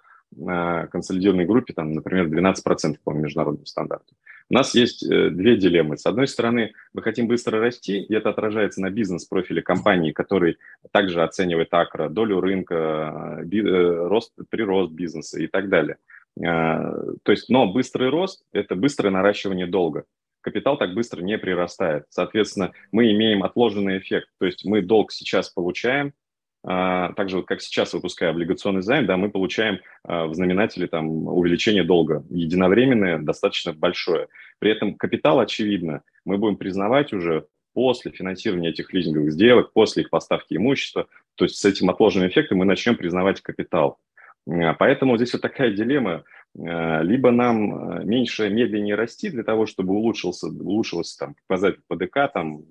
а, 0.46 0.86
консолидированной 0.88 1.46
группе, 1.46 1.72
там, 1.72 1.92
например, 1.92 2.26
12% 2.26 2.96
по 3.04 3.12
международному 3.12 3.66
стандарту. 3.66 4.14
У 4.50 4.54
нас 4.54 4.74
есть 4.74 5.02
э, 5.02 5.30
две 5.30 5.56
дилеммы. 5.56 5.98
С 5.98 6.06
одной 6.06 6.26
стороны, 6.26 6.72
мы 6.94 7.02
хотим 7.02 7.28
быстро 7.28 7.60
расти, 7.60 8.00
и 8.00 8.14
это 8.14 8.30
отражается 8.30 8.80
на 8.80 8.90
бизнес-профиле 8.90 9.60
компании, 9.60 10.12
который 10.12 10.56
также 10.90 11.22
оценивает 11.22 11.72
акро, 11.74 12.08
долю 12.08 12.40
рынка, 12.40 13.42
э, 13.42 13.56
э, 13.56 14.08
рост, 14.08 14.32
прирост 14.48 14.92
бизнеса 14.92 15.38
и 15.40 15.46
так 15.46 15.68
далее. 15.68 15.98
То 16.40 17.32
есть, 17.32 17.48
но 17.48 17.66
быстрый 17.66 18.10
рост– 18.10 18.44
это 18.52 18.76
быстрое 18.76 19.10
наращивание 19.10 19.66
долга. 19.66 20.04
Капитал 20.40 20.78
так 20.78 20.94
быстро 20.94 21.20
не 21.20 21.36
прирастает. 21.36 22.04
Соответственно, 22.10 22.70
мы 22.92 23.10
имеем 23.10 23.42
отложенный 23.42 23.98
эффект. 23.98 24.28
То 24.38 24.46
есть 24.46 24.64
мы 24.64 24.80
долг 24.80 25.10
сейчас 25.10 25.50
получаем, 25.50 26.12
а, 26.64 27.12
также 27.12 27.36
вот 27.36 27.46
как 27.46 27.60
сейчас 27.60 27.92
выпуская 27.92 28.30
облигационный 28.30 28.82
займ, 28.82 29.06
да, 29.06 29.16
мы 29.16 29.30
получаем 29.30 29.78
а, 30.04 30.26
в 30.26 30.34
знаменателе 30.34 30.88
там 30.88 31.28
увеличение 31.28 31.84
долга 31.84 32.24
единовременное, 32.30 33.18
достаточно 33.18 33.72
большое. 33.72 34.28
При 34.58 34.72
этом 34.72 34.94
капитал, 34.94 35.38
очевидно, 35.38 36.02
мы 36.24 36.36
будем 36.36 36.56
признавать 36.56 37.12
уже 37.12 37.46
после 37.74 38.10
финансирования 38.10 38.70
этих 38.70 38.92
лизинговых 38.92 39.32
сделок, 39.32 39.72
после 39.72 40.02
их 40.02 40.10
поставки 40.10 40.54
имущества, 40.54 41.06
то 41.36 41.44
есть 41.44 41.56
с 41.58 41.64
этим 41.64 41.90
отложенным 41.90 42.28
эффектом 42.28 42.58
мы 42.58 42.64
начнем 42.64 42.96
признавать 42.96 43.40
капитал. 43.40 43.98
А, 44.48 44.74
поэтому 44.74 45.16
здесь 45.16 45.32
вот 45.32 45.42
такая 45.42 45.70
дилемма. 45.70 46.24
Либо 46.54 47.30
нам 47.30 48.08
меньше, 48.08 48.48
медленнее 48.48 48.94
расти 48.94 49.28
для 49.28 49.44
того, 49.44 49.66
чтобы 49.66 49.94
улучшился, 49.94 50.48
улучшился 50.48 51.18
там, 51.18 51.36
показатель 51.46 51.82
ПДК, 51.86 52.32
там, 52.32 52.62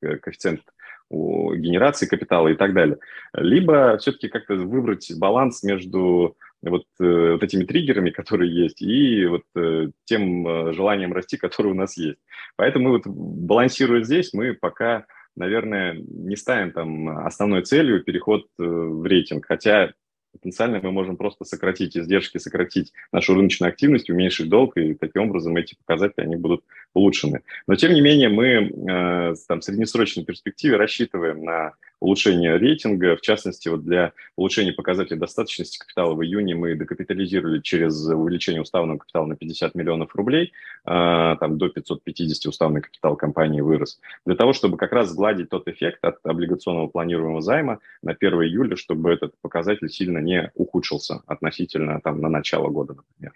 коэффициент 0.00 0.62
у 1.10 1.54
генерации 1.54 2.06
капитала 2.06 2.48
и 2.48 2.54
так 2.54 2.72
далее. 2.72 2.98
Либо 3.34 3.98
все-таки 3.98 4.28
как-то 4.28 4.54
выбрать 4.54 5.12
баланс 5.18 5.62
между 5.62 6.36
вот, 6.62 6.84
э, 7.00 7.32
вот 7.32 7.42
этими 7.42 7.64
триггерами, 7.64 8.10
которые 8.10 8.54
есть, 8.54 8.80
и 8.82 9.26
вот 9.26 9.42
э, 9.56 9.88
тем 10.04 10.46
э, 10.46 10.72
желанием 10.72 11.12
расти, 11.12 11.36
которое 11.36 11.70
у 11.70 11.74
нас 11.74 11.96
есть. 11.96 12.18
Поэтому 12.56 12.90
вот 12.90 13.06
балансируя 13.06 14.02
здесь, 14.02 14.32
мы 14.32 14.54
пока, 14.54 15.06
наверное, 15.36 15.94
не 15.94 16.36
ставим 16.36 16.72
там 16.72 17.26
основной 17.26 17.62
целью 17.62 18.04
переход 18.04 18.46
в 18.58 19.04
рейтинг, 19.06 19.46
хотя 19.46 19.92
потенциально 20.32 20.80
мы 20.82 20.92
можем 20.92 21.16
просто 21.16 21.44
сократить 21.44 21.96
издержки, 21.96 22.38
сократить 22.38 22.92
нашу 23.12 23.34
рыночную 23.34 23.70
активность, 23.70 24.10
уменьшить 24.10 24.48
долг, 24.48 24.76
и 24.76 24.94
таким 24.94 25.22
образом 25.22 25.56
эти 25.56 25.74
показатели 25.74 26.24
они 26.24 26.36
будут 26.36 26.64
улучшены. 26.94 27.42
Но 27.66 27.74
тем 27.76 27.92
не 27.92 28.00
менее 28.00 28.28
мы 28.28 28.46
э, 28.46 29.34
там, 29.48 29.60
в 29.60 29.64
среднесрочной 29.64 30.24
перспективе 30.24 30.76
рассчитываем 30.76 31.44
на 31.44 31.74
улучшение 32.00 32.56
рейтинга. 32.56 33.16
В 33.16 33.20
частности, 33.20 33.68
вот 33.68 33.84
для 33.84 34.12
улучшения 34.36 34.72
показателей 34.72 35.18
достаточности 35.18 35.78
капитала 35.78 36.14
в 36.14 36.24
июне 36.24 36.54
мы 36.54 36.74
докапитализировали 36.74 37.60
через 37.60 38.04
увеличение 38.06 38.62
уставного 38.62 38.98
капитала 38.98 39.26
на 39.26 39.36
50 39.36 39.74
миллионов 39.74 40.14
рублей, 40.16 40.52
э, 40.86 41.36
там 41.38 41.58
до 41.58 41.68
550 41.68 42.46
уставный 42.46 42.80
капитал 42.80 43.16
компании 43.16 43.60
вырос, 43.60 44.00
для 44.26 44.34
того, 44.34 44.52
чтобы 44.52 44.76
как 44.76 44.92
раз 44.92 45.10
сгладить 45.10 45.50
тот 45.50 45.68
эффект 45.68 46.04
от 46.04 46.18
облигационного 46.24 46.88
планируемого 46.88 47.42
займа 47.42 47.78
на 48.02 48.12
1 48.12 48.32
июля, 48.42 48.76
чтобы 48.76 49.12
этот 49.12 49.34
показатель 49.40 49.90
сильно 49.90 50.18
не 50.18 50.50
ухудшился 50.54 51.22
относительно 51.26 52.00
там, 52.00 52.20
на 52.20 52.28
начало 52.28 52.68
года, 52.68 52.94
например. 52.94 53.32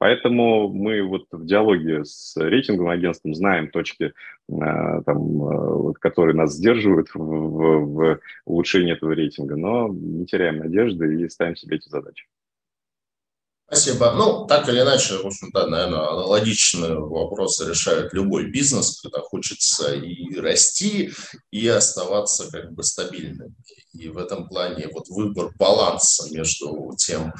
Поэтому 0.00 0.70
мы 0.70 1.02
вот 1.02 1.26
в 1.30 1.44
диалоге 1.44 2.06
с 2.06 2.34
рейтинговым 2.34 2.90
агентством 2.90 3.34
знаем 3.34 3.70
точки, 3.70 4.04
э, 4.04 4.12
там, 4.48 5.90
э, 5.90 5.92
которые 6.00 6.34
нас 6.34 6.54
сдерживают 6.54 7.10
в, 7.12 7.18
в, 7.18 7.84
в 7.84 8.20
улучшении 8.46 8.94
этого 8.94 9.12
рейтинга, 9.12 9.56
но 9.56 9.88
не 9.88 10.24
теряем 10.24 10.56
надежды 10.56 11.22
и 11.22 11.28
ставим 11.28 11.54
себе 11.54 11.76
эти 11.76 11.90
задачи. 11.90 12.24
Спасибо. 13.66 14.12
Ну, 14.12 14.46
так 14.46 14.70
или 14.70 14.80
иначе, 14.80 15.18
в 15.18 15.26
общем-то, 15.26 15.66
наверное, 15.66 16.08
аналогичные 16.08 16.98
вопросы 16.98 17.68
решает 17.68 18.14
любой 18.14 18.50
бизнес, 18.50 19.02
когда 19.02 19.20
хочется 19.20 19.94
и 19.94 20.34
расти, 20.36 21.12
и 21.50 21.68
оставаться 21.68 22.50
как 22.50 22.72
бы 22.72 22.82
стабильным. 22.82 23.54
И 23.92 24.08
в 24.08 24.16
этом 24.16 24.48
плане 24.48 24.88
вот 24.90 25.08
выбор 25.08 25.52
баланса 25.58 26.34
между 26.34 26.90
тем, 26.96 27.34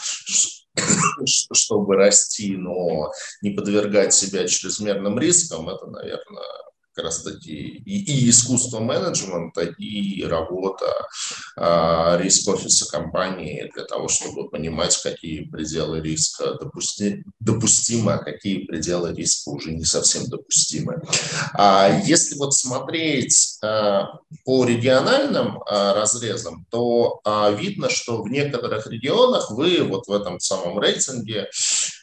чтобы 1.26 1.96
расти, 1.96 2.56
но 2.56 3.10
не 3.42 3.50
подвергать 3.50 4.14
себя 4.14 4.46
чрезмерным 4.46 5.18
рискам, 5.18 5.68
это, 5.68 5.86
наверное, 5.86 6.69
раз 7.00 7.22
таки 7.22 7.52
и, 7.52 8.04
и 8.04 8.30
искусство 8.30 8.80
менеджмента, 8.80 9.62
и 9.62 10.22
работа 10.24 11.08
а, 11.56 12.18
риск-офиса 12.18 12.90
компании 12.90 13.70
для 13.74 13.84
того, 13.84 14.08
чтобы 14.08 14.48
понимать, 14.48 14.96
какие 15.02 15.44
пределы 15.44 16.00
риска 16.00 16.54
допусти, 16.54 17.24
допустимы, 17.40 18.14
а 18.14 18.18
какие 18.18 18.64
пределы 18.66 19.14
риска 19.14 19.50
уже 19.50 19.72
не 19.72 19.84
совсем 19.84 20.26
допустимы. 20.26 21.02
А 21.54 22.00
если 22.04 22.36
вот 22.36 22.54
смотреть 22.54 23.58
а, 23.62 24.18
по 24.44 24.64
региональным 24.64 25.62
а, 25.66 25.94
разрезам, 25.94 26.66
то 26.70 27.20
а, 27.24 27.50
видно, 27.50 27.88
что 27.90 28.22
в 28.22 28.28
некоторых 28.28 28.86
регионах 28.86 29.50
вы 29.50 29.82
вот 29.82 30.06
в 30.06 30.12
этом 30.12 30.40
самом 30.40 30.78
рейтинге 30.78 31.48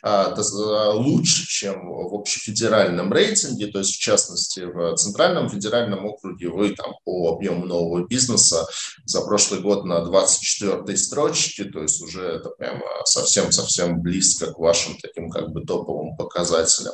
лучше, 0.03 1.47
чем 1.47 1.87
в 1.87 2.15
общефедеральном 2.15 3.11
рейтинге, 3.11 3.67
то 3.67 3.79
есть 3.79 3.95
в 3.95 3.99
частности 3.99 4.61
в 4.61 4.95
Центральном 4.95 5.49
федеральном 5.49 6.05
округе 6.05 6.49
вы 6.49 6.75
там 6.75 6.93
по 7.03 7.33
объему 7.33 7.65
нового 7.65 8.05
бизнеса 8.05 8.67
за 9.05 9.21
прошлый 9.21 9.61
год 9.61 9.85
на 9.85 10.03
24-й 10.03 10.97
строчке, 10.97 11.65
то 11.65 11.81
есть 11.81 12.01
уже 12.01 12.23
это 12.23 12.49
прямо 12.49 12.85
совсем-совсем 13.05 14.01
близко 14.01 14.53
к 14.53 14.59
вашим 14.59 14.97
таким 14.97 15.29
как 15.29 15.49
бы 15.51 15.61
топовым 15.61 16.15
показателям. 16.15 16.93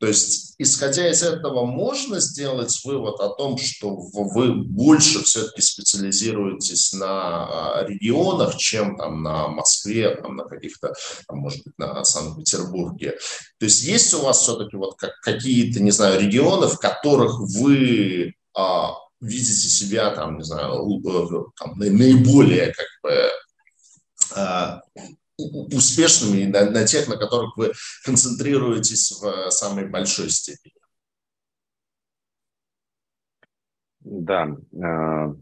То 0.00 0.06
есть, 0.06 0.54
исходя 0.56 1.10
из 1.10 1.22
этого, 1.22 1.66
можно 1.66 2.20
сделать 2.20 2.74
вывод 2.84 3.20
о 3.20 3.28
том, 3.28 3.58
что 3.58 3.94
вы 3.94 4.54
больше 4.54 5.22
все-таки 5.22 5.60
специализируетесь 5.60 6.94
на 6.94 7.74
а, 7.76 7.84
регионах, 7.86 8.56
чем 8.56 8.96
там 8.96 9.22
на 9.22 9.48
Москве, 9.48 10.14
там, 10.14 10.36
на 10.36 10.44
каких-то, 10.44 10.94
там, 11.28 11.38
может 11.38 11.62
быть, 11.64 11.74
на 11.76 12.02
Санкт-Петербурге. 12.02 13.18
То 13.58 13.66
есть 13.66 13.82
есть 13.84 14.14
у 14.14 14.22
вас 14.22 14.40
все-таки 14.40 14.74
вот 14.76 14.96
как, 14.96 15.20
какие-то, 15.20 15.82
не 15.82 15.90
знаю, 15.90 16.18
регионы, 16.18 16.68
в 16.68 16.78
которых 16.78 17.38
вы 17.38 18.32
а, 18.56 18.94
видите 19.20 19.68
себя 19.68 20.12
там, 20.12 20.38
не 20.38 20.44
знаю, 20.44 20.82
э, 20.82 21.44
там, 21.58 21.78
наиболее 21.78 22.72
как 22.72 22.86
бы 23.02 23.30
а, 25.40 25.76
успешными 25.76 26.44
на, 26.44 26.70
на 26.70 26.84
тех, 26.84 27.08
на 27.08 27.16
которых 27.16 27.56
вы 27.56 27.72
концентрируетесь 28.04 29.12
в 29.20 29.26
э, 29.26 29.50
самой 29.50 29.88
большой 29.88 30.30
степени. 30.30 30.74
Да, 34.00 34.48
э, 34.48 35.34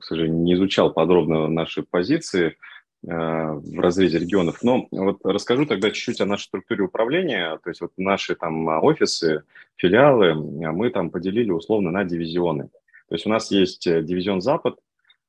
к 0.00 0.04
сожалению, 0.04 0.42
не 0.42 0.54
изучал 0.54 0.92
подробно 0.92 1.48
наши 1.48 1.82
позиции 1.82 2.48
э, 2.48 2.54
в 3.02 3.80
разрезе 3.80 4.18
регионов, 4.18 4.62
но 4.62 4.86
вот 4.90 5.20
расскажу 5.24 5.66
тогда 5.66 5.90
чуть-чуть 5.90 6.20
о 6.20 6.26
нашей 6.26 6.44
структуре 6.44 6.84
управления, 6.84 7.58
то 7.62 7.70
есть 7.70 7.80
вот 7.80 7.92
наши 7.96 8.34
там 8.34 8.68
офисы, 8.84 9.44
филиалы, 9.76 10.34
мы 10.34 10.90
там 10.90 11.10
поделили 11.10 11.50
условно 11.50 11.90
на 11.90 12.04
дивизионы. 12.04 12.68
То 13.08 13.14
есть 13.14 13.26
у 13.26 13.30
нас 13.30 13.50
есть 13.50 13.84
дивизион 13.84 14.40
Запад, 14.40 14.76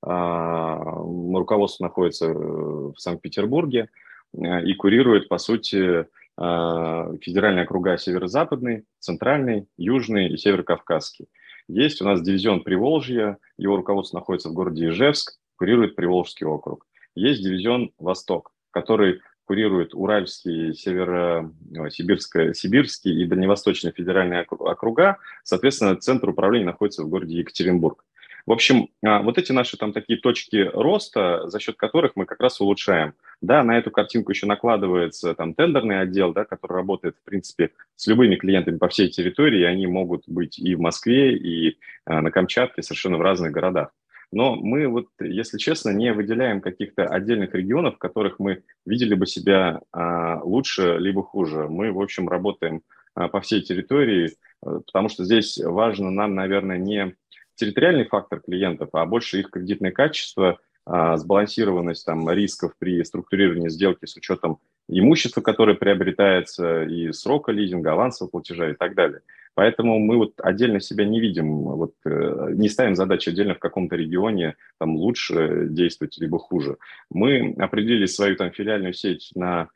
руководство 0.02 1.86
находится 1.86 2.34
в 2.34 2.96
Санкт-Петербурге, 2.98 3.90
и 4.36 4.74
курирует, 4.74 5.30
по 5.30 5.38
сути, 5.38 5.78
э, 5.78 7.18
федеральные 7.22 7.64
округа 7.64 7.98
Северо-Западный, 7.98 8.86
Центральный, 9.00 9.68
Южный 9.78 10.30
и 10.30 10.38
Северо-Кавказский. 10.38 11.28
Есть 11.68 12.02
у 12.02 12.06
нас 12.06 12.22
дивизион 12.22 12.64
Приволжья, 12.64 13.38
его 13.58 13.78
руководство 13.78 14.18
находится 14.18 14.50
в 14.50 14.54
городе 14.54 14.90
Ижевск, 14.90 15.38
курирует 15.56 15.96
Приволжский 15.96 16.46
округ. 16.46 16.86
Есть 17.16 17.44
дивизион 17.44 17.92
Восток, 18.00 18.52
который 18.72 19.22
курирует 19.46 19.94
Уральский, 19.94 20.74
Северо-Сибирский 20.74 22.54
Сибирский 22.54 23.22
и 23.22 23.26
Дальневосточный 23.26 23.92
федеральные 23.92 24.44
округа. 24.44 25.18
Соответственно, 25.44 25.96
центр 25.96 26.30
управления 26.30 26.66
находится 26.66 27.04
в 27.04 27.10
городе 27.10 27.40
Екатеринбург. 27.40 28.04
В 28.46 28.52
общем, 28.52 28.90
а, 29.06 29.22
вот 29.22 29.38
эти 29.38 29.54
наши 29.54 29.78
там 29.78 29.94
такие 29.94 30.20
точки 30.20 30.70
роста, 30.74 31.48
за 31.48 31.60
счет 31.60 31.78
которых 31.78 32.14
мы 32.16 32.26
как 32.26 32.42
раз 32.42 32.60
улучшаем. 32.60 33.14
Да, 33.42 33.64
на 33.64 33.78
эту 33.78 33.90
картинку 33.90 34.32
еще 34.32 34.46
накладывается 34.48 35.34
там 35.34 35.54
тендерный 35.54 36.02
отдел, 36.02 36.34
да, 36.34 36.44
который 36.44 36.74
работает, 36.74 37.16
в 37.18 37.24
принципе, 37.24 37.72
с 37.96 38.06
любыми 38.08 38.36
клиентами 38.36 38.78
по 38.78 38.90
всей 38.90 39.10
территории, 39.10 39.62
и 39.62 39.66
они 39.66 39.88
могут 39.88 40.24
быть 40.28 40.60
и 40.60 40.76
в 40.76 40.82
Москве, 40.82 41.38
и 41.38 41.78
а, 42.06 42.22
на 42.22 42.32
Камчатке, 42.32 42.84
совершенно 42.84 43.18
в 43.18 43.22
разных 43.22 43.54
городах. 43.54 43.92
Но 44.32 44.56
мы 44.56 44.88
вот, 44.88 45.08
если 45.22 45.58
честно, 45.58 45.92
не 45.92 46.12
выделяем 46.12 46.60
каких-то 46.60 47.06
отдельных 47.06 47.54
регионов, 47.54 47.96
в 47.96 48.00
которых 48.00 48.40
мы 48.40 48.64
видели 48.86 49.14
бы 49.14 49.26
себя 49.26 49.82
а, 49.94 50.42
лучше 50.44 50.98
либо 50.98 51.24
хуже. 51.24 51.68
Мы, 51.70 51.94
в 51.94 52.02
общем, 52.02 52.28
работаем 52.28 52.82
по 53.14 53.42
всей 53.42 53.62
территории, 53.62 54.34
а, 54.62 54.80
потому 54.80 55.08
что 55.08 55.24
здесь 55.24 55.58
важно 55.60 56.12
нам, 56.12 56.36
наверное, 56.36 56.78
не 56.78 57.16
территориальный 57.64 58.06
фактор 58.06 58.42
клиентов, 58.42 58.90
а 58.94 59.06
больше 59.06 59.40
их 59.40 59.50
кредитное 59.50 59.92
качество, 59.92 60.60
а, 60.86 61.16
сбалансированность 61.16 62.06
там, 62.06 62.30
рисков 62.30 62.74
при 62.78 63.02
структурировании 63.04 63.70
сделки 63.70 64.06
с 64.06 64.18
учетом 64.18 64.60
имущества, 64.90 65.40
которое 65.40 65.76
приобретается, 65.76 66.84
и 66.84 67.14
срока 67.14 67.54
лизинга, 67.54 67.94
авансового 67.94 68.32
платежа 68.32 68.70
и 68.70 68.74
так 68.74 68.94
далее. 68.94 69.22
Поэтому 69.56 70.00
мы 70.00 70.18
вот 70.18 70.34
отдельно 70.40 70.82
себя 70.82 71.06
не 71.06 71.22
видим, 71.22 71.64
вот, 71.64 71.94
э, 72.06 72.50
не 72.54 72.68
ставим 72.68 72.96
задачи 72.96 73.30
отдельно 73.30 73.56
в 73.56 73.60
каком-то 73.60 73.96
регионе 73.96 74.56
там, 74.78 74.98
лучше 74.98 75.68
действовать, 75.70 76.18
либо 76.18 76.38
хуже. 76.38 76.78
Мы 77.10 77.56
определили 77.60 78.06
свою 78.06 78.36
там, 78.36 78.52
филиальную 78.52 78.94
сеть 78.94 79.32
на 79.36 79.70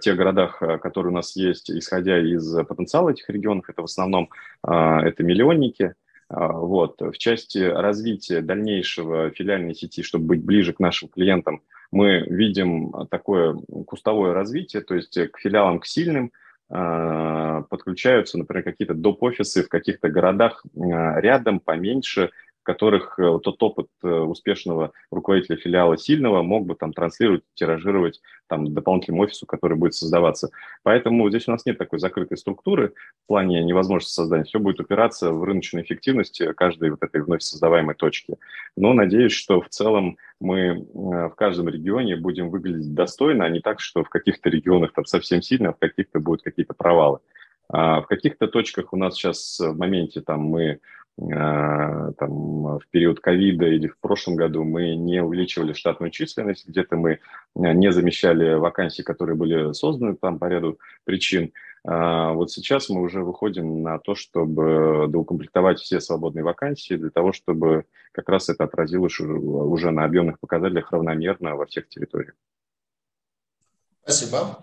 тех 0.00 0.16
городах, 0.16 0.58
которые 0.58 1.12
у 1.12 1.14
нас 1.14 1.36
есть, 1.36 1.70
исходя 1.70 2.18
из 2.18 2.56
потенциала 2.66 3.10
этих 3.10 3.30
регионов, 3.30 3.66
это 3.68 3.82
в 3.82 3.84
основном 3.84 4.28
это 4.64 5.22
миллионники, 5.22 5.94
вот. 6.30 7.00
В 7.00 7.18
части 7.18 7.58
развития 7.58 8.40
дальнейшего 8.40 9.30
филиальной 9.30 9.74
сети, 9.74 10.02
чтобы 10.02 10.26
быть 10.26 10.44
ближе 10.44 10.72
к 10.72 10.80
нашим 10.80 11.08
клиентам, 11.08 11.62
мы 11.90 12.20
видим 12.20 12.92
такое 13.10 13.54
кустовое 13.86 14.32
развитие, 14.32 14.82
то 14.82 14.94
есть 14.94 15.18
к 15.32 15.38
филиалам, 15.38 15.80
к 15.80 15.86
сильным 15.86 16.30
подключаются, 16.68 18.38
например, 18.38 18.62
какие-то 18.62 18.94
доп-офисы 18.94 19.64
в 19.64 19.68
каких-то 19.68 20.08
городах 20.08 20.64
рядом, 20.76 21.58
поменьше, 21.58 22.30
которых 22.70 23.18
э, 23.18 23.38
тот 23.42 23.60
опыт 23.62 23.88
э, 24.04 24.08
успешного 24.08 24.92
руководителя 25.10 25.56
филиала 25.56 25.98
сильного 25.98 26.42
мог 26.42 26.66
бы 26.66 26.76
там 26.76 26.92
транслировать, 26.92 27.42
тиражировать 27.54 28.20
там 28.46 28.72
дополнительному 28.72 29.24
офису, 29.24 29.44
который 29.44 29.76
будет 29.76 29.94
создаваться. 29.94 30.50
Поэтому 30.84 31.28
здесь 31.30 31.48
у 31.48 31.50
нас 31.50 31.66
нет 31.66 31.78
такой 31.78 31.98
закрытой 31.98 32.38
структуры 32.38 32.92
в 33.24 33.26
плане 33.26 33.64
невозможности 33.64 34.14
создания. 34.14 34.44
Все 34.44 34.60
будет 34.60 34.78
упираться 34.78 35.32
в 35.32 35.42
рыночной 35.42 35.82
эффективности 35.82 36.52
каждой 36.52 36.90
вот 36.90 37.02
этой 37.02 37.22
вновь 37.22 37.42
создаваемой 37.42 37.96
точки. 37.96 38.36
Но 38.76 38.92
надеюсь, 38.92 39.32
что 39.32 39.60
в 39.60 39.68
целом 39.68 40.16
мы 40.40 40.58
э, 40.60 40.78
в 40.84 41.34
каждом 41.36 41.68
регионе 41.68 42.14
будем 42.14 42.50
выглядеть 42.50 42.94
достойно, 42.94 43.46
а 43.46 43.50
не 43.50 43.60
так, 43.60 43.80
что 43.80 44.04
в 44.04 44.08
каких-то 44.08 44.48
регионах 44.48 44.92
там 44.92 45.06
совсем 45.06 45.42
сильно, 45.42 45.70
а 45.70 45.72
в 45.72 45.78
каких-то 45.78 46.20
будут 46.20 46.42
какие-то 46.42 46.74
провалы. 46.74 47.18
А 47.72 48.00
в 48.00 48.06
каких-то 48.06 48.48
точках 48.48 48.92
у 48.92 48.96
нас 48.96 49.14
сейчас 49.14 49.60
в 49.60 49.76
моменте 49.76 50.20
там 50.20 50.40
мы 50.40 50.80
там, 51.18 52.78
в 52.78 52.82
период 52.90 53.20
ковида 53.20 53.66
или 53.66 53.88
в 53.88 53.98
прошлом 53.98 54.36
году 54.36 54.64
мы 54.64 54.94
не 54.94 55.22
увеличивали 55.22 55.72
штатную 55.72 56.10
численность, 56.10 56.66
где-то 56.66 56.96
мы 56.96 57.18
а, 57.56 57.72
не 57.74 57.92
замещали 57.92 58.54
вакансии, 58.54 59.02
которые 59.02 59.36
были 59.36 59.72
созданы 59.72 60.16
там 60.16 60.38
по 60.38 60.46
ряду 60.46 60.78
причин. 61.04 61.52
А, 61.84 62.32
вот 62.32 62.50
сейчас 62.50 62.88
мы 62.88 63.02
уже 63.02 63.22
выходим 63.22 63.82
на 63.82 63.98
то, 63.98 64.14
чтобы 64.14 65.06
доукомплектовать 65.08 65.78
все 65.78 66.00
свободные 66.00 66.44
вакансии 66.44 66.94
для 66.94 67.10
того, 67.10 67.32
чтобы 67.32 67.84
как 68.12 68.28
раз 68.28 68.48
это 68.48 68.64
отразилось 68.64 69.18
уже 69.20 69.90
на 69.90 70.04
объемных 70.04 70.38
показателях 70.40 70.92
равномерно 70.92 71.56
во 71.56 71.66
всех 71.66 71.88
территориях. 71.88 72.34
Спасибо. 74.10 74.58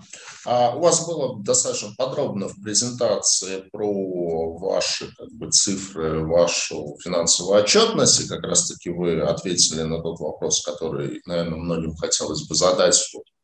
А 0.46 0.76
у 0.76 0.80
вас 0.80 1.06
было 1.08 1.42
достаточно 1.42 1.90
подробно 1.98 2.48
в 2.48 2.62
презентации 2.62 3.64
про 3.72 4.58
ваши 4.58 5.14
как 5.16 5.30
бы, 5.32 5.50
цифры, 5.52 6.26
вашу 6.26 6.98
финансовую 7.04 7.62
отчетность, 7.62 8.22
и 8.22 8.28
как 8.28 8.44
раз-таки 8.44 8.90
вы 8.90 9.22
ответили 9.22 9.82
на 9.84 10.02
тот 10.02 10.20
вопрос, 10.20 10.64
который, 10.64 11.22
наверное, 11.26 11.58
многим 11.58 11.96
хотелось 11.96 12.48
бы 12.48 12.56
задать 12.56 12.96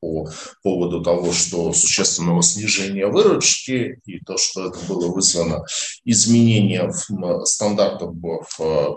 по 0.04 0.30
поводу 0.62 1.02
того, 1.02 1.32
что 1.32 1.72
существенного 1.72 2.44
снижения 2.44 3.08
выручки 3.08 4.02
и 4.06 4.20
то, 4.20 4.38
что 4.38 4.68
это 4.68 4.78
было 4.88 5.08
вызвано 5.08 5.64
изменением 6.04 6.92
стандартов 7.46 8.14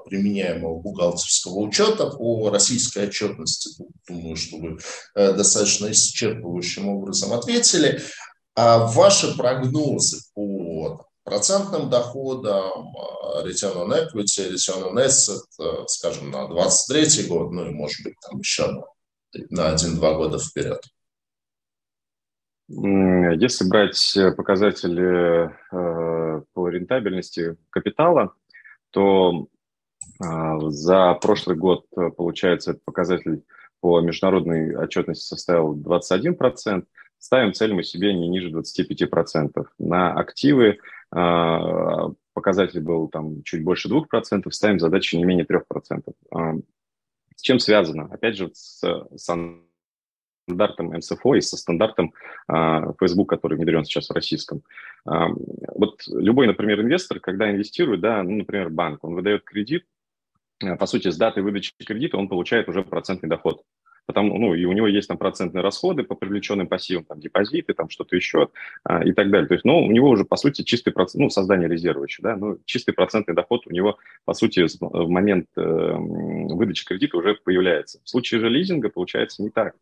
применяемого 0.07 0.81
бухгалтерского 0.81 1.61
учета 1.61 2.11
по 2.11 2.51
российской 2.51 3.07
отчетности. 3.07 3.71
Думаю, 4.09 4.37
что 4.37 4.57
вы 4.59 4.79
э, 5.15 5.33
достаточно 5.33 5.87
исчерпывающим 5.87 6.89
образом 6.89 7.33
ответили. 7.33 8.01
А 8.57 8.87
ваши 8.87 9.37
прогнозы 9.37 10.19
по 10.35 11.07
процентным 11.23 11.89
доходам, 11.91 12.95
return 13.45 13.77
on 13.77 13.93
equity, 13.93 14.53
return 14.53 14.93
on 14.93 14.99
asset, 14.99 15.43
э, 15.61 15.85
скажем, 15.87 16.31
на 16.31 16.49
23 16.49 17.27
год, 17.29 17.53
ну 17.53 17.67
и, 17.67 17.71
может 17.71 18.03
быть, 18.03 18.15
там 18.21 18.41
еще 18.41 18.83
на 19.51 19.75
1-2 19.75 19.99
года 20.17 20.39
вперед? 20.39 20.81
Если 22.69 23.69
брать 23.69 24.17
э, 24.17 24.33
показатели 24.33 25.51
э, 25.51 26.43
по 26.53 26.69
рентабельности 26.69 27.57
капитала, 27.71 28.35
то 28.91 29.47
а, 30.21 30.59
за 30.71 31.15
прошлый 31.15 31.57
год, 31.57 31.87
э, 31.97 32.11
получается, 32.11 32.73
этот 32.73 32.85
показатель 32.85 33.43
по 33.81 34.01
международной 34.01 34.75
отчетности 34.77 35.25
составил 35.25 35.77
21%. 35.77 36.85
Ставим 37.19 37.53
цель 37.53 37.73
мы 37.73 37.83
себе 37.83 38.15
не 38.15 38.29
ниже 38.29 38.51
25%. 38.51 39.67
На 39.79 40.13
активы 40.15 40.79
а, 41.11 42.11
показатель 42.35 42.81
был 42.81 43.09
там 43.09 43.43
чуть 43.43 43.65
больше 43.65 43.89
2%, 43.89 44.51
ставим 44.51 44.81
задачу 44.81 45.17
не 45.17 45.25
менее 45.25 45.47
3%. 45.47 45.63
А, 46.35 46.55
с 47.35 47.43
чем 47.43 47.59
связано? 47.59 48.05
Опять 48.11 48.37
же, 48.37 48.51
с, 48.55 48.81
с 49.17 49.29
стандартом 50.47 50.93
МСФО 50.97 51.35
и 51.35 51.41
со 51.41 51.57
стандартом 51.57 52.13
а, 52.47 52.93
Facebook, 53.01 53.29
который 53.29 53.57
внедрен 53.57 53.85
сейчас 53.85 54.09
в 54.09 54.13
российском. 54.13 54.63
А, 55.05 55.29
вот 55.75 56.03
любой, 56.07 56.47
например, 56.47 56.81
инвестор, 56.81 57.21
когда 57.21 57.51
инвестирует, 57.51 58.01
да, 58.01 58.23
ну, 58.23 58.37
например, 58.37 58.71
банк, 58.71 59.03
он 59.05 59.15
выдает 59.15 59.43
кредит, 59.45 59.85
а, 60.63 60.77
по 60.77 60.87
сути, 60.87 61.11
с 61.11 61.17
даты 61.17 61.43
выдачи 61.43 61.73
кредита 61.85 62.17
он 62.17 62.29
получает 62.29 62.69
уже 62.69 62.83
процентный 62.83 63.29
доход. 63.29 63.63
Потому, 64.07 64.39
ну, 64.39 64.55
и 64.55 64.65
у 64.67 64.73
него 64.73 64.87
есть 64.87 65.09
там 65.09 65.19
процентные 65.19 65.63
расходы 65.63 66.05
по 66.05 66.15
привлеченным 66.15 66.69
пассивам, 66.69 67.05
там, 67.05 67.19
депозиты, 67.19 67.75
там, 67.75 67.91
что-то 67.91 68.15
еще 68.15 68.51
а, 68.85 69.03
и 69.03 69.13
так 69.13 69.31
далее. 69.31 69.49
То 69.49 69.55
есть, 69.55 69.65
ну, 69.65 69.83
у 69.83 69.91
него 69.91 70.11
уже, 70.11 70.25
по 70.25 70.37
сути, 70.37 70.63
чистый 70.63 70.93
процент, 70.93 71.23
ну, 71.23 71.29
создание 71.29 71.69
резерва 71.69 72.05
еще, 72.05 72.23
да, 72.23 72.37
ну, 72.37 72.59
чистый 72.67 72.93
процентный 72.93 73.35
доход 73.35 73.67
у 73.67 73.73
него, 73.73 73.99
по 74.25 74.33
сути, 74.33 74.65
в 74.81 75.09
момент 75.09 75.49
э, 75.57 75.61
выдачи 75.61 76.85
кредита 76.85 77.17
уже 77.17 77.35
появляется. 77.35 77.99
В 78.05 78.09
случае 78.09 78.39
же 78.39 78.49
лизинга 78.49 78.91
получается 78.91 79.43
не 79.43 79.51
так. 79.51 79.75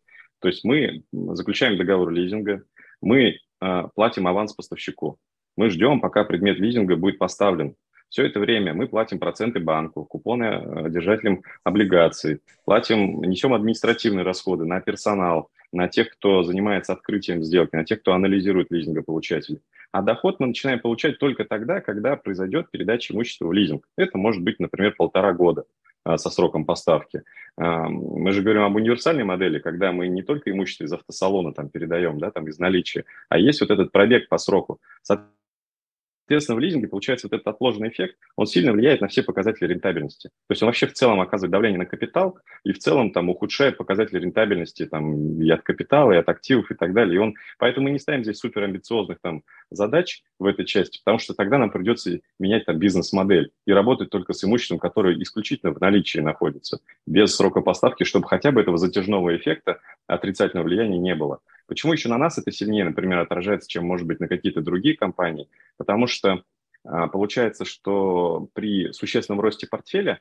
То 0.45 0.49
есть 0.49 0.63
мы 0.63 1.01
заключаем 1.11 1.75
договор 1.75 2.11
лизинга, 2.11 2.61
мы 3.01 3.39
э, 3.61 3.83
платим 3.95 4.27
аванс 4.27 4.53
поставщику, 4.53 5.17
мы 5.57 5.71
ждем, 5.71 5.99
пока 5.99 6.23
предмет 6.23 6.59
лизинга 6.59 6.97
будет 6.97 7.17
поставлен. 7.17 7.73
Все 8.09 8.27
это 8.27 8.39
время 8.39 8.75
мы 8.75 8.87
платим 8.87 9.17
проценты 9.17 9.59
банку, 9.59 10.05
купоны 10.05 10.43
э, 10.43 10.89
держателям 10.91 11.41
облигаций, 11.63 12.41
платим, 12.63 13.23
несем 13.23 13.55
административные 13.55 14.23
расходы 14.23 14.65
на 14.65 14.81
персонал, 14.81 15.49
на 15.71 15.87
тех, 15.87 16.11
кто 16.11 16.43
занимается 16.43 16.93
открытием 16.93 17.43
сделки, 17.43 17.75
на 17.75 17.83
тех, 17.83 18.01
кто 18.01 18.13
анализирует 18.13 18.69
лизингополучателей. 18.69 19.61
А 19.91 20.03
доход 20.03 20.39
мы 20.39 20.45
начинаем 20.45 20.79
получать 20.79 21.17
только 21.17 21.45
тогда, 21.45 21.81
когда 21.81 22.17
произойдет 22.17 22.69
передача 22.69 23.15
имущества 23.15 23.47
в 23.47 23.53
лизинг. 23.53 23.87
Это 23.97 24.19
может 24.19 24.43
быть, 24.43 24.59
например, 24.59 24.93
полтора 24.95 25.33
года. 25.33 25.63
А, 26.05 26.19
со 26.19 26.29
сроком 26.29 26.65
поставки. 26.65 27.23
Мы 27.57 28.31
же 28.31 28.43
говорим 28.43 28.61
об 28.61 28.75
универсальной 28.75 29.23
модели, 29.23 29.57
когда 29.59 29.91
мы 29.91 30.07
не 30.07 30.21
только 30.21 30.51
имущество 30.51 30.83
из 30.83 30.93
автосалона 30.93 31.51
там 31.51 31.69
передаем, 31.69 32.19
да, 32.19 32.29
там 32.29 32.47
из 32.47 32.59
наличия, 32.59 33.05
а 33.27 33.39
есть 33.39 33.61
вот 33.61 33.71
этот 33.71 33.91
пробег 33.91 34.29
по 34.29 34.37
сроку. 34.37 34.79
Соответственно, 35.01 35.35
в 36.27 36.59
лизинге 36.59 36.87
получается 36.87 37.27
вот 37.27 37.33
этот 37.33 37.47
отложенный 37.47 37.89
эффект, 37.89 38.17
он 38.35 38.47
сильно 38.47 38.71
влияет 38.71 39.01
на 39.01 39.07
все 39.07 39.23
показатели 39.23 39.67
рентабельности. 39.67 40.29
То 40.29 40.51
есть 40.51 40.61
он 40.63 40.67
вообще 40.67 40.87
в 40.87 40.93
целом 40.93 41.21
оказывает 41.21 41.51
давление 41.51 41.79
на 41.79 41.85
капитал 41.85 42.37
и 42.63 42.71
в 42.71 42.79
целом 42.79 43.11
там 43.11 43.29
ухудшает 43.29 43.77
показатели 43.77 44.19
рентабельности 44.19 44.85
там, 44.85 45.41
и 45.41 45.49
от 45.49 45.61
капитала, 45.61 46.11
и 46.11 46.17
от 46.17 46.29
активов 46.29 46.71
и 46.71 46.75
так 46.75 46.93
далее. 46.93 47.15
И 47.15 47.19
он, 47.19 47.35
поэтому 47.57 47.85
мы 47.85 47.91
не 47.91 47.99
ставим 47.99 48.23
здесь 48.23 48.39
суперамбициозных 48.39 49.19
там 49.21 49.43
задач 49.71 50.23
в 50.39 50.45
этой 50.45 50.65
части, 50.65 50.99
потому 51.03 51.19
что 51.19 51.33
тогда 51.33 51.57
нам 51.57 51.71
придется 51.71 52.19
менять 52.39 52.65
там 52.65 52.77
бизнес-модель 52.77 53.51
и 53.65 53.71
работать 53.71 54.09
только 54.09 54.33
с 54.33 54.43
имуществом, 54.43 54.79
которое 54.79 55.21
исключительно 55.21 55.73
в 55.73 55.79
наличии 55.79 56.19
находится, 56.19 56.79
без 57.05 57.35
срока 57.35 57.61
поставки, 57.61 58.03
чтобы 58.03 58.27
хотя 58.27 58.51
бы 58.51 58.61
этого 58.61 58.77
затяжного 58.77 59.35
эффекта 59.35 59.79
отрицательного 60.07 60.67
влияния 60.67 60.97
не 60.97 61.15
было. 61.15 61.39
Почему 61.67 61.93
еще 61.93 62.09
на 62.09 62.17
нас 62.17 62.37
это 62.37 62.51
сильнее, 62.51 62.85
например, 62.85 63.19
отражается, 63.19 63.69
чем, 63.69 63.85
может 63.85 64.05
быть, 64.05 64.19
на 64.19 64.27
какие-то 64.27 64.61
другие 64.61 64.95
компании? 64.95 65.49
Потому 65.77 66.07
что 66.07 66.43
а, 66.83 67.07
получается, 67.07 67.65
что 67.65 68.49
при 68.53 68.91
существенном 68.93 69.41
росте 69.41 69.67
портфеля 69.67 70.19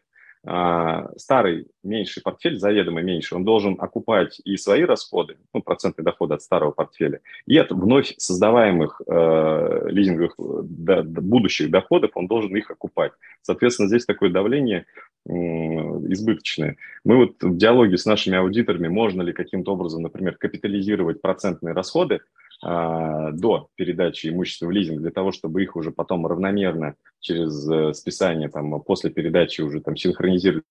старый 1.16 1.68
меньший 1.82 2.22
портфель, 2.22 2.58
заведомо 2.58 3.00
меньше, 3.00 3.34
он 3.34 3.44
должен 3.44 3.76
окупать 3.78 4.40
и 4.44 4.56
свои 4.56 4.82
расходы, 4.82 5.36
ну, 5.54 5.62
процентные 5.62 6.04
доходы 6.04 6.34
от 6.34 6.42
старого 6.42 6.70
портфеля, 6.70 7.20
и 7.46 7.56
от 7.56 7.70
вновь 7.72 8.14
создаваемых 8.18 9.00
э, 9.06 9.88
лизинговых 9.88 10.34
да, 10.36 11.02
будущих 11.02 11.70
доходов 11.70 12.10
он 12.14 12.26
должен 12.26 12.54
их 12.56 12.70
окупать. 12.70 13.12
Соответственно, 13.42 13.88
здесь 13.88 14.04
такое 14.04 14.30
давление 14.30 14.84
э, 15.26 15.32
избыточное. 15.32 16.76
Мы 17.04 17.16
вот 17.16 17.42
в 17.42 17.56
диалоге 17.56 17.96
с 17.96 18.04
нашими 18.04 18.36
аудиторами, 18.36 18.88
можно 18.88 19.22
ли 19.22 19.32
каким-то 19.32 19.72
образом, 19.72 20.02
например, 20.02 20.36
капитализировать 20.36 21.22
процентные 21.22 21.74
расходы, 21.74 22.16
а, 22.16 22.20
до 22.64 23.68
передачи 23.74 24.28
имущества 24.28 24.66
в 24.66 24.70
лизинг 24.70 25.00
для 25.00 25.10
того, 25.10 25.32
чтобы 25.32 25.62
их 25.62 25.76
уже 25.76 25.90
потом 25.90 26.26
равномерно 26.26 26.94
через 27.20 27.68
э, 27.70 27.92
списание 27.92 28.48
там 28.48 28.80
после 28.80 29.10
передачи 29.10 29.60
уже 29.60 29.80
там 29.80 29.96
синхронизировать 29.96 30.64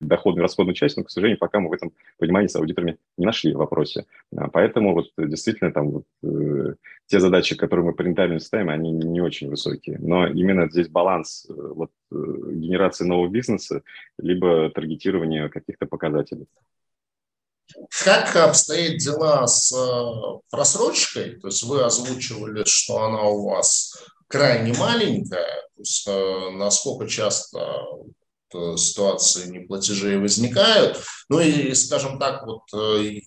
доходную 0.00 0.42
расходную 0.42 0.74
часть, 0.74 0.96
но, 0.96 1.04
к 1.04 1.10
сожалению, 1.10 1.38
пока 1.38 1.58
мы 1.58 1.70
в 1.70 1.72
этом 1.72 1.92
понимании 2.18 2.48
с 2.48 2.56
аудиторами 2.56 2.98
не 3.16 3.24
нашли 3.24 3.54
в 3.54 3.58
вопросе. 3.58 4.04
А, 4.36 4.48
поэтому 4.48 4.92
вот 4.92 5.10
действительно 5.16 5.72
там 5.72 5.90
вот, 5.90 6.04
э, 6.22 6.74
те 7.06 7.20
задачи, 7.20 7.56
которые 7.56 7.86
мы 7.86 7.94
рентабельности 7.96 8.48
ставим, 8.48 8.68
они 8.68 8.92
не 8.92 9.20
очень 9.20 9.48
высокие. 9.48 9.98
Но 9.98 10.26
именно 10.26 10.68
здесь 10.70 10.88
баланс 10.88 11.46
э, 11.48 11.52
вот, 11.54 11.90
э, 12.12 12.14
генерации 12.14 13.04
нового 13.04 13.28
бизнеса 13.28 13.82
либо 14.18 14.70
таргетирования 14.70 15.48
каких-то 15.48 15.86
показателей. 15.86 16.46
Как 18.04 18.34
обстоят 18.36 18.98
дела 18.98 19.46
с 19.46 19.72
э, 19.72 20.40
просрочкой? 20.50 21.40
То 21.40 21.48
есть 21.48 21.62
вы 21.62 21.82
озвучивали, 21.82 22.64
что 22.64 23.02
она 23.02 23.22
у 23.22 23.48
вас 23.48 23.94
крайне 24.28 24.72
маленькая. 24.72 25.62
То 25.76 25.80
есть 25.80 26.06
э, 26.06 26.50
насколько 26.54 27.06
часто 27.08 27.84
ситуации 28.76 29.48
неплатежей 29.48 30.18
возникают. 30.18 31.02
Ну 31.28 31.40
и, 31.40 31.74
скажем 31.74 32.18
так, 32.18 32.46
вот 32.46 32.62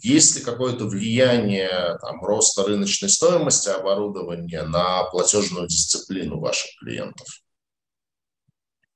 есть 0.02 0.38
ли 0.38 0.42
какое-то 0.42 0.86
влияние 0.86 1.98
там, 2.02 2.24
роста 2.24 2.64
рыночной 2.64 3.10
стоимости 3.10 3.70
оборудования 3.70 4.64
на 4.64 5.04
платежную 5.04 5.68
дисциплину 5.68 6.40
ваших 6.40 6.72
клиентов? 6.80 7.28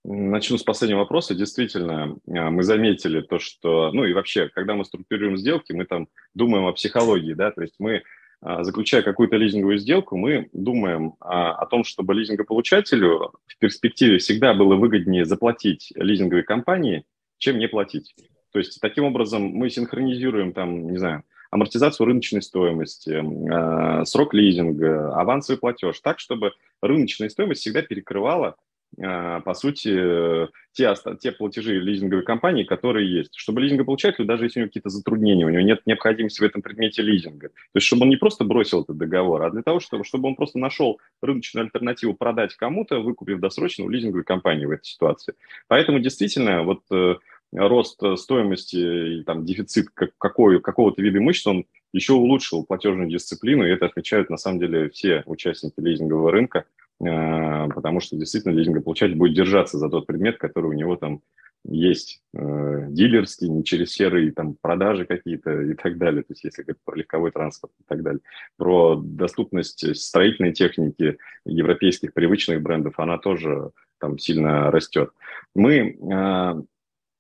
Начну 0.06 0.58
с 0.58 0.64
последнего 0.64 1.00
вопроса. 1.00 1.34
Действительно, 1.34 2.18
а, 2.28 2.50
мы 2.50 2.64
заметили 2.64 3.22
то, 3.22 3.40
что, 3.40 3.92
ну 3.94 4.04
и 4.04 4.14
вообще, 4.14 4.50
когда 4.50 4.74
мы 4.74 4.84
структурируем 4.84 5.38
сделки, 5.38 5.72
мы 5.72 5.86
там 5.86 6.10
думаем 6.34 6.66
о 6.66 6.74
психологии, 6.74 7.34
да, 7.34 7.52
то 7.52 7.62
есть 7.62 7.76
мы, 7.80 8.04
а, 8.42 8.66
заключая 8.66 9.02
какую-то 9.02 9.38
лизинговую 9.38 9.78
сделку, 9.78 10.18
мы 10.18 10.50
думаем 10.52 11.16
о 11.22 11.66
том, 11.68 11.86
чтобы 11.86 12.14
лизингополучателю 12.16 13.32
в 13.48 13.58
перспективе 13.60 14.18
всегда 14.18 14.54
было 14.54 14.76
выгоднее 14.76 15.24
заплатить 15.24 15.94
лизинговой 15.96 16.44
компании, 16.44 17.06
чем 17.38 17.58
не 17.58 17.70
платить. 17.70 18.14
То 18.52 18.60
есть 18.60 18.82
таким 18.82 19.06
образом 19.06 19.44
мы 19.44 19.70
синхронизируем 19.70 20.52
там, 20.52 20.92
не 20.92 20.98
знаю, 20.98 21.24
амортизацию 21.50 22.08
рыночной 22.08 22.42
стоимости, 22.42 23.24
а, 23.54 24.04
срок 24.04 24.34
лизинга, 24.34 25.16
авансовый 25.16 25.60
платеж, 25.60 26.00
так, 26.02 26.20
чтобы 26.20 26.52
рыночная 26.82 27.30
стоимость 27.30 27.62
всегда 27.62 27.82
перекрывала 27.84 28.48
а, 28.50 28.56
по 28.98 29.54
сути, 29.54 30.48
те, 30.74 30.94
те 31.20 31.32
платежи 31.32 31.80
лизинговой 31.80 32.24
компании, 32.24 32.64
которые 32.64 33.12
есть. 33.12 33.36
Чтобы 33.36 33.62
лизингополучателю, 33.62 34.28
даже 34.28 34.46
если 34.46 34.60
у 34.60 34.62
него 34.62 34.70
какие-то 34.70 34.90
затруднения, 34.90 35.46
у 35.46 35.50
него 35.50 35.62
нет 35.62 35.82
необходимости 35.86 36.42
в 36.42 36.44
этом 36.44 36.62
предмете 36.62 37.02
лизинга, 37.02 37.50
то 37.50 37.76
есть 37.76 37.88
чтобы 37.88 38.04
он 38.04 38.10
не 38.10 38.18
просто 38.18 38.44
бросил 38.44 38.84
этот 38.84 38.98
договор, 38.98 39.44
а 39.44 39.50
для 39.50 39.64
того, 39.64 39.80
чтобы, 39.80 40.04
чтобы 40.04 40.28
он 40.28 40.36
просто 40.36 40.60
нашел 40.60 41.00
рыночную 41.22 41.66
альтернативу 41.66 42.14
продать 42.14 42.56
кому-то, 42.56 43.00
выкупив 43.00 43.40
досрочно 43.40 43.86
у 43.86 43.90
лизинговой 43.90 44.24
компании 44.24 44.66
в 44.66 44.72
этой 44.72 44.86
ситуации. 44.86 45.34
Поэтому 45.68 46.00
действительно 46.00 46.64
вот 46.64 46.82
э, 46.92 47.16
рост 47.52 48.00
стоимости 48.18 49.24
там 49.26 49.46
дефицит 49.46 49.88
какой, 50.18 50.62
какого-то 50.62 51.02
вида 51.02 51.18
имущества, 51.18 51.52
он 51.52 51.66
еще 51.94 52.14
улучшил 52.14 52.66
платежную 52.66 53.10
дисциплину, 53.10 53.66
и 53.66 53.70
это 53.72 53.86
отмечают 53.86 54.30
на 54.30 54.38
самом 54.38 54.60
деле 54.60 54.90
все 54.90 55.24
участники 55.26 55.80
лизингового 55.80 56.32
рынка– 56.32 56.66
Э, 56.73 56.73
потому 57.04 58.00
что 58.00 58.16
действительно 58.16 58.54
лизингополучатель 58.54 59.16
будет 59.16 59.36
держаться 59.36 59.78
за 59.78 59.90
тот 59.90 60.08
предмет, 60.08 60.38
который 60.38 60.68
у 60.68 60.74
него 60.74 60.96
там 60.96 61.22
есть 61.66 62.22
э, 62.34 62.88
дилерский, 62.90 63.48
не 63.48 63.64
через 63.64 63.94
серые 63.94 64.32
там 64.32 64.56
продажи 64.62 65.06
какие-то 65.06 65.62
и 65.62 65.74
так 65.76 65.98
далее, 65.98 66.24
то 66.24 66.34
есть 66.34 66.44
если 66.44 66.64
говорить 66.64 66.82
про 66.84 66.96
легковой 66.98 67.32
транспорт 67.32 67.72
и 67.80 67.84
так 67.88 68.04
далее. 68.04 68.22
Про 68.58 68.96
доступность 69.02 69.96
строительной 69.96 70.52
техники 70.52 71.18
европейских 71.46 72.14
привычных 72.14 72.62
брендов, 72.62 73.00
она 73.00 73.18
тоже 73.18 73.72
там 74.00 74.18
сильно 74.20 74.72
растет. 74.72 75.12
Мы 75.56 75.98
э, 75.98 76.64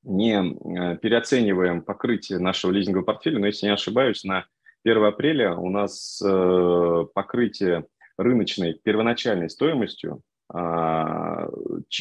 не 0.03 0.97
переоцениваем 0.97 1.81
покрытие 1.81 2.39
нашего 2.39 2.71
лизингового 2.71 3.05
портфеля, 3.05 3.39
но 3.39 3.47
если 3.47 3.67
не 3.67 3.73
ошибаюсь, 3.73 4.25
на 4.25 4.45
1 4.83 5.03
апреля 5.05 5.55
у 5.55 5.69
нас 5.69 6.21
э, 6.21 7.05
покрытие 7.13 7.85
рыночной 8.17 8.73
первоначальной 8.73 9.49
стоимостью 9.49 10.21
а, 10.49 11.47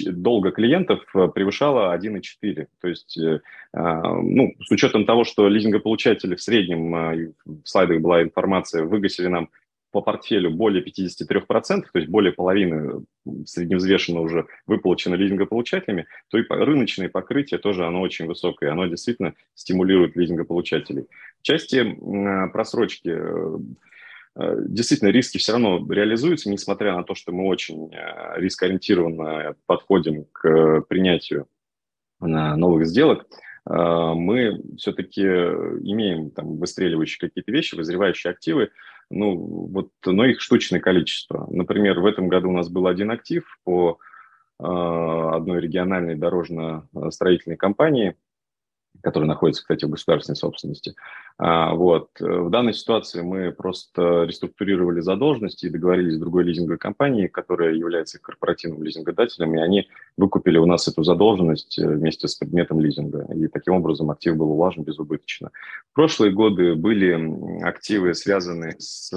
долга 0.06 0.50
клиентов 0.50 1.00
превышала 1.34 1.96
1,4. 1.96 2.66
То 2.80 2.88
есть, 2.88 3.16
э, 3.16 3.40
а, 3.72 4.14
ну, 4.20 4.54
с 4.60 4.70
учетом 4.70 5.06
того, 5.06 5.24
что 5.24 5.48
лизингополучатели 5.48 6.34
в 6.34 6.42
среднем, 6.42 6.94
а, 6.94 7.14
в 7.46 7.64
слайдах 7.64 8.00
была 8.00 8.22
информация, 8.22 8.84
выгасили 8.84 9.28
нам 9.28 9.48
по 9.90 10.00
портфелю 10.00 10.50
более 10.50 10.82
53%, 10.82 11.90
то 11.92 11.98
есть 11.98 12.10
более 12.10 12.32
половины 12.32 13.04
средневзвешенно 13.46 14.20
уже 14.20 14.46
выплачено 14.66 15.14
лизингополучателями, 15.14 16.06
то 16.28 16.38
и 16.38 16.44
рыночное 16.48 17.10
покрытие 17.10 17.58
тоже 17.58 17.86
оно 17.86 18.00
очень 18.00 18.26
высокое, 18.26 18.72
оно 18.72 18.86
действительно 18.86 19.34
стимулирует 19.54 20.16
лизингополучателей. 20.16 21.06
В 21.40 21.42
части 21.42 21.96
просрочки 22.52 23.12
э, 23.14 23.58
Э, 23.58 23.58
действительно 24.36 25.10
риски 25.10 25.38
все 25.38 25.52
равно 25.52 25.84
реализуются, 25.90 26.50
несмотря 26.50 26.96
на 26.96 27.04
то, 27.04 27.14
что 27.14 27.32
мы 27.32 27.46
очень 27.46 27.92
э, 27.92 28.40
рискоориентированно 28.40 29.56
подходим 29.66 30.24
к 30.32 30.82
принятию 30.88 31.46
новых 32.20 32.86
сделок, 32.86 33.26
э, 33.26 33.72
мы 33.72 34.62
все-таки 34.78 35.22
имеем 35.22 36.30
там 36.30 36.56
выстреливающие 36.56 37.28
какие-то 37.28 37.52
вещи, 37.52 37.74
вызревающие 37.74 38.30
активы, 38.30 38.70
ну, 39.10 39.36
вот, 39.36 39.90
но 40.06 40.24
их 40.24 40.40
штучное 40.40 40.80
количество. 40.80 41.46
Например, 41.50 42.00
в 42.00 42.06
этом 42.06 42.28
году 42.28 42.48
у 42.48 42.52
нас 42.52 42.70
был 42.70 42.86
один 42.86 43.10
актив 43.10 43.44
по 43.64 43.98
одной 44.58 45.60
региональной 45.60 46.14
дорожно-строительной 46.14 47.56
компании– 47.56 48.14
который 49.00 49.26
находится, 49.26 49.62
кстати, 49.62 49.84
в 49.84 49.90
государственной 49.90 50.36
собственности. 50.36 50.94
А, 51.38 51.74
вот. 51.74 52.10
В 52.20 52.50
данной 52.50 52.74
ситуации 52.74 53.22
мы 53.22 53.52
просто 53.52 54.24
реструктурировали 54.24 55.00
задолженности 55.00 55.66
и 55.66 55.70
договорились 55.70 56.16
с 56.16 56.20
другой 56.20 56.44
лизинговой 56.44 56.78
компанией, 56.78 57.28
которая 57.28 57.74
является 57.74 58.20
корпоративным 58.20 58.82
лизингодателем, 58.82 59.54
и 59.54 59.60
они 59.60 59.88
выкупили 60.16 60.58
у 60.58 60.66
нас 60.66 60.86
эту 60.88 61.02
задолженность 61.02 61.78
э, 61.78 61.86
вместе 61.86 62.28
с 62.28 62.34
предметом 62.34 62.80
лизинга. 62.80 63.26
И 63.34 63.48
таким 63.48 63.74
образом 63.74 64.10
актив 64.10 64.36
был 64.36 64.52
улажен 64.52 64.84
безубыточно. 64.84 65.50
В 65.90 65.94
прошлые 65.94 66.32
годы 66.32 66.74
были 66.74 67.62
активы, 67.64 68.14
связанные 68.14 68.76
с 68.78 69.12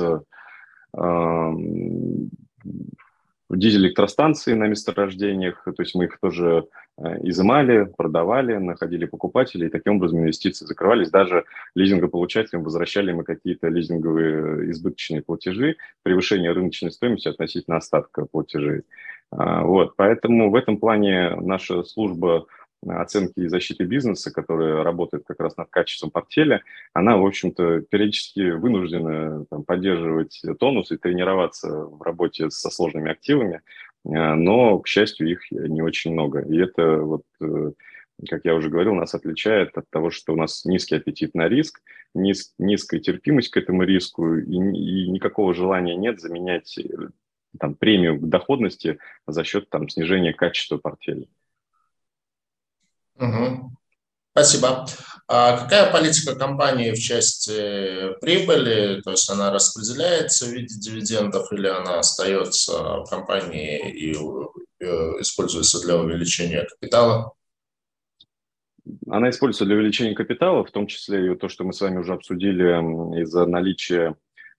дизель-электростанции 3.49 4.53
на 4.53 4.67
месторождениях, 4.67 5.63
то 5.63 5.81
есть 5.81 5.95
мы 5.95 6.05
их 6.05 6.19
тоже 6.19 6.67
изымали, 6.97 7.85
продавали, 7.97 8.55
находили 8.55 9.05
покупателей, 9.05 9.67
и 9.67 9.69
таким 9.69 9.97
образом 9.97 10.19
инвестиции 10.19 10.65
закрывались. 10.65 11.09
Даже 11.09 11.45
лизингополучателям 11.75 12.63
возвращали 12.63 13.11
мы 13.11 13.23
какие-то 13.23 13.67
лизинговые 13.67 14.71
избыточные 14.71 15.21
платежи, 15.21 15.75
превышение 16.03 16.51
рыночной 16.51 16.91
стоимости 16.91 17.27
относительно 17.27 17.77
остатка 17.77 18.25
платежей. 18.25 18.83
А, 19.31 19.63
вот, 19.63 19.95
поэтому 19.97 20.49
в 20.49 20.55
этом 20.55 20.77
плане 20.77 21.35
наша 21.35 21.83
служба 21.83 22.45
оценки 22.87 23.39
и 23.39 23.47
защиты 23.47 23.83
бизнеса, 23.85 24.31
которая 24.31 24.83
работает 24.83 25.23
как 25.25 25.39
раз 25.39 25.57
над 25.57 25.69
качеством 25.69 26.11
портфеля, 26.11 26.61
она, 26.93 27.17
в 27.17 27.25
общем-то, 27.25 27.81
периодически 27.81 28.51
вынуждена 28.51 29.45
там, 29.49 29.63
поддерживать 29.63 30.41
тонус 30.59 30.91
и 30.91 30.97
тренироваться 30.97 31.69
в 31.69 32.01
работе 32.01 32.49
со 32.51 32.69
сложными 32.69 33.11
активами, 33.11 33.55
э, 33.55 33.59
но, 34.05 34.79
к 34.79 34.87
счастью, 34.87 35.29
их 35.29 35.51
не 35.51 35.81
очень 35.81 36.13
много. 36.13 36.41
И 36.41 36.57
это 36.57 36.97
вот 36.99 37.23
э, 37.41 37.71
как 38.29 38.45
я 38.45 38.55
уже 38.55 38.69
говорил, 38.69 38.93
нас 38.93 39.13
отличает 39.13 39.77
от 39.77 39.89
того, 39.89 40.09
что 40.09 40.33
у 40.33 40.35
нас 40.35 40.65
низкий 40.65 40.95
аппетит 40.95 41.35
на 41.35 41.47
риск, 41.47 41.81
низ, 42.13 42.53
низкая 42.57 42.99
терпимость 42.99 43.49
к 43.49 43.57
этому 43.57 43.83
риску, 43.83 44.35
и, 44.35 44.55
и 44.55 45.09
никакого 45.09 45.53
желания 45.53 45.95
нет 45.95 46.19
заменять 46.19 46.77
э, 46.77 47.09
там, 47.59 47.75
премию 47.75 48.19
к 48.19 48.27
доходности 48.27 48.99
за 49.27 49.43
счет 49.43 49.69
там, 49.69 49.89
снижения 49.89 50.33
качества 50.33 50.77
портфеля. 50.77 51.27
Угу. 53.17 53.71
Спасибо. 54.37 54.85
А 55.29 55.57
какая 55.57 55.93
политика 55.93 56.35
компании 56.35 56.91
в 56.91 56.99
части 56.99 58.13
прибыли? 58.19 58.99
То 59.01 59.11
есть 59.11 59.29
она 59.29 59.49
распределяется 59.49 60.45
в 60.45 60.49
виде 60.49 60.77
дивидендов 60.77 61.53
или 61.53 61.67
она 61.67 61.99
остается 61.99 62.73
в 62.73 63.05
компании 63.09 63.91
и 63.91 64.13
э, 64.13 64.85
используется 65.21 65.81
для 65.81 65.95
увеличения 65.95 66.67
капитала? 66.69 67.31
Она 69.09 69.29
используется 69.29 69.63
для 69.63 69.75
увеличения 69.75 70.15
капитала, 70.15 70.65
в 70.65 70.71
том 70.71 70.87
числе 70.87 71.31
и 71.31 71.35
то, 71.37 71.47
что 71.47 71.63
мы 71.63 71.71
с 71.71 71.79
вами 71.79 71.99
уже 71.99 72.13
обсудили 72.13 73.21
из-за 73.21 73.45
наличия 73.45 74.17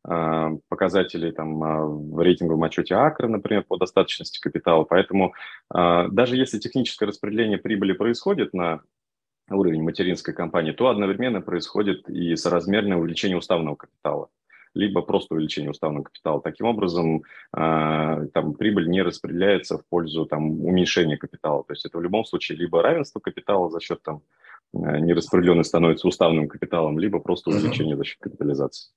а, 0.09 0.53
показателей 0.69 1.33
там, 1.33 1.63
а, 1.63 1.85
в 1.85 2.21
рейтинговом 2.21 2.65
отчете 2.65 2.95
АКРа, 2.95 3.29
например, 3.29 3.65
по 3.65 3.77
достаточности 3.77 4.41
капитала. 4.41 4.85
Поэтому 4.85 5.35
а, 5.69 6.09
даже 6.09 6.37
если 6.37 6.59
техническое 6.59 7.07
распределение 7.07 7.59
прибыли 7.59 7.93
происходит 7.93 8.55
на 8.55 8.81
уровень 9.51 9.83
материнской 9.83 10.35
компании, 10.35 10.73
то 10.73 10.89
одновременно 10.89 11.41
происходит 11.41 12.09
и 12.09 12.37
соразмерное 12.37 12.97
увеличение 12.97 13.39
уставного 13.39 13.77
капитала 13.77 14.29
либо 14.75 15.01
просто 15.01 15.35
увеличение 15.35 15.71
уставного 15.71 16.05
капитала. 16.05 16.43
Таким 16.43 16.67
образом, 16.67 17.23
там 17.51 18.55
прибыль 18.59 18.89
не 18.89 19.01
распределяется 19.01 19.79
в 19.79 19.87
пользу 19.89 20.27
там, 20.27 20.63
уменьшения 20.63 21.17
капитала. 21.17 21.65
То 21.65 21.73
есть 21.73 21.87
это 21.87 21.97
в 21.97 22.03
любом 22.03 22.27
случае 22.27 22.59
либо 22.59 22.83
равенство 22.83 23.19
капитала 23.19 23.71
за 23.71 23.81
счет 23.81 24.03
там, 24.03 24.21
нераспределенный 24.75 25.65
становится 25.65 26.07
уставным 26.07 26.47
капиталом, 26.47 26.99
либо 26.99 27.21
просто 27.21 27.51
увеличение 27.51 27.97
за 27.97 28.05
счет 28.05 28.19
капитализации. 28.21 28.93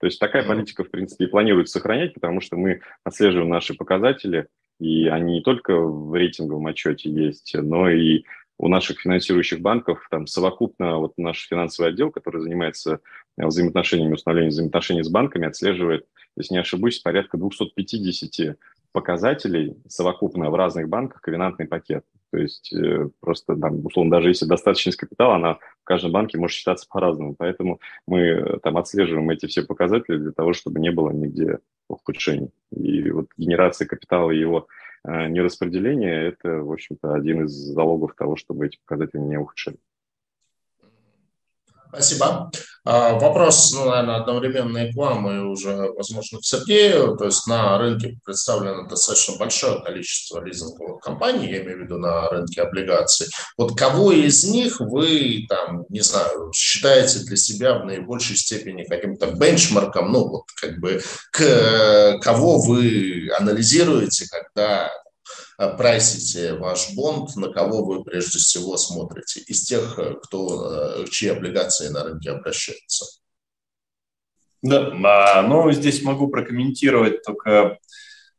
То 0.00 0.06
есть 0.06 0.20
такая 0.20 0.46
политика, 0.46 0.84
в 0.84 0.90
принципе, 0.90 1.24
и 1.24 1.28
планируется 1.28 1.78
сохранять, 1.78 2.12
потому 2.12 2.42
что 2.42 2.56
мы 2.58 2.82
отслеживаем 3.02 3.48
наши 3.48 3.72
показатели, 3.72 4.48
и 4.78 5.06
они 5.06 5.36
не 5.36 5.42
только 5.42 5.78
в 5.78 6.14
рейтинговом 6.14 6.66
отчете 6.66 7.08
есть, 7.08 7.54
но 7.54 7.88
и 7.88 8.24
у 8.58 8.68
наших 8.68 9.00
финансирующих 9.00 9.60
банков 9.60 10.06
там 10.10 10.26
совокупно 10.26 10.98
вот 10.98 11.14
наш 11.16 11.46
финансовый 11.48 11.88
отдел, 11.88 12.10
который 12.10 12.42
занимается 12.42 13.00
взаимоотношениями, 13.36 14.14
установлением 14.14 14.50
взаимоотношений 14.50 15.02
с 15.02 15.08
банками, 15.08 15.46
отслеживает, 15.46 16.06
если 16.36 16.54
не 16.54 16.60
ошибусь, 16.60 17.00
порядка 17.00 17.38
250 17.38 18.56
показателей 18.92 19.76
совокупно 19.88 20.50
в 20.50 20.54
разных 20.54 20.88
банках 20.88 21.22
ковенантный 21.22 21.66
пакет. 21.66 22.04
То 22.30 22.38
есть 22.38 22.72
э, 22.72 23.08
просто, 23.20 23.56
там, 23.56 23.84
условно, 23.84 24.10
даже 24.10 24.28
если 24.28 24.46
достаточность 24.46 24.98
капитала, 24.98 25.36
она 25.36 25.54
в 25.54 25.84
каждом 25.84 26.12
банке 26.12 26.38
может 26.38 26.56
считаться 26.56 26.86
по-разному. 26.88 27.34
Поэтому 27.36 27.80
мы 28.06 28.20
э, 28.20 28.58
там 28.62 28.78
отслеживаем 28.78 29.28
эти 29.30 29.46
все 29.46 29.62
показатели 29.62 30.16
для 30.16 30.32
того, 30.32 30.52
чтобы 30.52 30.80
не 30.80 30.90
было 30.90 31.10
нигде 31.10 31.58
ухудшений. 31.88 32.50
И 32.70 33.10
вот 33.10 33.26
генерация 33.36 33.86
капитала 33.86 34.30
и 34.30 34.38
его 34.38 34.66
э, 34.66 34.81
нераспределение– 35.04 36.28
это, 36.28 36.48
в 36.62 36.72
общем-то, 36.72 37.14
один 37.14 37.44
из 37.44 37.52
залогов 37.52 38.14
того, 38.14 38.36
чтобы 38.36 38.66
эти 38.66 38.78
показатели 38.86 39.20
не 39.20 39.36
ухудшили. 39.36 39.78
Спасибо. 41.92 42.50
А, 42.84 43.18
вопрос, 43.18 43.70
ну, 43.74 43.84
наверное, 43.84 44.16
одновременно 44.16 44.78
и 44.78 44.92
к 44.92 44.96
вам, 44.96 45.30
и 45.30 45.44
уже, 45.44 45.92
возможно, 45.92 46.38
к 46.38 46.44
Сергею. 46.44 47.16
То 47.18 47.26
есть 47.26 47.46
на 47.46 47.76
рынке 47.76 48.18
представлено 48.24 48.88
достаточно 48.88 49.36
большое 49.36 49.82
количество 49.82 50.42
лизинговых 50.42 51.00
компаний, 51.00 51.50
я 51.50 51.62
имею 51.62 51.78
в 51.78 51.82
виду 51.82 51.98
на 51.98 52.30
рынке 52.30 52.62
облигаций. 52.62 53.26
Вот 53.58 53.76
кого 53.76 54.10
из 54.10 54.42
них 54.44 54.80
вы, 54.80 55.44
там, 55.50 55.84
не 55.90 56.00
знаю, 56.00 56.50
считаете 56.54 57.20
для 57.20 57.36
себя 57.36 57.78
в 57.78 57.84
наибольшей 57.84 58.36
степени 58.36 58.84
каким-то 58.84 59.26
бенчмарком, 59.26 60.10
ну, 60.10 60.28
вот 60.28 60.44
как 60.58 60.80
бы 60.80 61.02
к 61.30 62.18
кого 62.22 62.58
вы 62.58 63.30
анализируете, 63.38 64.26
когда 64.30 64.90
прайсите 65.76 66.54
ваш 66.54 66.94
бонд, 66.94 67.36
на 67.36 67.48
кого 67.48 67.84
вы 67.84 68.04
прежде 68.04 68.38
всего 68.38 68.76
смотрите 68.76 69.40
из 69.40 69.64
тех, 69.64 69.98
э, 69.98 70.14
кто, 70.22 71.02
э, 71.02 71.04
чьи 71.10 71.28
облигации 71.28 71.88
на 71.88 72.04
рынке 72.04 72.30
обращаются? 72.30 73.06
Да, 74.62 74.92
а, 75.04 75.42
ну 75.42 75.70
здесь 75.72 76.02
могу 76.02 76.28
прокомментировать 76.28 77.22
только, 77.24 77.78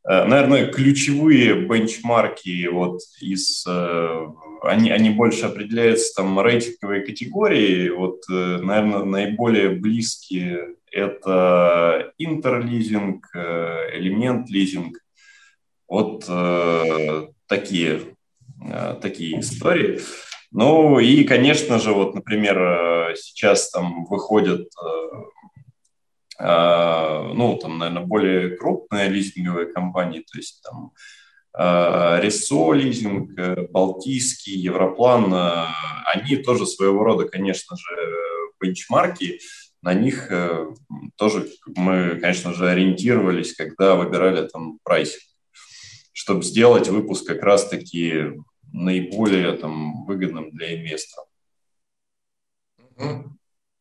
наверное, 0.04 0.72
ключевые 0.72 1.66
бенчмарки 1.66 2.66
вот 2.68 3.00
из, 3.20 3.66
они, 4.62 4.90
они 4.90 5.10
больше 5.10 5.44
определяются 5.44 6.14
там 6.14 6.40
рейтинговой 6.40 7.04
категории, 7.04 7.90
вот, 7.90 8.22
наверное, 8.28 9.04
наиболее 9.04 9.68
близкие 9.68 10.76
это 10.90 12.14
интерлизинг, 12.16 13.28
элемент 13.34 14.48
лизинг, 14.48 15.03
вот 15.88 16.24
э, 16.28 17.28
такие, 17.46 18.16
э, 18.62 18.96
такие 19.00 19.40
истории. 19.40 20.00
Ну 20.56 21.00
и, 21.00 21.24
конечно 21.24 21.80
же, 21.80 21.92
вот, 21.92 22.14
например, 22.14 22.56
э, 22.56 23.14
сейчас 23.16 23.70
там 23.70 24.04
выходят, 24.04 24.68
э, 24.82 25.22
э, 26.38 27.32
ну, 27.34 27.58
там, 27.60 27.78
наверное, 27.78 28.06
более 28.06 28.56
крупные 28.56 29.08
лизинговые 29.08 29.66
компании, 29.66 30.20
то 30.20 30.38
есть 30.38 30.62
там 30.62 30.92
э, 31.58 32.20
Ресо 32.22 32.72
лизинг, 32.72 33.32
Балтийский, 33.72 34.54
Европлан, 34.54 35.34
они 36.06 36.36
тоже 36.36 36.66
своего 36.66 37.02
рода, 37.02 37.28
конечно 37.28 37.76
же, 37.76 37.86
бенчмарки, 38.60 39.40
на 39.82 39.92
них 39.92 40.30
тоже 41.16 41.48
мы, 41.76 42.16
конечно 42.20 42.54
же, 42.54 42.70
ориентировались, 42.70 43.54
когда 43.54 43.96
выбирали 43.96 44.46
там 44.48 44.78
прайсинг 44.82 45.33
чтобы 46.14 46.42
сделать 46.42 46.88
выпуск 46.88 47.26
как 47.26 47.42
раз-таки 47.42 48.32
наиболее 48.72 49.52
там, 49.52 50.06
выгодным 50.06 50.50
для 50.52 50.80
инвестора. 50.80 51.26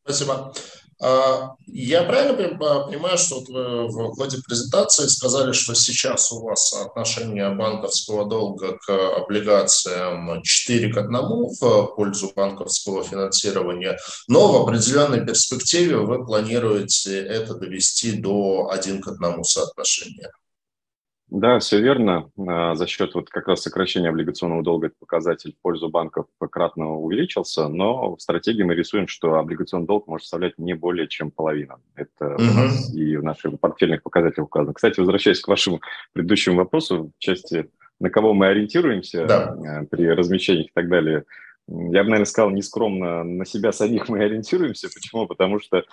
Спасибо. 0.03 0.53
А, 0.99 1.55
я 1.67 2.03
правильно 2.03 2.57
понимаю, 2.57 3.17
что 3.17 3.41
вы 3.41 3.87
в 3.87 4.15
ходе 4.15 4.37
презентации 4.41 5.07
сказали, 5.07 5.51
что 5.51 5.75
сейчас 5.75 6.31
у 6.31 6.41
вас 6.41 6.73
отношение 6.73 7.49
банковского 7.49 8.25
долга 8.25 8.77
к 8.79 9.15
облигациям 9.17 10.41
4 10.41 10.91
к 10.91 10.97
1 10.97 11.11
в 11.11 11.95
пользу 11.95 12.31
банковского 12.35 13.03
финансирования, 13.03 13.97
но 14.27 14.51
в 14.51 14.63
определенной 14.63 15.25
перспективе 15.25 15.97
вы 15.97 16.25
планируете 16.25 17.21
это 17.21 17.53
довести 17.53 18.13
до 18.13 18.69
1 18.71 19.01
к 19.01 19.07
1 19.09 19.43
соотношения? 19.43 20.31
Да, 21.33 21.57
все 21.57 21.81
верно. 21.81 22.29
А, 22.47 22.75
за 22.75 22.85
счет 22.85 23.15
вот 23.15 23.27
как 23.31 23.47
раз 23.47 23.63
сокращения 23.63 24.09
облигационного 24.09 24.61
долга 24.61 24.87
этот 24.87 24.99
показатель 24.99 25.55
в 25.57 25.61
пользу 25.63 25.89
банков 25.89 26.27
кратно 26.51 26.93
увеличился, 26.93 27.67
но 27.69 28.15
в 28.15 28.21
стратегии 28.21 28.61
мы 28.61 28.75
рисуем, 28.75 29.07
что 29.07 29.39
облигационный 29.39 29.87
долг 29.87 30.05
может 30.05 30.25
составлять 30.25 30.59
не 30.59 30.75
более 30.75 31.07
чем 31.07 31.31
половина. 31.31 31.77
Это 31.95 32.35
угу. 32.35 32.43
у 32.43 32.53
нас 32.53 32.93
и 32.93 33.17
в 33.17 33.23
наших 33.23 33.59
портфельных 33.59 34.03
показателях 34.03 34.45
указано. 34.45 34.75
Кстати, 34.75 34.99
возвращаясь 34.99 35.39
к 35.39 35.47
вашему 35.47 35.81
предыдущему 36.13 36.57
вопросу, 36.57 37.11
в 37.17 37.19
части 37.19 37.67
на 37.99 38.11
кого 38.11 38.35
мы 38.35 38.45
ориентируемся 38.49 39.25
да. 39.25 39.55
А, 39.79 39.85
при 39.85 40.07
размещениях 40.07 40.67
и 40.67 40.71
так 40.75 40.87
далее, 40.87 41.23
я 41.67 42.03
бы, 42.03 42.09
наверное, 42.09 42.25
сказал 42.25 42.51
нескромно, 42.51 43.23
на 43.23 43.45
себя 43.45 43.71
самих 43.71 44.07
мы 44.07 44.23
ориентируемся. 44.23 44.87
Почему? 44.93 45.25
Потому 45.25 45.59
что, 45.59 45.77
э, 45.77 45.83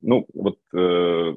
ну, 0.00 0.26
вот 0.32 0.58
э, 0.74 1.34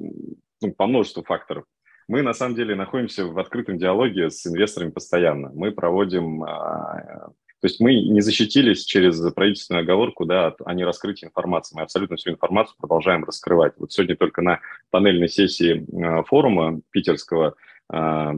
ну, 0.62 0.72
по 0.72 0.86
множеству 0.86 1.24
факторов. 1.24 1.64
Мы 2.08 2.22
на 2.22 2.34
самом 2.34 2.54
деле 2.54 2.74
находимся 2.74 3.26
в 3.26 3.38
открытом 3.38 3.78
диалоге 3.78 4.30
с 4.30 4.46
инвесторами 4.46 4.90
постоянно. 4.90 5.50
Мы 5.54 5.72
проводим, 5.72 6.44
а, 6.44 7.30
то 7.60 7.64
есть 7.64 7.80
мы 7.80 7.94
не 7.94 8.20
защитились 8.20 8.84
через 8.84 9.20
правительственную 9.32 9.82
оговорку 9.82 10.24
да, 10.24 10.54
о 10.64 10.74
нераскрытии 10.74 11.26
информации. 11.26 11.76
Мы 11.76 11.82
абсолютно 11.82 12.16
всю 12.16 12.30
информацию 12.30 12.76
продолжаем 12.78 13.24
раскрывать. 13.24 13.74
Вот 13.78 13.90
сегодня 13.90 14.16
только 14.16 14.40
на 14.40 14.60
панельной 14.90 15.28
сессии 15.28 15.84
а, 16.00 16.22
форума 16.22 16.80
питерского 16.90 17.56
а, 17.88 18.34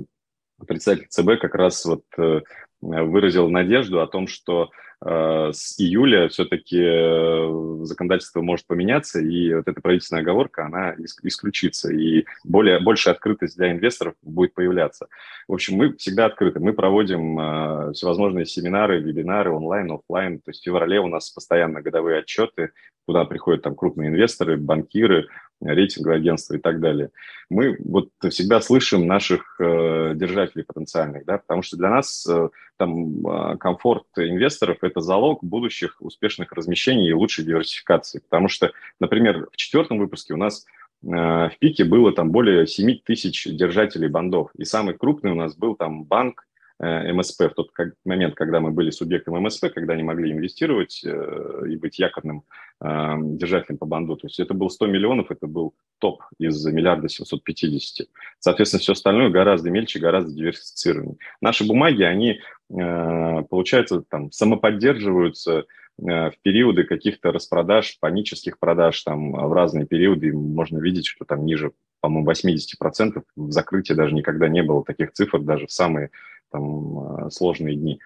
председатель 0.66 1.06
ЦБ 1.08 1.40
как 1.40 1.54
раз 1.54 1.84
вот 1.84 2.04
э, 2.16 2.40
выразил 2.80 3.48
надежду 3.48 4.00
о 4.00 4.06
том, 4.06 4.26
что 4.26 4.70
э, 5.04 5.50
с 5.52 5.78
июля 5.80 6.28
все-таки 6.28 6.80
э, 6.80 7.78
законодательство 7.82 8.40
может 8.40 8.66
поменяться, 8.66 9.20
и 9.20 9.54
вот 9.54 9.68
эта 9.68 9.80
правительственная 9.80 10.22
оговорка, 10.22 10.66
она 10.66 10.94
исключится, 11.22 11.92
и 11.92 12.24
более, 12.44 12.80
большая 12.80 13.14
открытость 13.14 13.56
для 13.56 13.72
инвесторов 13.72 14.14
будет 14.22 14.54
появляться. 14.54 15.08
В 15.46 15.54
общем, 15.54 15.76
мы 15.76 15.96
всегда 15.96 16.26
открыты. 16.26 16.60
Мы 16.60 16.72
проводим 16.72 17.92
всевозможные 17.92 18.46
семинары, 18.46 19.00
вебинары 19.00 19.50
онлайн, 19.50 19.92
офлайн. 19.92 20.40
То 20.40 20.50
есть 20.50 20.60
в 20.60 20.64
феврале 20.64 21.00
у 21.00 21.08
нас 21.08 21.30
постоянно 21.30 21.80
годовые 21.80 22.18
отчеты, 22.18 22.72
куда 23.06 23.24
приходят 23.24 23.62
там 23.62 23.74
крупные 23.74 24.10
инвесторы, 24.10 24.58
банкиры, 24.58 25.28
рейтинговые 25.60 26.18
агентства 26.18 26.54
и 26.54 26.58
так 26.58 26.80
далее. 26.80 27.10
Мы 27.50 27.76
вот 27.84 28.10
всегда 28.30 28.60
слышим 28.60 29.06
наших 29.06 29.56
э, 29.60 30.12
держателей 30.14 30.64
потенциальных, 30.64 31.24
да, 31.24 31.38
потому 31.38 31.62
что 31.62 31.76
для 31.76 31.90
нас 31.90 32.26
э, 32.26 32.48
там 32.76 33.26
э, 33.26 33.56
комфорт 33.58 34.04
инвесторов– 34.16 34.78
это 34.82 35.00
залог 35.00 35.42
будущих 35.42 35.96
успешных 36.00 36.52
размещений 36.52 37.08
и 37.08 37.14
лучшей 37.14 37.44
диверсификации. 37.44 38.20
Потому 38.20 38.48
что, 38.48 38.72
например, 39.00 39.48
в 39.52 39.56
четвертом 39.56 39.98
выпуске 39.98 40.34
у 40.34 40.36
нас 40.36 40.64
э, 41.02 41.06
в 41.06 41.52
пике 41.58 41.84
было 41.84 42.12
там 42.12 42.30
более 42.30 42.66
7 42.66 42.98
тысяч 43.04 43.44
держателей 43.44 44.08
бандов, 44.08 44.50
и 44.56 44.64
самый 44.64 44.94
крупный 44.94 45.32
у 45.32 45.36
нас 45.36 45.56
был 45.56 45.74
там 45.74 46.04
банк 46.04 46.44
Э, 46.80 47.12
МСП 47.12 47.42
в 47.50 47.54
тот 47.54 47.70
момент, 48.04 48.36
когда 48.36 48.60
мы 48.60 48.70
были 48.70 48.90
субъектом 48.90 49.42
МСП, 49.42 49.66
когда 49.74 49.94
они 49.94 50.04
могли 50.04 50.30
инвестировать 50.30 51.02
э, 51.04 51.64
и 51.68 51.76
быть 51.76 51.98
якорным 51.98 52.44
э, 52.80 53.14
держателем 53.20 53.78
по 53.78 53.86
банду. 53.86 54.16
То 54.16 54.26
есть 54.26 54.40
это 54.40 54.54
был 54.54 54.70
100 54.70 54.86
миллионов, 54.86 55.30
это 55.30 55.46
был 55.46 55.74
топ 55.98 56.22
из 56.38 56.64
миллиарда 56.66 57.08
750. 57.08 58.08
Соответственно, 58.38 58.80
все 58.80 58.92
остальное 58.92 59.30
гораздо 59.30 59.70
мельче, 59.70 59.98
гораздо 59.98 60.32
диверсифицированнее. 60.32 61.16
Наши 61.40 61.66
бумаги, 61.66 62.02
они, 62.02 62.40
получается, 62.68 64.02
там 64.08 64.30
самоподдерживаются 64.30 65.64
в 65.98 66.32
периоды 66.42 66.84
каких-то 66.84 67.32
распродаж, 67.32 67.98
панических 67.98 68.60
продаж, 68.60 69.02
там 69.02 69.32
в 69.32 69.52
разные 69.52 69.84
периоды 69.84 70.32
можно 70.32 70.78
видеть, 70.78 71.06
что 71.06 71.24
там 71.24 71.44
ниже, 71.44 71.72
по-моему, 72.00 72.30
80% 72.30 73.22
в 73.34 73.50
закрытии 73.50 73.94
даже 73.94 74.14
никогда 74.14 74.48
не 74.48 74.62
было 74.62 74.84
таких 74.84 75.12
цифр, 75.12 75.40
даже 75.40 75.66
в 75.66 75.72
самые 75.72 76.10
там, 76.50 77.26
э, 77.26 77.30
сложные 77.30 77.76
дни. 77.76 78.00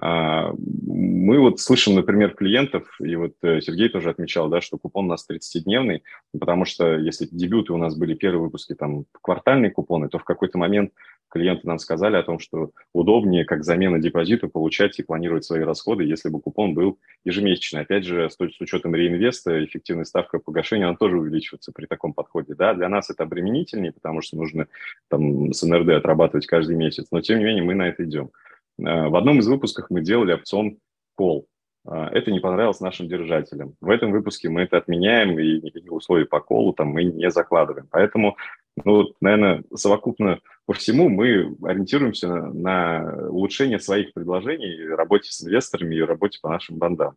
А, 0.00 0.52
мы 0.86 1.40
вот 1.40 1.60
слышим, 1.60 1.96
например, 1.96 2.34
клиентов, 2.34 2.84
и 3.00 3.16
вот 3.16 3.32
э, 3.42 3.60
Сергей 3.60 3.88
тоже 3.88 4.10
отмечал, 4.10 4.48
да, 4.48 4.60
что 4.60 4.78
купон 4.78 5.06
у 5.06 5.08
нас 5.08 5.26
30-дневный, 5.28 6.02
потому 6.38 6.64
что 6.64 6.96
если 6.96 7.26
дебюты 7.30 7.72
у 7.72 7.78
нас 7.78 7.96
были 7.96 8.14
первые 8.14 8.42
выпуски, 8.42 8.74
там, 8.74 9.06
квартальные 9.20 9.72
купоны, 9.72 10.08
то 10.08 10.18
в 10.18 10.24
какой-то 10.24 10.56
момент 10.56 10.92
клиенты 11.28 11.66
нам 11.66 11.78
сказали 11.78 12.16
о 12.16 12.22
том, 12.22 12.38
что 12.38 12.70
удобнее 12.92 13.44
как 13.44 13.64
замена 13.64 13.98
депозита 13.98 14.48
получать 14.48 14.98
и 14.98 15.02
планировать 15.02 15.44
свои 15.44 15.62
расходы, 15.62 16.04
если 16.04 16.28
бы 16.28 16.40
купон 16.40 16.74
был 16.74 16.98
ежемесячный. 17.24 17.82
Опять 17.82 18.04
же, 18.04 18.30
с, 18.30 18.36
с 18.36 18.60
учетом 18.60 18.94
реинвеста, 18.94 19.64
эффективная 19.64 20.04
ставка 20.04 20.38
погашения, 20.38 20.86
она 20.86 20.96
тоже 20.96 21.18
увеличивается 21.18 21.72
при 21.72 21.86
таком 21.86 22.14
подходе. 22.14 22.54
Да, 22.54 22.72
для 22.72 22.88
нас 22.88 23.10
это 23.10 23.24
обременительнее, 23.24 23.92
потому 23.92 24.22
что 24.22 24.36
нужно 24.36 24.68
там 25.08 25.52
с 25.52 25.62
НРД 25.62 25.90
отрабатывать 25.90 26.46
каждый 26.46 26.76
месяц, 26.76 27.08
но 27.10 27.20
тем 27.20 27.38
не 27.38 27.44
менее 27.44 27.64
мы 27.64 27.74
на 27.74 27.88
это 27.88 28.04
идем. 28.04 28.30
В 28.78 29.16
одном 29.16 29.40
из 29.40 29.48
выпусков 29.48 29.86
мы 29.90 30.00
делали 30.00 30.32
опцион 30.32 30.78
call. 31.18 31.44
Это 31.84 32.30
не 32.30 32.40
понравилось 32.40 32.80
нашим 32.80 33.08
держателям. 33.08 33.74
В 33.80 33.88
этом 33.90 34.12
выпуске 34.12 34.48
мы 34.48 34.62
это 34.62 34.76
отменяем, 34.76 35.38
и 35.38 35.60
никаких 35.60 35.90
условий 35.90 36.24
по 36.24 36.40
колу 36.40 36.72
там 36.72 36.88
мы 36.88 37.04
не 37.04 37.30
закладываем. 37.30 37.88
Поэтому, 37.90 38.36
ну, 38.84 39.14
наверное, 39.20 39.64
совокупно 39.74 40.40
по 40.66 40.74
всему 40.74 41.08
мы 41.08 41.56
ориентируемся 41.62 42.28
на, 42.28 42.52
на 42.52 43.28
улучшение 43.30 43.80
своих 43.80 44.12
предложений, 44.12 44.94
работе 44.94 45.30
с 45.30 45.42
инвесторами 45.42 45.94
и 45.94 46.02
работе 46.02 46.38
по 46.42 46.50
нашим 46.50 46.76
бандам. 46.76 47.16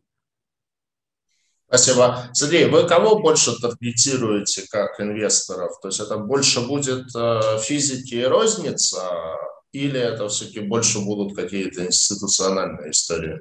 Спасибо. 1.68 2.24
Сергей, 2.34 2.66
вы 2.66 2.86
кого 2.88 3.20
больше 3.20 3.52
таргетируете 3.60 4.64
как 4.70 5.00
инвесторов? 5.00 5.80
То 5.82 5.88
есть 5.88 6.00
это 6.00 6.18
больше 6.18 6.68
будет 6.68 7.06
э, 7.16 7.60
физики 7.62 8.16
и 8.16 8.26
розница, 8.26 9.02
или 9.72 10.00
это 10.00 10.28
все-таки 10.28 10.60
больше 10.60 11.00
будут 11.00 11.36
какие-то 11.36 11.86
институциональные 11.86 12.92
истории? 12.92 13.40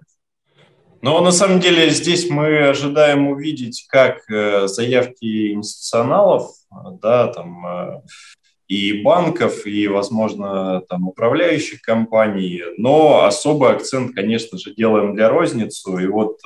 Но 1.02 1.20
на 1.22 1.32
самом 1.32 1.60
деле 1.60 1.90
здесь 1.90 2.28
мы 2.28 2.68
ожидаем 2.68 3.28
увидеть 3.28 3.86
как 3.88 4.18
э, 4.30 4.66
заявки 4.66 5.52
институционалов, 5.52 6.52
да, 7.00 7.28
там, 7.28 7.66
э, 7.66 8.02
и 8.68 9.02
банков, 9.02 9.66
и, 9.66 9.88
возможно, 9.88 10.82
там, 10.88 11.08
управляющих 11.08 11.80
компаний, 11.80 12.62
но 12.76 13.24
особый 13.24 13.70
акцент, 13.70 14.14
конечно 14.14 14.58
же, 14.58 14.74
делаем 14.74 15.14
для 15.14 15.28
розницу. 15.28 15.98
И 15.98 16.06
вот 16.06 16.38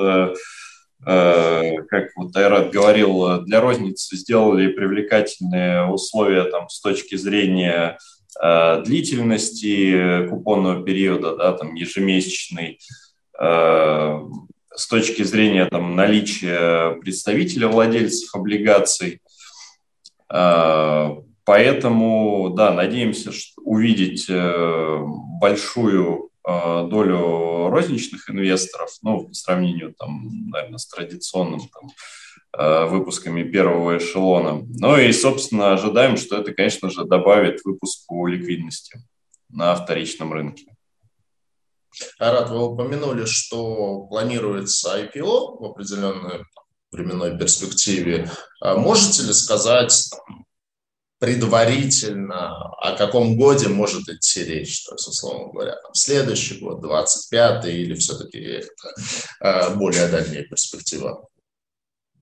Э, 1.06 1.82
как 1.88 2.10
вот 2.16 2.34
Айрат 2.34 2.70
говорил, 2.70 3.42
для 3.42 3.60
розницы 3.60 4.16
сделали 4.16 4.72
привлекательные 4.72 5.86
условия 5.86 6.44
там, 6.44 6.68
с 6.68 6.80
точки 6.80 7.16
зрения 7.16 7.98
э, 7.98 7.98
длительности 8.40 10.28
купонного 10.28 10.84
периода, 10.84 11.36
да, 11.36 11.52
там, 11.52 11.74
ежемесячный, 11.74 12.78
э, 13.40 14.20
с 14.74 14.88
точки 14.88 15.22
зрения 15.22 15.66
там, 15.66 15.94
наличия 15.94 16.98
представителя 17.00 17.68
владельцев 17.68 18.34
облигаций. 18.34 19.20
Поэтому, 21.46 22.54
да, 22.56 22.72
надеемся 22.72 23.30
увидеть 23.62 24.28
большую 25.40 26.30
Э, 26.46 26.86
долю 26.86 27.70
розничных 27.70 28.28
инвесторов, 28.28 28.90
ну, 29.00 29.26
по 29.26 29.32
сравнению, 29.32 29.94
там, 29.94 30.50
наверное, 30.50 30.76
с 30.76 30.86
традиционным 30.86 31.60
там, 31.60 31.88
э, 31.88 31.90
выпусками 32.56 33.42
первого 33.42 33.98
эшелона. 33.98 34.64
Ну 34.78 34.96
и, 34.96 35.12
собственно, 35.12 35.72
ожидаем, 35.72 36.16
что 36.16 36.36
это, 36.38 36.52
конечно 36.52 36.90
же, 36.90 37.04
добавит 37.04 37.64
выпуску 37.64 38.26
ликвидности 38.26 39.02
на 39.48 39.74
вторичном 39.74 40.32
рынке. 40.32 40.66
Арат, 42.18 42.50
вы 42.50 42.64
упомянули, 42.64 43.24
что 43.24 44.02
планируется 44.08 44.98
IPO 44.98 45.60
в 45.60 45.64
определенной 45.64 46.44
временной 46.90 47.38
перспективе. 47.38 48.30
А 48.60 48.76
можете 48.76 49.22
ли 49.22 49.32
сказать, 49.32 50.10
предварительно, 51.18 52.68
о 52.74 52.96
каком 52.96 53.36
годе 53.36 53.68
может 53.68 54.08
идти 54.08 54.44
речь, 54.44 54.84
то 54.84 54.94
есть, 54.94 55.08
условно 55.08 55.52
говоря, 55.52 55.76
следующий 55.92 56.58
год, 56.60 56.84
25-й, 56.84 57.82
или 57.82 57.94
все-таки 57.94 58.38
это 58.38 58.70
э, 59.40 59.74
более 59.76 60.08
дальняя 60.08 60.42
перспектива? 60.42 61.26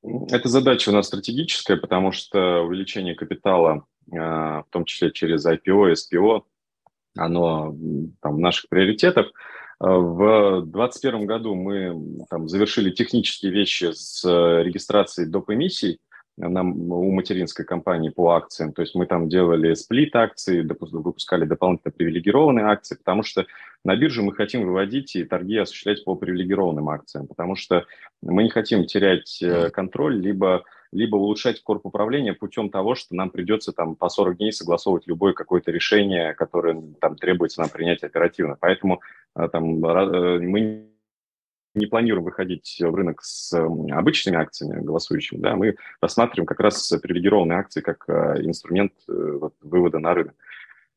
Эта 0.02 0.48
задача 0.48 0.90
у 0.90 0.92
нас 0.92 1.06
стратегическая, 1.06 1.76
потому 1.76 2.12
что 2.12 2.62
увеличение 2.62 3.14
капитала, 3.14 3.86
э, 4.10 4.16
в 4.16 4.66
том 4.70 4.84
числе 4.84 5.12
через 5.12 5.46
IPO, 5.46 5.92
SPO, 5.92 6.42
оно 7.16 7.74
там, 8.20 8.36
в 8.36 8.38
наших 8.38 8.68
приоритетах. 8.68 9.26
Э, 9.80 9.86
в 9.86 10.62
2021 10.62 11.26
году 11.26 11.54
мы 11.54 12.24
там, 12.28 12.48
завершили 12.48 12.90
технические 12.90 13.52
вещи 13.52 13.92
с 13.92 14.24
регистрацией 14.24 15.28
доп. 15.28 15.50
эмиссий, 15.50 16.00
нам, 16.38 16.90
у 16.90 17.10
материнской 17.10 17.64
компании 17.64 18.08
по 18.08 18.30
акциям. 18.30 18.72
То 18.72 18.82
есть 18.82 18.94
мы 18.94 19.06
там 19.06 19.28
делали 19.28 19.74
сплит 19.74 20.14
акции, 20.16 20.62
выпускали 20.62 21.44
дополнительно 21.44 21.92
привилегированные 21.92 22.66
акции, 22.66 22.96
потому 22.96 23.22
что 23.22 23.46
на 23.84 23.96
бирже 23.96 24.22
мы 24.22 24.32
хотим 24.32 24.64
выводить 24.64 25.14
и 25.16 25.24
торги 25.24 25.58
осуществлять 25.58 26.04
по 26.04 26.14
привилегированным 26.14 26.88
акциям, 26.88 27.26
потому 27.26 27.56
что 27.56 27.84
мы 28.22 28.44
не 28.44 28.50
хотим 28.50 28.86
терять 28.86 29.42
э, 29.42 29.70
контроль, 29.70 30.16
либо, 30.20 30.64
либо 30.92 31.16
улучшать 31.16 31.62
корп 31.62 31.86
управления 31.86 32.32
путем 32.32 32.70
того, 32.70 32.94
что 32.94 33.14
нам 33.14 33.30
придется 33.30 33.72
там 33.72 33.96
по 33.96 34.08
40 34.08 34.36
дней 34.38 34.52
согласовывать 34.52 35.06
любое 35.06 35.32
какое-то 35.32 35.70
решение, 35.70 36.32
которое 36.34 36.80
там 37.00 37.16
требуется 37.16 37.60
нам 37.60 37.70
принять 37.70 38.04
оперативно. 38.04 38.56
Поэтому 38.58 39.00
э, 39.36 39.48
там 39.50 39.84
э, 39.84 40.38
мы 40.38 40.91
не 41.74 41.86
планируем 41.86 42.24
выходить 42.24 42.78
в 42.80 42.94
рынок 42.94 43.22
с 43.22 43.52
обычными 43.54 44.38
акциями 44.38 44.80
голосующими, 44.80 45.40
да, 45.40 45.56
мы 45.56 45.76
рассматриваем 46.00 46.46
как 46.46 46.60
раз 46.60 46.92
привилегированные 47.02 47.58
акции 47.58 47.80
как 47.80 48.04
э, 48.08 48.42
инструмент 48.42 48.92
э, 49.08 49.40
вывода 49.62 49.98
на 49.98 50.14
рынок. 50.14 50.34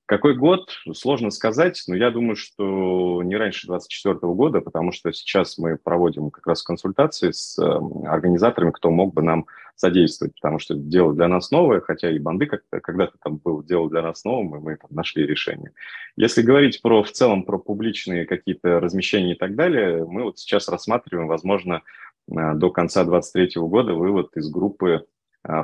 Какой 0.07 0.35
год, 0.35 0.69
сложно 0.93 1.31
сказать, 1.31 1.83
но 1.87 1.95
я 1.95 2.11
думаю, 2.11 2.35
что 2.35 3.23
не 3.23 3.35
раньше 3.35 3.65
2024 3.65 4.33
года, 4.33 4.61
потому 4.61 4.91
что 4.91 5.11
сейчас 5.11 5.57
мы 5.57 5.77
проводим 5.77 6.29
как 6.29 6.45
раз 6.45 6.61
консультации 6.61 7.31
с 7.31 7.57
организаторами, 7.57 8.69
кто 8.69 8.91
мог 8.91 9.15
бы 9.15 9.23
нам 9.23 9.47
содействовать, 9.75 10.35
потому 10.35 10.59
что 10.59 10.75
дело 10.75 11.13
для 11.13 11.27
нас 11.27 11.49
новое, 11.49 11.81
хотя 11.81 12.11
и 12.11 12.19
банды 12.19 12.45
когда-то 12.69 13.13
там 13.23 13.37
было 13.37 13.63
дело 13.63 13.89
для 13.89 14.03
нас 14.03 14.23
новым, 14.23 14.55
и 14.55 14.59
мы 14.59 14.77
там 14.77 14.89
нашли 14.91 15.25
решение. 15.25 15.71
Если 16.15 16.43
говорить 16.43 16.83
про 16.83 17.03
в 17.03 17.11
целом 17.11 17.43
про 17.43 17.57
публичные 17.57 18.27
какие-то 18.27 18.79
размещения 18.79 19.33
и 19.33 19.37
так 19.37 19.55
далее, 19.55 20.05
мы 20.05 20.23
вот 20.23 20.37
сейчас 20.37 20.69
рассматриваем, 20.69 21.27
возможно, 21.27 21.81
э, 22.29 22.53
до 22.53 22.69
конца 22.69 23.03
2023 23.03 23.61
года 23.63 23.95
вывод 23.95 24.37
из 24.37 24.49
группы 24.51 25.07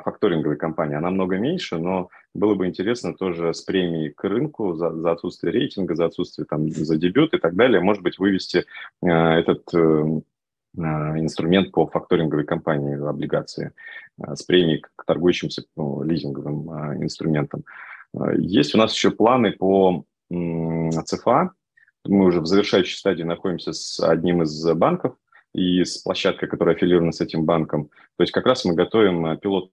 факторинговой 0.03 0.57
компании. 0.57 0.95
Она 0.95 1.09
много 1.09 1.37
меньше, 1.37 1.77
но 1.77 2.09
было 2.33 2.55
бы 2.55 2.67
интересно 2.67 3.13
тоже 3.13 3.53
с 3.53 3.61
премией 3.61 4.09
к 4.11 4.23
рынку 4.23 4.73
за, 4.73 4.91
за 4.91 5.11
отсутствие 5.11 5.53
рейтинга, 5.53 5.95
за 5.95 6.05
отсутствие 6.05 6.45
там, 6.45 6.69
за 6.69 6.97
дебют 6.97 7.33
и 7.33 7.37
так 7.37 7.55
далее, 7.55 7.81
может 7.81 8.03
быть, 8.03 8.19
вывести 8.19 8.65
э, 9.03 9.07
этот 9.07 9.63
Э, 10.77 10.81
инструмент 11.19 11.71
по 11.71 11.85
факторинговой 11.87 12.45
компании 12.45 12.95
облигации 12.95 13.73
э, 14.23 14.35
с 14.35 14.43
премией 14.43 14.81
к 14.95 15.05
торгующимся 15.05 15.63
ну, 15.75 16.01
лизинговым 16.03 16.71
э, 16.71 17.03
инструментам. 17.03 17.63
Есть 18.37 18.75
у 18.75 18.77
нас 18.77 18.93
еще 18.93 19.11
планы 19.11 19.51
по 19.51 20.03
ЦФА. 20.29 21.51
Мы 22.05 22.25
уже 22.25 22.41
в 22.41 22.45
завершающей 22.45 22.97
стадии 22.97 23.23
находимся 23.23 23.71
с 23.71 24.01
одним 24.01 24.41
из 24.41 24.65
банков 24.73 25.15
и 25.53 25.83
с 25.83 25.97
площадкой, 25.97 26.47
которая 26.47 26.75
аффилирована 26.75 27.11
с 27.11 27.21
этим 27.21 27.45
банком. 27.45 27.89
То 28.17 28.23
есть 28.23 28.31
как 28.31 28.45
раз 28.45 28.65
мы 28.65 28.73
готовим 28.73 29.37
пилотный 29.37 29.71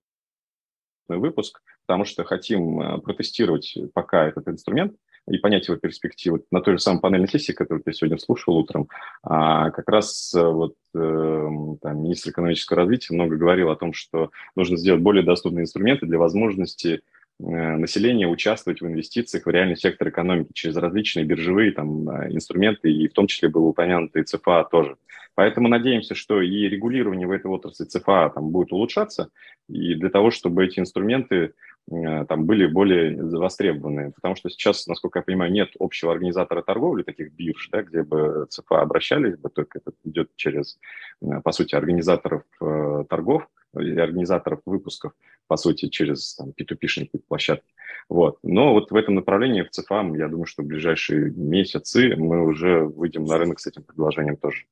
выпуск, 1.08 1.60
потому 1.86 2.04
что 2.04 2.24
хотим 2.24 3.00
протестировать 3.00 3.76
пока 3.94 4.26
этот 4.26 4.48
инструмент, 4.48 4.94
и 5.30 5.38
понять 5.38 5.68
его 5.68 5.76
перспективы. 5.76 6.42
На 6.50 6.60
той 6.60 6.74
же 6.74 6.80
самой 6.80 7.00
панельной 7.00 7.28
сессии, 7.28 7.52
которую 7.52 7.82
ты 7.82 7.92
сегодня 7.92 8.18
слушал 8.18 8.56
утром, 8.56 8.88
а, 9.22 9.70
как 9.70 9.88
раз 9.88 10.32
э, 10.34 10.42
вот 10.42 10.74
э, 10.94 11.48
там, 11.82 12.02
министр 12.02 12.30
экономического 12.30 12.78
развития 12.78 13.14
много 13.14 13.36
говорил 13.36 13.70
о 13.70 13.76
том, 13.76 13.92
что 13.92 14.30
нужно 14.56 14.76
сделать 14.76 15.02
более 15.02 15.24
доступные 15.24 15.62
инструменты 15.62 16.06
для 16.06 16.18
возможности 16.18 17.00
э, 17.40 17.44
населения 17.44 18.26
участвовать 18.26 18.80
в 18.80 18.86
инвестициях 18.86 19.46
в 19.46 19.50
реальный 19.50 19.76
сектор 19.76 20.08
экономики 20.08 20.50
через 20.54 20.76
различные 20.76 21.24
биржевые 21.24 21.72
там, 21.72 22.08
инструменты, 22.32 22.90
и 22.92 23.08
в 23.08 23.12
том 23.12 23.26
числе 23.26 23.48
был 23.48 23.66
упомянутый 23.66 24.24
ЦФА 24.24 24.68
тоже. 24.70 24.96
Поэтому 25.38 25.68
надеемся, 25.68 26.16
что 26.16 26.42
и 26.42 26.68
регулирование 26.68 27.28
в 27.28 27.30
этой 27.30 27.46
отрасли 27.46 27.84
ЦФА 27.84 28.32
там, 28.34 28.50
будет 28.50 28.72
улучшаться, 28.72 29.30
и 29.68 29.94
для 29.94 30.10
того, 30.10 30.32
чтобы 30.32 30.64
эти 30.64 30.80
инструменты 30.80 31.52
Э, 31.90 32.24
там 32.26 32.44
были 32.44 32.66
более 32.66 33.16
востребованы, 33.22 34.12
потому 34.12 34.36
что 34.36 34.50
сейчас, 34.50 34.86
насколько 34.86 35.20
я 35.20 35.22
понимаю, 35.22 35.52
нет 35.52 35.70
общего 35.78 36.12
организатора 36.12 36.62
торговли, 36.62 37.02
таких 37.02 37.32
бирж, 37.32 37.68
да, 37.70 37.82
где 37.82 38.02
бы 38.02 38.46
ЦФА 38.50 38.80
обращались 38.80 39.36
бы, 39.36 39.48
только 39.48 39.78
это 39.78 39.92
идет 40.04 40.30
через, 40.36 40.78
э, 41.22 41.40
по 41.42 41.52
сути, 41.52 41.74
организаторов 41.74 42.42
э, 42.60 43.04
торгов 43.08 43.48
или 43.78 44.00
организаторов 44.00 44.60
выпусков, 44.66 45.12
по 45.46 45.56
сути, 45.56 45.88
через 45.88 46.34
там, 46.34 46.50
P2P 46.50 47.20
площадки. 47.26 47.72
Вот. 48.08 48.38
Но 48.42 48.72
вот 48.72 48.90
в 48.90 48.96
этом 48.96 49.14
направлении 49.14 49.62
в 49.62 49.70
ЦФА, 49.70 50.12
я 50.16 50.28
думаю, 50.28 50.46
что 50.46 50.62
в 50.62 50.66
ближайшие 50.66 51.30
месяцы 51.30 52.16
мы 52.16 52.44
уже 52.44 52.84
выйдем 52.84 53.24
на 53.24 53.38
рынок 53.38 53.60
с 53.60 53.66
этим 53.66 53.82
предложением 53.82 54.36
тоже. 54.36 54.64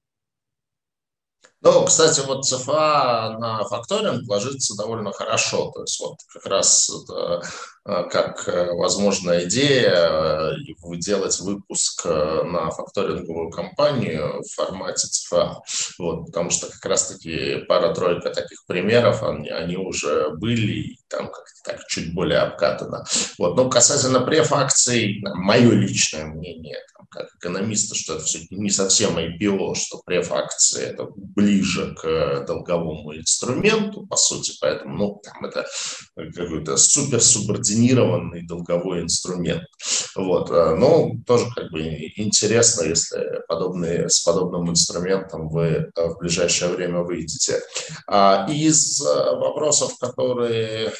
Ну, 1.62 1.85
кстати, 1.85 2.20
вот 2.20 2.45
ЦФА 2.45 3.37
на 3.41 3.65
факторинг 3.65 4.28
ложится 4.28 4.77
довольно 4.77 5.12
хорошо. 5.12 5.70
То 5.74 5.83
есть 5.83 5.99
вот 6.01 6.16
как 6.33 6.47
раз 6.47 6.91
как 7.86 8.48
возможная 8.72 9.44
идея 9.44 10.56
делать 10.96 11.38
выпуск 11.40 12.04
на 12.04 12.70
факторинговую 12.70 13.50
компанию 13.50 14.42
в 14.42 14.54
формате 14.54 15.06
ЦФА. 15.08 15.60
Вот, 15.98 16.26
потому 16.26 16.50
что 16.50 16.68
как 16.68 16.84
раз-таки 16.84 17.58
пара-тройка 17.68 18.30
таких 18.30 18.64
примеров, 18.66 19.22
они, 19.22 19.48
они 19.50 19.76
уже 19.76 20.30
были, 20.30 20.72
и 20.72 20.98
там 21.08 21.26
как-то 21.26 21.62
так 21.64 21.86
чуть 21.86 22.14
более 22.14 22.40
обкатано. 22.40 23.04
Вот. 23.38 23.56
Но 23.56 23.68
касательно 23.68 24.20
префакций, 24.20 25.22
мое 25.22 25.70
личное 25.72 26.26
мнение, 26.26 26.78
там, 26.96 27.06
как 27.10 27.28
экономиста, 27.36 27.94
что 27.94 28.14
это 28.14 28.24
все-таки 28.24 28.56
не 28.56 28.70
совсем 28.70 29.16
IPO, 29.16 29.74
что 29.74 30.02
префакции 30.04 30.82
это 30.82 31.06
ближе 31.16 31.94
к 31.94 32.44
долговому 32.46 33.16
инструменту, 33.16 34.06
по 34.06 34.16
сути, 34.16 34.52
поэтому 34.60 34.96
ну, 34.96 35.22
там 35.22 35.44
это 35.44 35.66
какой-то 36.34 36.76
суперсубординированный 36.76 37.76
долговой 38.43 39.03
инструмент. 39.03 39.65
Вот. 40.15 40.51
Но 40.51 41.12
тоже 41.27 41.47
как 41.55 41.70
бы 41.70 41.82
интересно, 42.16 42.85
если 42.85 43.43
подобные, 43.48 44.09
с 44.09 44.20
подобным 44.20 44.70
инструментом 44.70 45.48
вы 45.48 45.90
в 45.94 46.19
ближайшее 46.19 46.73
время 46.73 47.03
выйдете. 47.03 47.61
А 48.07 48.47
из 48.51 49.01
вопросов, 49.01 49.98
которые 49.98 50.93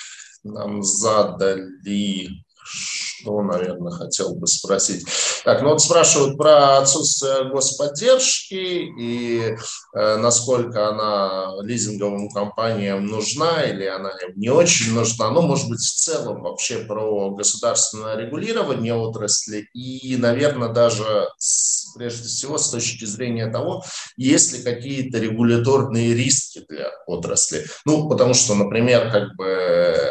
нам 0.45 0.83
задали 0.83 2.29
что, 2.67 3.43
наверное, 3.43 3.93
хотел 3.93 4.35
бы 4.35 4.47
спросить. 4.47 5.07
Так, 5.45 5.63
ну 5.63 5.71
вот 5.71 5.81
спрашивают 5.81 6.37
про 6.37 6.79
отсутствие 6.79 7.49
господдержки 7.51 8.55
и 8.55 9.57
э, 9.95 10.17
насколько 10.17 10.89
она 10.89 11.53
лизинговым 11.63 12.29
компаниям 12.31 13.07
нужна 13.07 13.63
или 13.63 13.85
она 13.85 14.11
им 14.11 14.33
не 14.37 14.51
очень 14.51 14.93
нужна. 14.93 15.31
Ну, 15.31 15.43
может 15.43 15.69
быть, 15.69 15.81
в 15.81 15.95
целом 15.95 16.43
вообще 16.43 16.79
про 16.79 17.31
государственное 17.31 18.17
регулирование 18.17 18.95
отрасли 18.95 19.69
и, 19.73 20.17
наверное, 20.17 20.69
даже 20.69 21.29
с, 21.39 21.95
прежде 21.95 22.29
всего 22.29 22.59
с 22.59 22.71
точки 22.71 23.05
зрения 23.05 23.47
того, 23.47 23.85
есть 24.17 24.53
ли 24.53 24.63
какие-то 24.63 25.19
регуляторные 25.19 26.15
риски 26.15 26.65
для 26.69 26.91
отрасли. 27.07 27.65
Ну, 27.85 28.09
потому 28.09 28.35
что, 28.35 28.55
например, 28.55 29.11
как 29.11 29.35
бы 29.37 30.06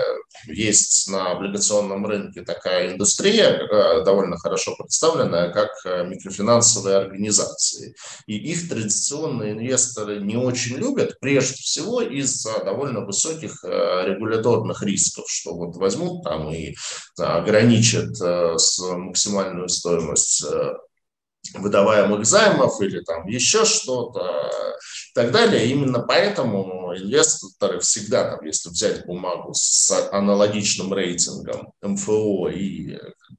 есть 0.47 1.09
на 1.09 1.31
облигационном 1.31 2.05
рынке 2.05 2.41
такая 2.41 2.93
индустрия, 2.93 3.49
э, 3.49 4.03
довольно 4.03 4.37
хорошо 4.37 4.75
представленная, 4.75 5.51
как 5.51 5.69
э, 5.85 6.05
микрофинансовые 6.05 6.97
организации. 6.97 7.95
И 8.27 8.37
их 8.37 8.69
традиционные 8.69 9.53
инвесторы 9.53 10.21
не 10.21 10.35
очень 10.37 10.77
любят, 10.77 11.19
прежде 11.19 11.55
всего 11.55 12.01
из-за 12.01 12.63
довольно 12.63 13.01
высоких 13.01 13.63
э, 13.63 14.05
регуляторных 14.05 14.83
рисков, 14.83 15.25
что 15.27 15.55
вот 15.55 15.75
возьмут 15.77 16.23
там 16.23 16.51
и 16.51 16.75
ограничат 17.17 18.19
максимальную 18.19 19.69
стоимость 19.69 20.43
выдаваемых 21.53 22.25
займов 22.25 22.81
или 22.81 23.01
там 23.01 23.27
еще 23.27 23.65
что-то 23.65 24.51
и 25.11 25.13
так 25.13 25.31
далее. 25.31 25.67
Именно 25.67 25.99
поэтому 25.99 26.93
инвесторы 26.95 27.79
всегда, 27.79 28.31
там, 28.31 28.45
если 28.45 28.69
взять 28.69 29.05
бумагу 29.05 29.53
с 29.53 29.91
аналогичным 30.11 30.93
рейтингом 30.93 31.73
МФО 31.81 32.49
и 32.49 32.97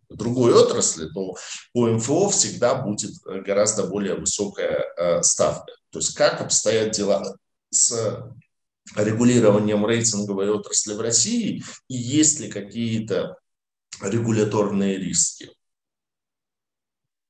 другой 0.09 0.55
отрасли, 0.55 1.09
то 1.09 1.35
по 1.73 1.89
МФО 1.89 2.31
всегда 2.31 2.75
будет 2.75 3.13
гораздо 3.25 3.87
более 3.87 4.15
высокая 4.15 4.85
э, 4.97 5.23
ставка. 5.23 5.73
То 5.91 5.99
есть 5.99 6.15
как 6.15 6.41
обстоят 6.41 6.93
дела 6.93 7.37
с 7.71 8.23
регулированием 8.95 9.85
рейтинговой 9.85 10.51
отрасли 10.51 10.95
в 10.95 11.01
России 11.01 11.63
и 11.89 11.95
есть 11.95 12.41
ли 12.41 12.49
какие-то 12.49 13.37
регуляторные 14.01 14.99
риски? 14.99 15.51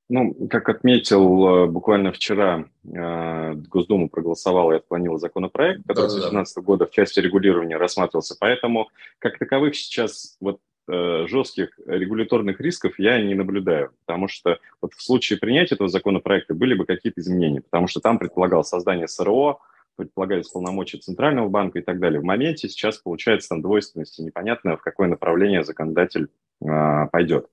Ну, 0.08 0.34
как 0.48 0.68
отметил 0.68 1.48
э, 1.48 1.66
буквально 1.66 2.12
вчера, 2.12 2.66
э, 2.84 3.54
Госдума 3.54 4.08
проголосовала 4.08 4.72
и 4.72 4.76
отклонила 4.76 5.18
законопроект, 5.18 5.82
который 5.84 6.10
с 6.10 6.14
2018 6.14 6.58
года 6.58 6.86
в 6.86 6.92
части 6.92 7.18
регулирования 7.18 7.76
рассматривался. 7.76 8.36
Поэтому, 8.38 8.88
как 9.18 9.36
таковых 9.38 9.74
сейчас 9.74 10.36
вот 10.40 10.60
э, 10.88 11.26
жестких 11.26 11.70
регуляторных 11.86 12.60
рисков 12.60 13.00
я 13.00 13.20
не 13.20 13.34
наблюдаю, 13.34 13.90
потому 14.06 14.28
что 14.28 14.60
вот 14.80 14.94
в 14.94 15.02
случае 15.02 15.40
принятия 15.40 15.74
этого 15.74 15.88
законопроекта 15.88 16.54
были 16.54 16.74
бы 16.74 16.86
какие-то 16.86 17.20
изменения, 17.20 17.62
потому 17.62 17.88
что 17.88 17.98
там 17.98 18.20
предполагалось 18.20 18.68
создание 18.68 19.08
СРО, 19.08 19.58
предполагались 19.96 20.48
полномочия 20.48 20.98
Центрального 20.98 21.48
банка 21.48 21.80
и 21.80 21.82
так 21.82 21.98
далее. 21.98 22.20
В 22.20 22.24
моменте 22.24 22.68
сейчас 22.68 22.98
получается 22.98 23.48
там 23.48 23.60
двойственность, 23.60 24.20
и 24.20 24.22
непонятно, 24.22 24.76
в 24.76 24.82
какое 24.82 25.08
направление 25.08 25.64
законодатель 25.64 26.28
э, 26.60 27.06
пойдет. 27.10 27.48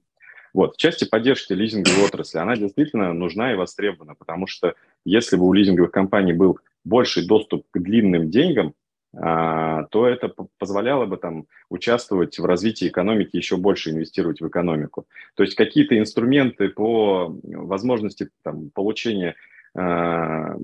Вот. 0.53 0.75
В 0.75 0.77
части 0.77 1.05
поддержки 1.05 1.53
лизинговой 1.53 2.05
отрасли 2.05 2.37
она 2.37 2.55
действительно 2.55 3.13
нужна 3.13 3.53
и 3.53 3.55
востребована, 3.55 4.15
потому 4.15 4.47
что 4.47 4.75
если 5.03 5.35
бы 5.35 5.47
у 5.47 5.53
лизинговых 5.53 5.91
компаний 5.91 6.33
был 6.33 6.59
больший 6.83 7.25
доступ 7.25 7.65
к 7.71 7.79
длинным 7.79 8.29
деньгам, 8.29 8.73
а, 9.15 9.83
то 9.85 10.07
это 10.07 10.33
позволяло 10.57 11.05
бы 11.05 11.17
там 11.17 11.45
участвовать 11.69 12.39
в 12.39 12.45
развитии 12.45 12.87
экономики, 12.87 13.35
еще 13.35 13.57
больше 13.57 13.91
инвестировать 13.91 14.41
в 14.41 14.47
экономику. 14.47 15.05
То 15.35 15.43
есть 15.43 15.55
какие-то 15.55 15.97
инструменты 15.97 16.69
по 16.69 17.35
возможности 17.43 18.29
там, 18.43 18.71
получения 18.71 19.35
а, 19.75 20.55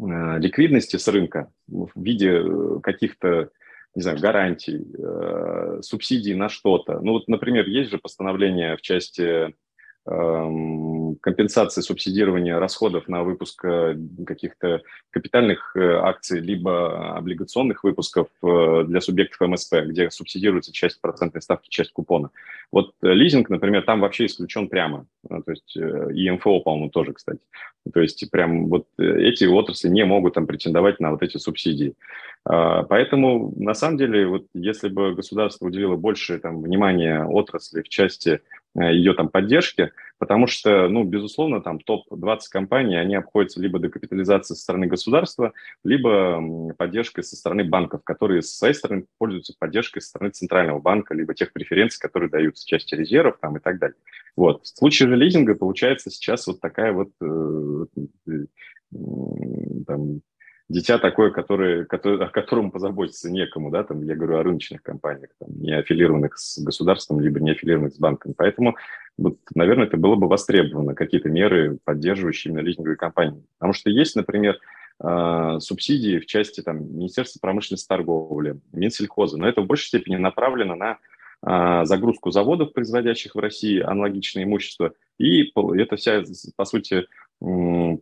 а, 0.00 0.38
ликвидности 0.38 0.96
с 0.96 1.08
рынка 1.08 1.50
в 1.66 1.90
виде 1.96 2.40
э, 2.44 2.80
каких-то 2.82 3.50
не 3.94 4.02
знаю, 4.02 4.18
гарантий, 4.20 4.86
э, 4.98 5.82
субсидий 5.82 6.34
на 6.34 6.48
что-то. 6.48 7.00
Ну 7.00 7.12
вот, 7.12 7.28
например, 7.28 7.66
есть 7.66 7.90
же 7.90 7.98
постановление 7.98 8.76
в 8.76 8.82
части 8.82 9.52
Эм, 10.04 11.01
компенсации 11.22 11.80
субсидирования 11.80 12.58
расходов 12.58 13.08
на 13.08 13.22
выпуск 13.22 13.64
э, 13.64 13.96
каких-то 14.26 14.82
капитальных 15.10 15.74
э, 15.76 15.80
акций 15.80 16.40
либо 16.40 17.16
облигационных 17.16 17.84
выпусков 17.84 18.26
э, 18.42 18.84
для 18.86 19.00
субъектов 19.00 19.48
МСП, 19.48 19.76
где 19.86 20.10
субсидируется 20.10 20.72
часть 20.72 21.00
процентной 21.00 21.40
ставки, 21.40 21.68
часть 21.70 21.92
купона. 21.92 22.30
Вот 22.72 22.92
лизинг, 23.02 23.50
например, 23.50 23.82
там 23.84 24.00
вообще 24.00 24.26
исключен 24.26 24.68
прямо. 24.68 25.06
То 25.28 25.50
есть 25.50 25.76
и 25.76 26.30
МФО, 26.30 26.60
по-моему, 26.60 26.90
тоже, 26.90 27.12
кстати. 27.12 27.40
То 27.92 28.00
есть 28.00 28.28
прям 28.30 28.68
вот 28.68 28.86
эти 28.98 29.44
отрасли 29.44 29.88
не 29.88 30.04
могут 30.04 30.34
там 30.34 30.46
претендовать 30.46 30.98
на 30.98 31.12
вот 31.12 31.22
эти 31.22 31.36
субсидии. 31.36 31.94
А, 32.44 32.82
поэтому, 32.82 33.52
на 33.56 33.74
самом 33.74 33.98
деле, 33.98 34.26
вот 34.26 34.46
если 34.54 34.88
бы 34.88 35.14
государство 35.14 35.66
уделило 35.66 35.96
больше 35.96 36.38
там, 36.38 36.62
внимания 36.62 37.24
отрасли 37.24 37.82
в 37.82 37.88
части 37.88 38.40
ее 38.74 39.12
там 39.14 39.28
поддержки, 39.28 39.92
потому 40.18 40.46
что, 40.46 40.88
ну, 40.88 41.04
безусловно, 41.04 41.60
там 41.60 41.78
топ-20 41.78 42.38
компаний, 42.50 42.96
они 42.96 43.14
обходятся 43.14 43.60
либо 43.60 43.78
докапитализацией 43.78 44.56
со 44.56 44.62
стороны 44.62 44.86
государства, 44.86 45.52
либо 45.84 46.72
поддержкой 46.78 47.22
со 47.22 47.36
стороны 47.36 47.64
банков, 47.64 48.02
которые 48.04 48.40
с 48.42 48.56
своей 48.56 48.74
стороны 48.74 49.04
пользуются 49.18 49.54
поддержкой 49.58 50.00
со 50.00 50.08
стороны 50.08 50.30
центрального 50.30 50.78
банка, 50.78 51.14
либо 51.14 51.34
тех 51.34 51.52
преференций, 51.52 52.00
которые 52.00 52.30
даются 52.30 52.66
части 52.66 52.94
резервов 52.94 53.38
там 53.40 53.56
и 53.56 53.60
так 53.60 53.78
далее. 53.78 53.96
Вот. 54.36 54.62
В 54.62 54.68
случае 54.68 55.10
же 55.10 55.16
лизинга 55.16 55.54
получается 55.54 56.10
сейчас 56.10 56.46
вот 56.46 56.60
такая 56.60 56.92
вот 56.92 57.10
э, 57.20 57.84
э, 58.28 58.46
там, 59.86 60.20
дитя 60.72 60.98
такое, 60.98 61.30
которое, 61.30 61.84
которое, 61.84 62.26
о 62.26 62.30
котором 62.30 62.70
позаботиться 62.70 63.30
некому, 63.30 63.70
да, 63.70 63.84
там 63.84 64.02
я 64.02 64.16
говорю 64.16 64.38
о 64.38 64.42
рыночных 64.42 64.82
компаниях, 64.82 65.30
там, 65.38 65.50
не 65.60 65.72
аффилированных 65.72 66.38
с 66.38 66.58
государством, 66.58 67.20
либо 67.20 67.40
не 67.40 67.52
аффилированных 67.52 67.94
с 67.94 67.98
банком. 67.98 68.32
Поэтому, 68.34 68.76
вот, 69.18 69.36
наверное, 69.54 69.86
это 69.86 69.98
было 69.98 70.16
бы 70.16 70.28
востребовано, 70.28 70.94
какие-то 70.94 71.28
меры, 71.28 71.78
поддерживающие 71.84 72.50
именно 72.50 72.64
лизинговые 72.64 72.96
компании. 72.96 73.44
Потому 73.58 73.74
что 73.74 73.90
есть, 73.90 74.16
например, 74.16 74.58
э, 74.98 75.58
субсидии 75.60 76.18
в 76.18 76.26
части 76.26 76.62
там, 76.62 76.96
Министерства 76.96 77.38
промышленности 77.40 77.84
и 77.84 77.88
торговли, 77.88 78.58
Минсельхоза, 78.72 79.36
но 79.36 79.46
это 79.46 79.60
в 79.60 79.66
большей 79.66 79.88
степени 79.88 80.16
направлено 80.16 80.74
на 80.74 80.98
э, 81.46 81.84
загрузку 81.84 82.30
заводов, 82.30 82.72
производящих 82.72 83.34
в 83.34 83.38
России 83.38 83.78
аналогичное 83.78 84.44
имущество, 84.44 84.94
и 85.18 85.52
это 85.54 85.96
вся, 85.96 86.22
по 86.56 86.64
сути, 86.64 87.06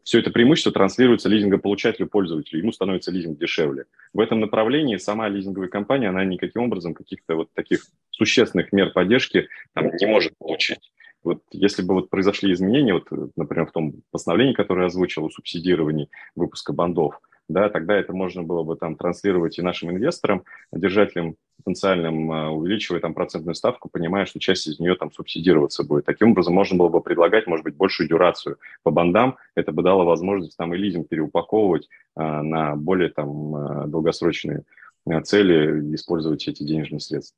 все 0.05 0.19
это 0.19 0.31
преимущество 0.31 0.71
транслируется 0.71 1.29
лизингополучателю, 1.31 2.09
пользователю, 2.09 2.61
ему 2.61 2.73
становится 2.73 3.11
лизинг 3.11 3.39
дешевле. 3.39 3.87
В 4.13 4.21
этом 4.21 4.41
направлении 4.41 4.99
сама 4.99 5.29
лизинговая 5.29 5.69
компания, 5.69 6.09
она 6.09 6.25
никаким 6.25 6.63
образом 6.63 6.93
каких-то 6.93 7.37
вот 7.37 7.53
таких 7.55 7.87
существенных 8.11 8.73
мер 8.73 8.91
поддержки 8.93 9.49
там, 9.73 9.91
не 9.97 10.07
может 10.07 10.37
получить. 10.37 10.93
Вот 11.23 11.43
если 11.53 11.83
бы 11.83 11.95
вот 11.95 12.11
произошли 12.11 12.53
изменения, 12.53 12.95
вот, 12.95 13.09
например, 13.37 13.67
в 13.67 13.73
том 13.73 13.95
постановлении, 14.11 14.53
которое 14.53 14.87
озвучил 14.87 15.25
о 15.25 15.31
субсидировании 15.31 16.11
выпуска 16.35 16.73
бандов, 16.73 17.21
да, 17.53 17.69
тогда 17.69 17.97
это 17.97 18.13
можно 18.13 18.43
было 18.43 18.63
бы 18.63 18.77
там 18.77 18.97
транслировать 18.97 19.59
и 19.59 19.63
нашим 19.63 19.91
инвесторам, 19.91 20.45
держателям 20.73 21.37
потенциальным, 21.61 22.33
а, 22.33 22.51
увеличивая 22.51 23.01
там 23.01 23.15
процентную 23.15 23.55
ставку, 23.55 23.89
понимая, 23.91 24.27
что 24.27 24.41
часть 24.41 24.67
из 24.67 24.79
нее 24.81 24.95
там 24.97 25.13
субсидироваться 25.13 25.85
будет. 25.85 26.07
Таким 26.07 26.33
образом, 26.33 26.55
можно 26.55 26.79
было 26.79 26.89
бы 26.89 27.01
предлагать, 27.03 27.47
может 27.47 27.65
быть, 27.65 27.77
большую 27.77 28.09
дюрацию 28.09 28.59
по 28.83 28.91
бандам. 28.91 29.37
Это 29.55 29.73
бы 29.73 29.83
дало 29.83 30.05
возможность 30.05 30.57
там 30.57 30.75
и 30.75 30.79
лизинг 30.79 31.09
переупаковывать 31.09 31.89
а, 32.17 32.43
на 32.43 32.77
более 32.77 33.11
там 33.11 33.55
а, 33.55 33.87
долгосрочные 33.87 34.63
а, 35.07 35.21
цели, 35.23 35.95
использовать 35.95 36.47
эти 36.49 36.63
денежные 36.63 37.01
средства. 37.01 37.37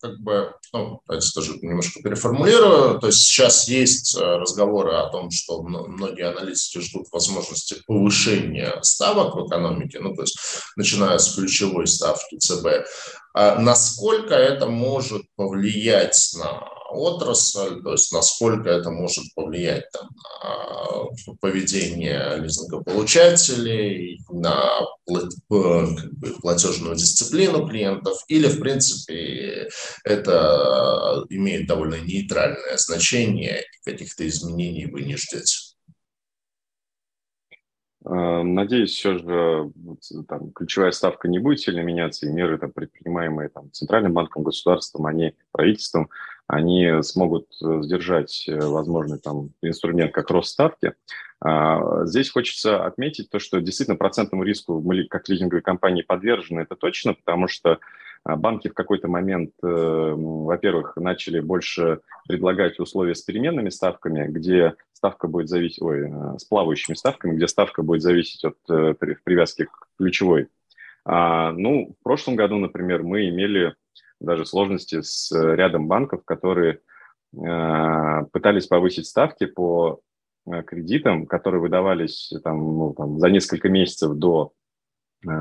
Как 0.00 0.18
бы, 0.20 0.52
ну, 0.72 1.00
давайте 1.06 1.30
тоже 1.32 1.58
немножко 1.62 2.02
переформулирую, 2.02 2.98
то 2.98 3.06
есть 3.06 3.20
сейчас 3.22 3.68
есть 3.68 4.16
э, 4.16 4.20
разговоры 4.20 4.94
о 4.94 5.08
том, 5.08 5.30
что 5.30 5.62
многие 5.62 6.28
аналитики 6.28 6.80
ждут 6.80 7.06
возможности 7.12 7.76
повышения 7.86 8.78
ставок 8.82 9.34
в 9.34 9.46
экономике, 9.46 10.00
ну, 10.00 10.14
то 10.14 10.22
есть 10.22 10.38
начиная 10.76 11.18
с 11.18 11.34
ключевой 11.34 11.86
ставки 11.86 12.38
ЦБ. 12.38 12.86
А 13.34 13.58
насколько 13.58 14.34
это 14.34 14.66
может 14.66 15.22
повлиять 15.36 16.34
на 16.38 16.73
отрасль, 16.90 17.82
то 17.82 17.92
есть 17.92 18.12
насколько 18.12 18.68
это 18.68 18.90
может 18.90 19.24
повлиять 19.34 19.84
там, 19.92 20.08
на 21.26 21.34
поведение 21.40 22.36
лизингополучателей, 22.38 24.20
на 24.30 24.80
платежную 26.40 26.96
дисциплину 26.96 27.66
клиентов, 27.66 28.18
или, 28.28 28.48
в 28.48 28.60
принципе, 28.60 29.68
это 30.04 31.24
имеет 31.30 31.66
довольно 31.66 32.00
нейтральное 32.00 32.76
значение, 32.76 33.62
каких-то 33.84 34.26
изменений 34.26 34.86
вы 34.86 35.02
не 35.02 35.16
ждете? 35.16 35.74
Э, 38.04 38.42
надеюсь, 38.42 38.92
все 38.92 39.18
же 39.18 39.72
там, 40.28 40.52
ключевая 40.52 40.90
ставка 40.90 41.26
не 41.26 41.38
будет 41.38 41.60
сильно 41.60 41.80
меняться, 41.80 42.26
и 42.26 42.30
меры, 42.30 42.58
там, 42.58 42.70
предпринимаемые 42.70 43.48
там, 43.48 43.72
Центральным 43.72 44.12
банком, 44.12 44.42
государством, 44.42 45.06
они, 45.06 45.34
правительством, 45.52 46.10
они 46.46 47.02
смогут 47.02 47.46
э, 47.62 47.82
сдержать 47.82 48.44
э, 48.48 48.58
возможный 48.58 49.18
там, 49.18 49.50
инструмент, 49.62 50.12
как 50.12 50.30
рост 50.30 50.50
ставки. 50.50 50.94
А, 51.40 52.04
здесь 52.06 52.30
хочется 52.30 52.84
отметить 52.84 53.30
то, 53.30 53.38
что 53.38 53.60
действительно 53.60 53.96
процентному 53.96 54.44
риску 54.44 54.80
мы 54.80 55.04
как 55.04 55.28
лизинговые 55.28 55.62
компании 55.62 56.02
подвержены, 56.02 56.60
это 56.60 56.76
точно, 56.76 57.14
потому 57.14 57.48
что 57.48 57.78
а, 58.24 58.36
банки 58.36 58.68
в 58.68 58.74
какой-то 58.74 59.08
момент, 59.08 59.52
во-первых, 59.60 60.96
начали 60.96 61.40
больше 61.40 62.00
предлагать 62.26 62.78
условия 62.78 63.14
с 63.14 63.22
переменными 63.22 63.68
ставками, 63.68 64.26
где 64.28 64.74
ставка 65.04 65.28
будет 65.28 65.50
зависеть, 65.50 65.82
ой, 65.82 66.08
э, 66.08 66.38
с 66.38 66.44
плавающими 66.44 66.94
ставками, 66.94 67.36
где 67.36 67.46
ставка 67.46 67.82
будет 67.82 68.00
зависеть 68.00 68.42
от 68.42 68.56
э, 68.70 68.94
привязки 68.94 69.64
к 69.64 69.88
ключевой. 69.98 70.48
А, 71.04 71.52
ну, 71.52 71.94
в 72.00 72.02
прошлом 72.02 72.36
году, 72.36 72.56
например, 72.56 73.02
мы 73.02 73.28
имели 73.28 73.74
даже 74.24 74.46
сложности 74.46 75.00
с 75.02 75.30
рядом 75.32 75.88
банков, 75.88 76.24
которые 76.24 76.80
э, 77.36 78.24
пытались 78.32 78.66
повысить 78.66 79.06
ставки 79.06 79.46
по 79.46 80.00
кредитам, 80.66 81.26
которые 81.26 81.62
выдавались 81.62 82.30
там, 82.42 82.58
ну, 82.58 82.94
там, 82.94 83.18
за 83.18 83.30
несколько 83.30 83.70
месяцев 83.70 84.12
до 84.14 84.52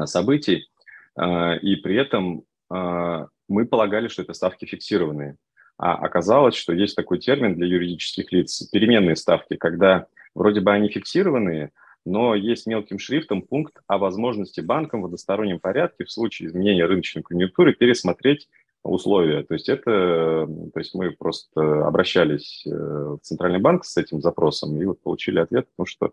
событий, 0.05 0.69
и 1.21 1.75
при 1.75 1.95
этом 1.97 2.45
мы 2.69 3.65
полагали, 3.65 4.07
что 4.07 4.21
это 4.21 4.31
ставки 4.31 4.63
фиксированные. 4.63 5.35
А 5.77 5.95
оказалось, 5.95 6.55
что 6.55 6.73
есть 6.73 6.95
такой 6.95 7.19
термин 7.19 7.55
для 7.55 7.67
юридических 7.67 8.31
лиц– 8.31 8.67
переменные 8.71 9.15
ставки, 9.15 9.55
когда 9.55 10.07
вроде 10.35 10.61
бы 10.61 10.71
они 10.71 10.89
фиксированные, 10.89 11.71
но 12.05 12.35
есть 12.35 12.67
мелким 12.67 12.99
шрифтом 12.99 13.41
пункт 13.41 13.75
о 13.87 13.97
возможности 13.97 14.61
банкам 14.61 15.01
в 15.01 15.05
одностороннем 15.05 15.59
порядке 15.59 16.05
в 16.05 16.11
случае 16.11 16.49
изменения 16.49 16.85
рыночной 16.85 17.23
конъюнктуры 17.23 17.73
пересмотреть 17.73 18.49
условия. 18.83 19.43
То 19.43 19.53
есть 19.53 19.69
это, 19.69 20.47
то 20.73 20.79
есть 20.79 20.93
мы 20.93 21.11
просто 21.11 21.85
обращались 21.87 22.63
э, 22.65 22.69
в 22.69 23.19
Центральный 23.21 23.59
банк 23.59 23.85
с 23.85 23.97
этим 23.97 24.21
запросом 24.21 24.79
и 24.79 24.85
вот 24.85 25.01
получили 25.01 25.39
ответ, 25.39 25.67
потому 25.69 25.87
что 25.87 26.11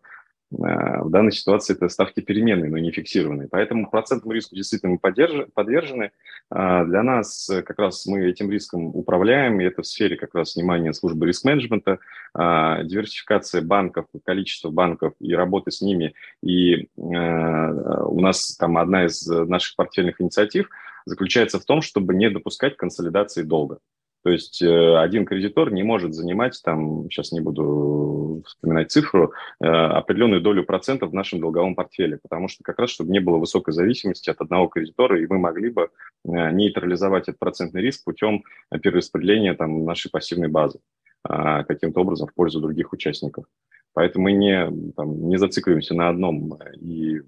в 0.50 1.10
данной 1.10 1.32
ситуации 1.32 1.74
это 1.74 1.88
ставки 1.88 2.20
переменные, 2.20 2.70
но 2.70 2.78
не 2.78 2.90
фиксированные. 2.90 3.48
Поэтому 3.48 3.88
процентному 3.88 4.32
риску 4.32 4.56
действительно 4.56 4.92
мы 4.92 5.46
подвержены. 5.54 6.10
А 6.50 6.84
для 6.84 7.02
нас 7.02 7.48
как 7.64 7.78
раз 7.78 8.04
мы 8.06 8.24
этим 8.24 8.50
риском 8.50 8.86
управляем, 8.86 9.60
и 9.60 9.64
это 9.64 9.82
в 9.82 9.86
сфере 9.86 10.16
как 10.16 10.34
раз 10.34 10.56
внимания 10.56 10.92
службы 10.92 11.26
риск-менеджмента, 11.26 12.00
а, 12.34 12.82
диверсификация 12.82 13.62
банков, 13.62 14.06
количество 14.24 14.70
банков 14.70 15.14
и 15.20 15.34
работы 15.34 15.70
с 15.70 15.80
ними. 15.80 16.14
И 16.42 16.74
э, 16.74 16.86
у 16.96 18.20
нас 18.20 18.56
там 18.56 18.78
одна 18.78 19.06
из 19.06 19.26
наших 19.26 19.76
портфельных 19.76 20.20
инициатив 20.20 20.68
заключается 21.06 21.58
в 21.58 21.64
том, 21.64 21.82
чтобы 21.82 22.14
не 22.14 22.30
допускать 22.30 22.76
консолидации 22.76 23.42
долга. 23.42 23.78
То 24.22 24.30
есть 24.30 24.60
э, 24.60 24.98
один 24.98 25.24
кредитор 25.24 25.72
не 25.72 25.82
может 25.82 26.14
занимать, 26.14 26.60
там, 26.62 27.10
сейчас 27.10 27.32
не 27.32 27.40
буду 27.40 28.42
вспоминать 28.46 28.90
цифру, 28.90 29.32
э, 29.60 29.66
определенную 29.66 30.42
долю 30.42 30.64
процентов 30.64 31.10
в 31.10 31.14
нашем 31.14 31.40
долговом 31.40 31.74
портфеле, 31.74 32.18
потому 32.22 32.48
что 32.48 32.62
как 32.62 32.78
раз, 32.78 32.90
чтобы 32.90 33.12
не 33.12 33.20
было 33.20 33.38
высокой 33.38 33.72
зависимости 33.72 34.28
от 34.28 34.40
одного 34.40 34.68
кредитора, 34.68 35.20
и 35.20 35.26
мы 35.26 35.38
могли 35.38 35.70
бы 35.70 35.90
э, 36.24 36.50
нейтрализовать 36.52 37.28
этот 37.28 37.38
процентный 37.38 37.80
риск 37.80 38.04
путем 38.04 38.44
перераспределения 38.70 39.54
там, 39.54 39.84
нашей 39.84 40.10
пассивной 40.10 40.48
базы 40.48 40.80
а, 41.22 41.64
каким-то 41.64 42.00
образом 42.00 42.28
в 42.28 42.34
пользу 42.34 42.60
других 42.60 42.92
участников. 42.92 43.44
Поэтому 43.92 44.24
мы 44.24 44.32
не, 44.32 44.92
там, 44.96 45.28
не 45.28 45.38
зацикливаемся 45.38 45.94
на 45.94 46.08
одном 46.08 46.58
и 46.74 47.20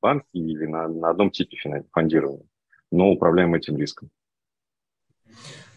банке 0.00 0.26
или 0.32 0.66
на, 0.66 0.88
на 0.88 1.10
одном 1.10 1.30
типе 1.30 1.56
фондирования, 1.92 2.46
но 2.90 3.10
управляем 3.10 3.54
этим 3.54 3.76
риском. 3.76 4.10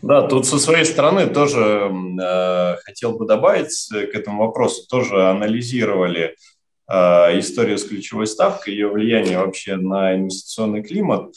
Да, 0.05 0.21
тут 0.21 0.45
со 0.45 0.59
своей 0.59 0.85
стороны 0.85 1.25
тоже 1.25 1.91
э, 2.21 2.75
хотел 2.85 3.17
бы 3.17 3.25
добавить 3.25 3.89
к 3.91 4.15
этому 4.15 4.45
вопросу. 4.45 4.87
Тоже 4.87 5.29
анализировали 5.29 6.35
э, 6.87 6.95
историю 7.39 7.79
с 7.79 7.85
ключевой 7.85 8.27
ставкой, 8.27 8.75
ее 8.75 8.89
влияние 8.89 9.39
вообще 9.39 9.77
на 9.77 10.13
инвестиционный 10.13 10.83
климат. 10.83 11.33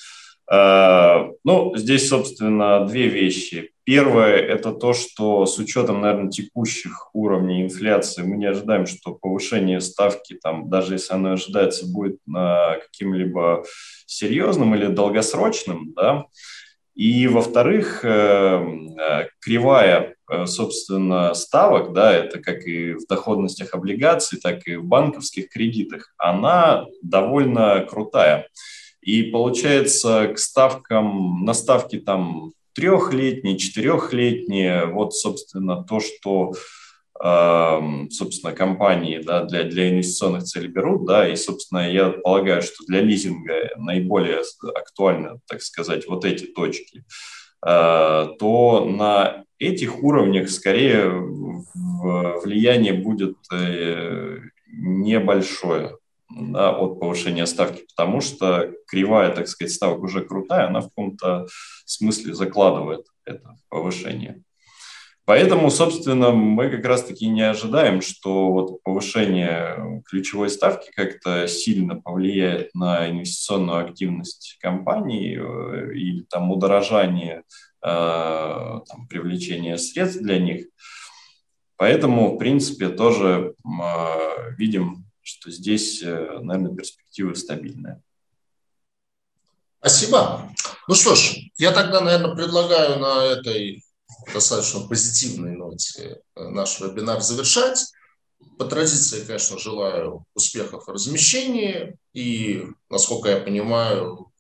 Э, 0.53 1.31
ну, 1.45 1.75
здесь, 1.77 2.11
собственно, 2.11 2.85
две 2.85 3.09
вещи. 3.09 3.71
Первое– 3.85 4.37
это 4.37 4.73
то, 4.73 4.93
что 4.93 5.47
с 5.47 5.57
учетом, 5.57 6.03
наверное, 6.03 6.31
текущих 6.31 7.09
уровней 7.15 7.63
инфляции 7.63 8.21
мы 8.21 8.37
не 8.37 8.51
ожидаем, 8.51 8.85
что 8.85 9.15
повышение 9.15 9.81
ставки, 9.81 10.35
там, 10.35 10.69
даже 10.69 10.97
если 10.97 11.15
оно 11.15 11.33
ожидается, 11.33 11.91
будет 11.91 12.19
на 12.27 12.75
каким-либо 12.75 13.65
серьезным 14.05 14.75
или 14.75 14.89
долгосрочным, 14.89 15.95
да, 15.97 16.27
и, 16.99 17.29
во-вторых, 17.29 18.01
э, 18.03 18.09
э, 18.09 19.29
кривая, 19.39 20.17
э, 20.29 20.47
собственно, 20.47 21.33
ставок, 21.33 21.93
да, 21.93 22.13
это 22.13 22.41
как 22.41 22.67
и 22.67 22.95
в 22.95 23.07
доходностях 23.07 23.73
облигаций, 23.73 24.41
так 24.43 24.67
и 24.67 24.75
в 24.75 24.85
банковских 24.85 25.49
кредитах, 25.49 26.13
она 26.19 26.87
довольно 27.01 27.87
крутая. 27.89 28.49
И 29.01 29.23
получается, 29.23 30.33
к 30.35 30.41
ставкам, 30.41 31.45
на 31.45 31.55
ставки 31.55 32.01
там 32.01 32.53
трехлетние, 32.73 33.59
четырехлетние, 33.59 34.87
вот, 34.87 35.15
собственно, 35.15 35.85
то, 35.85 36.01
что 36.01 36.55
собственно, 37.21 38.53
компании 38.53 39.19
да, 39.19 39.45
для, 39.45 39.65
для 39.65 39.91
инвестиционных 39.91 40.45
целей 40.45 40.69
берут, 40.69 41.05
да, 41.05 41.29
и, 41.29 41.35
собственно, 41.35 41.91
я 41.91 42.11
полагаю, 42.11 42.63
что 42.63 42.85
для 42.87 43.01
лизинга 43.01 43.71
наиболее 43.77 44.43
актуальны, 44.75 45.41
так 45.49 45.63
сказать, 45.63 46.07
вот 46.07 46.25
эти 46.25 46.47
точки, 46.47 47.05
а, 47.61 48.27
то 48.39 48.85
на 48.85 49.45
этих 49.59 50.03
уровнях 50.03 50.49
скорее 50.51 51.11
влияние 51.11 52.93
будет 52.93 53.37
э, 53.53 54.39
небольшое 54.69 55.97
да, 56.31 56.71
от 56.77 57.01
повышения 57.01 57.47
ставки, 57.47 57.85
потому 57.97 58.21
что 58.21 58.73
кривая, 58.87 59.35
так 59.35 59.49
сказать, 59.49 59.73
ставок 59.73 60.03
уже 60.03 60.25
крутая, 60.25 60.69
она 60.69 60.81
в 60.81 60.89
каком-то 60.91 61.49
смысле 61.85 62.35
закладывает 62.35 63.07
это 63.25 63.57
повышение. 63.69 64.43
Поэтому, 65.29 65.71
собственно, 65.71 66.31
мы 66.31 66.71
как 66.71 66.87
раз-таки 66.87 67.27
не 67.27 67.43
ожидаем, 67.43 68.01
что 68.01 68.51
вот 68.51 68.83
повышение 68.83 70.03
ключевой 70.07 70.49
ставки 70.49 70.91
как-то 70.91 71.47
сильно 71.47 71.97
повлияет 72.01 72.75
на 72.75 73.11
инвестиционную 73.11 73.85
активность 73.85 74.57
компании 74.63 75.37
э, 75.39 75.93
или 75.93 76.23
там 76.23 76.51
удорожание, 76.51 77.43
э, 77.83 77.87
там, 77.91 79.07
привлечение 79.11 79.77
средств 79.77 80.23
для 80.23 80.39
них. 80.39 80.65
Поэтому, 81.77 82.35
в 82.35 82.39
принципе, 82.39 82.89
тоже 82.89 83.53
э, 83.67 84.55
видим, 84.57 85.05
что 85.21 85.51
здесь, 85.51 86.01
наверное, 86.01 86.75
перспективы 86.75 87.35
стабильные. 87.35 88.01
Спасибо. 89.81 90.51
Ну 90.89 90.95
что 90.95 91.15
ж, 91.15 91.35
я 91.59 91.73
тогда, 91.73 92.01
наверное, 92.01 92.35
предлагаю 92.35 92.99
на 92.99 93.25
этой 93.27 93.85
достаточно 94.33 94.81
позитивной 94.81 95.57
ноте 95.57 96.21
э, 96.37 96.49
наш 96.49 96.81
вебинар 96.81 97.21
завершать. 97.21 97.93
По 98.59 98.65
традиции, 98.65 99.25
конечно, 99.25 99.59
желаю 99.59 100.25
успехов 100.35 100.87
в 100.87 100.91
размещении. 100.91 101.97
И, 102.13 102.65
насколько 102.89 103.29
я 103.29 103.39
понимаю, 103.39 104.31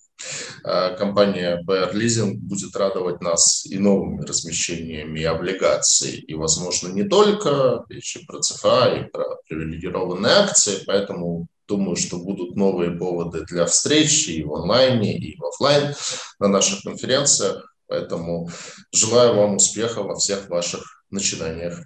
э, 0.64 0.96
компания 0.96 1.62
BR 1.66 1.94
Leasing 1.94 2.34
будет 2.34 2.76
радовать 2.76 3.20
нас 3.20 3.66
и 3.66 3.78
новыми 3.78 4.24
размещениями 4.24 5.22
облигаций. 5.22 6.16
И, 6.16 6.34
возможно, 6.34 6.88
не 6.88 7.04
только, 7.04 7.84
еще 7.88 8.20
про 8.20 8.40
ЦФА, 8.40 8.94
и 8.96 9.10
про 9.10 9.36
привилегированные 9.48 10.32
акции. 10.32 10.82
Поэтому 10.86 11.48
думаю, 11.68 11.96
что 11.96 12.18
будут 12.18 12.56
новые 12.56 12.92
поводы 12.92 13.44
для 13.44 13.66
встречи 13.66 14.30
и 14.30 14.42
в 14.42 14.54
онлайне, 14.54 15.16
и 15.16 15.36
в 15.36 15.44
офлайн 15.44 15.94
на 16.38 16.48
наших 16.48 16.82
конференциях. 16.82 17.74
Поэтому 17.88 18.48
желаю 18.92 19.34
вам 19.34 19.56
успеха 19.56 20.02
во 20.02 20.14
всех 20.14 20.48
ваших 20.48 21.04
начинаниях. 21.10 21.80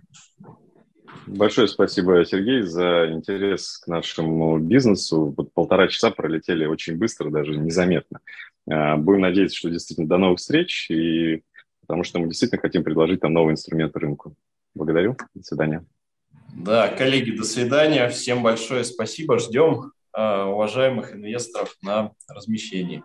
Большое 1.26 1.68
спасибо, 1.68 2.24
Сергей, 2.24 2.62
за 2.62 3.08
интерес 3.10 3.78
к 3.78 3.86
нашему 3.86 4.58
бизнесу. 4.58 5.32
Вот 5.36 5.52
полтора 5.52 5.86
часа 5.88 6.10
пролетели 6.10 6.66
очень 6.66 6.96
быстро, 6.96 7.30
даже 7.30 7.56
незаметно. 7.56 8.18
А, 8.68 8.96
будем 8.96 9.20
надеяться, 9.20 9.56
что 9.56 9.70
действительно 9.70 10.08
до 10.08 10.18
новых 10.18 10.40
встреч, 10.40 10.90
и 10.90 11.42
потому 11.80 12.02
что 12.02 12.18
мы 12.18 12.26
действительно 12.26 12.60
хотим 12.60 12.82
предложить 12.82 13.20
там 13.20 13.32
новый 13.32 13.52
инструмент 13.52 13.96
рынку. 13.96 14.34
Благодарю. 14.74 15.16
До 15.34 15.42
свидания. 15.44 15.84
Да, 16.54 16.88
коллеги, 16.88 17.36
до 17.36 17.44
свидания. 17.44 18.08
Всем 18.08 18.42
большое 18.42 18.84
спасибо. 18.84 19.38
Ждем 19.38 19.92
а, 20.12 20.46
уважаемых 20.46 21.14
инвесторов 21.14 21.76
на 21.82 22.12
размещении. 22.28 23.04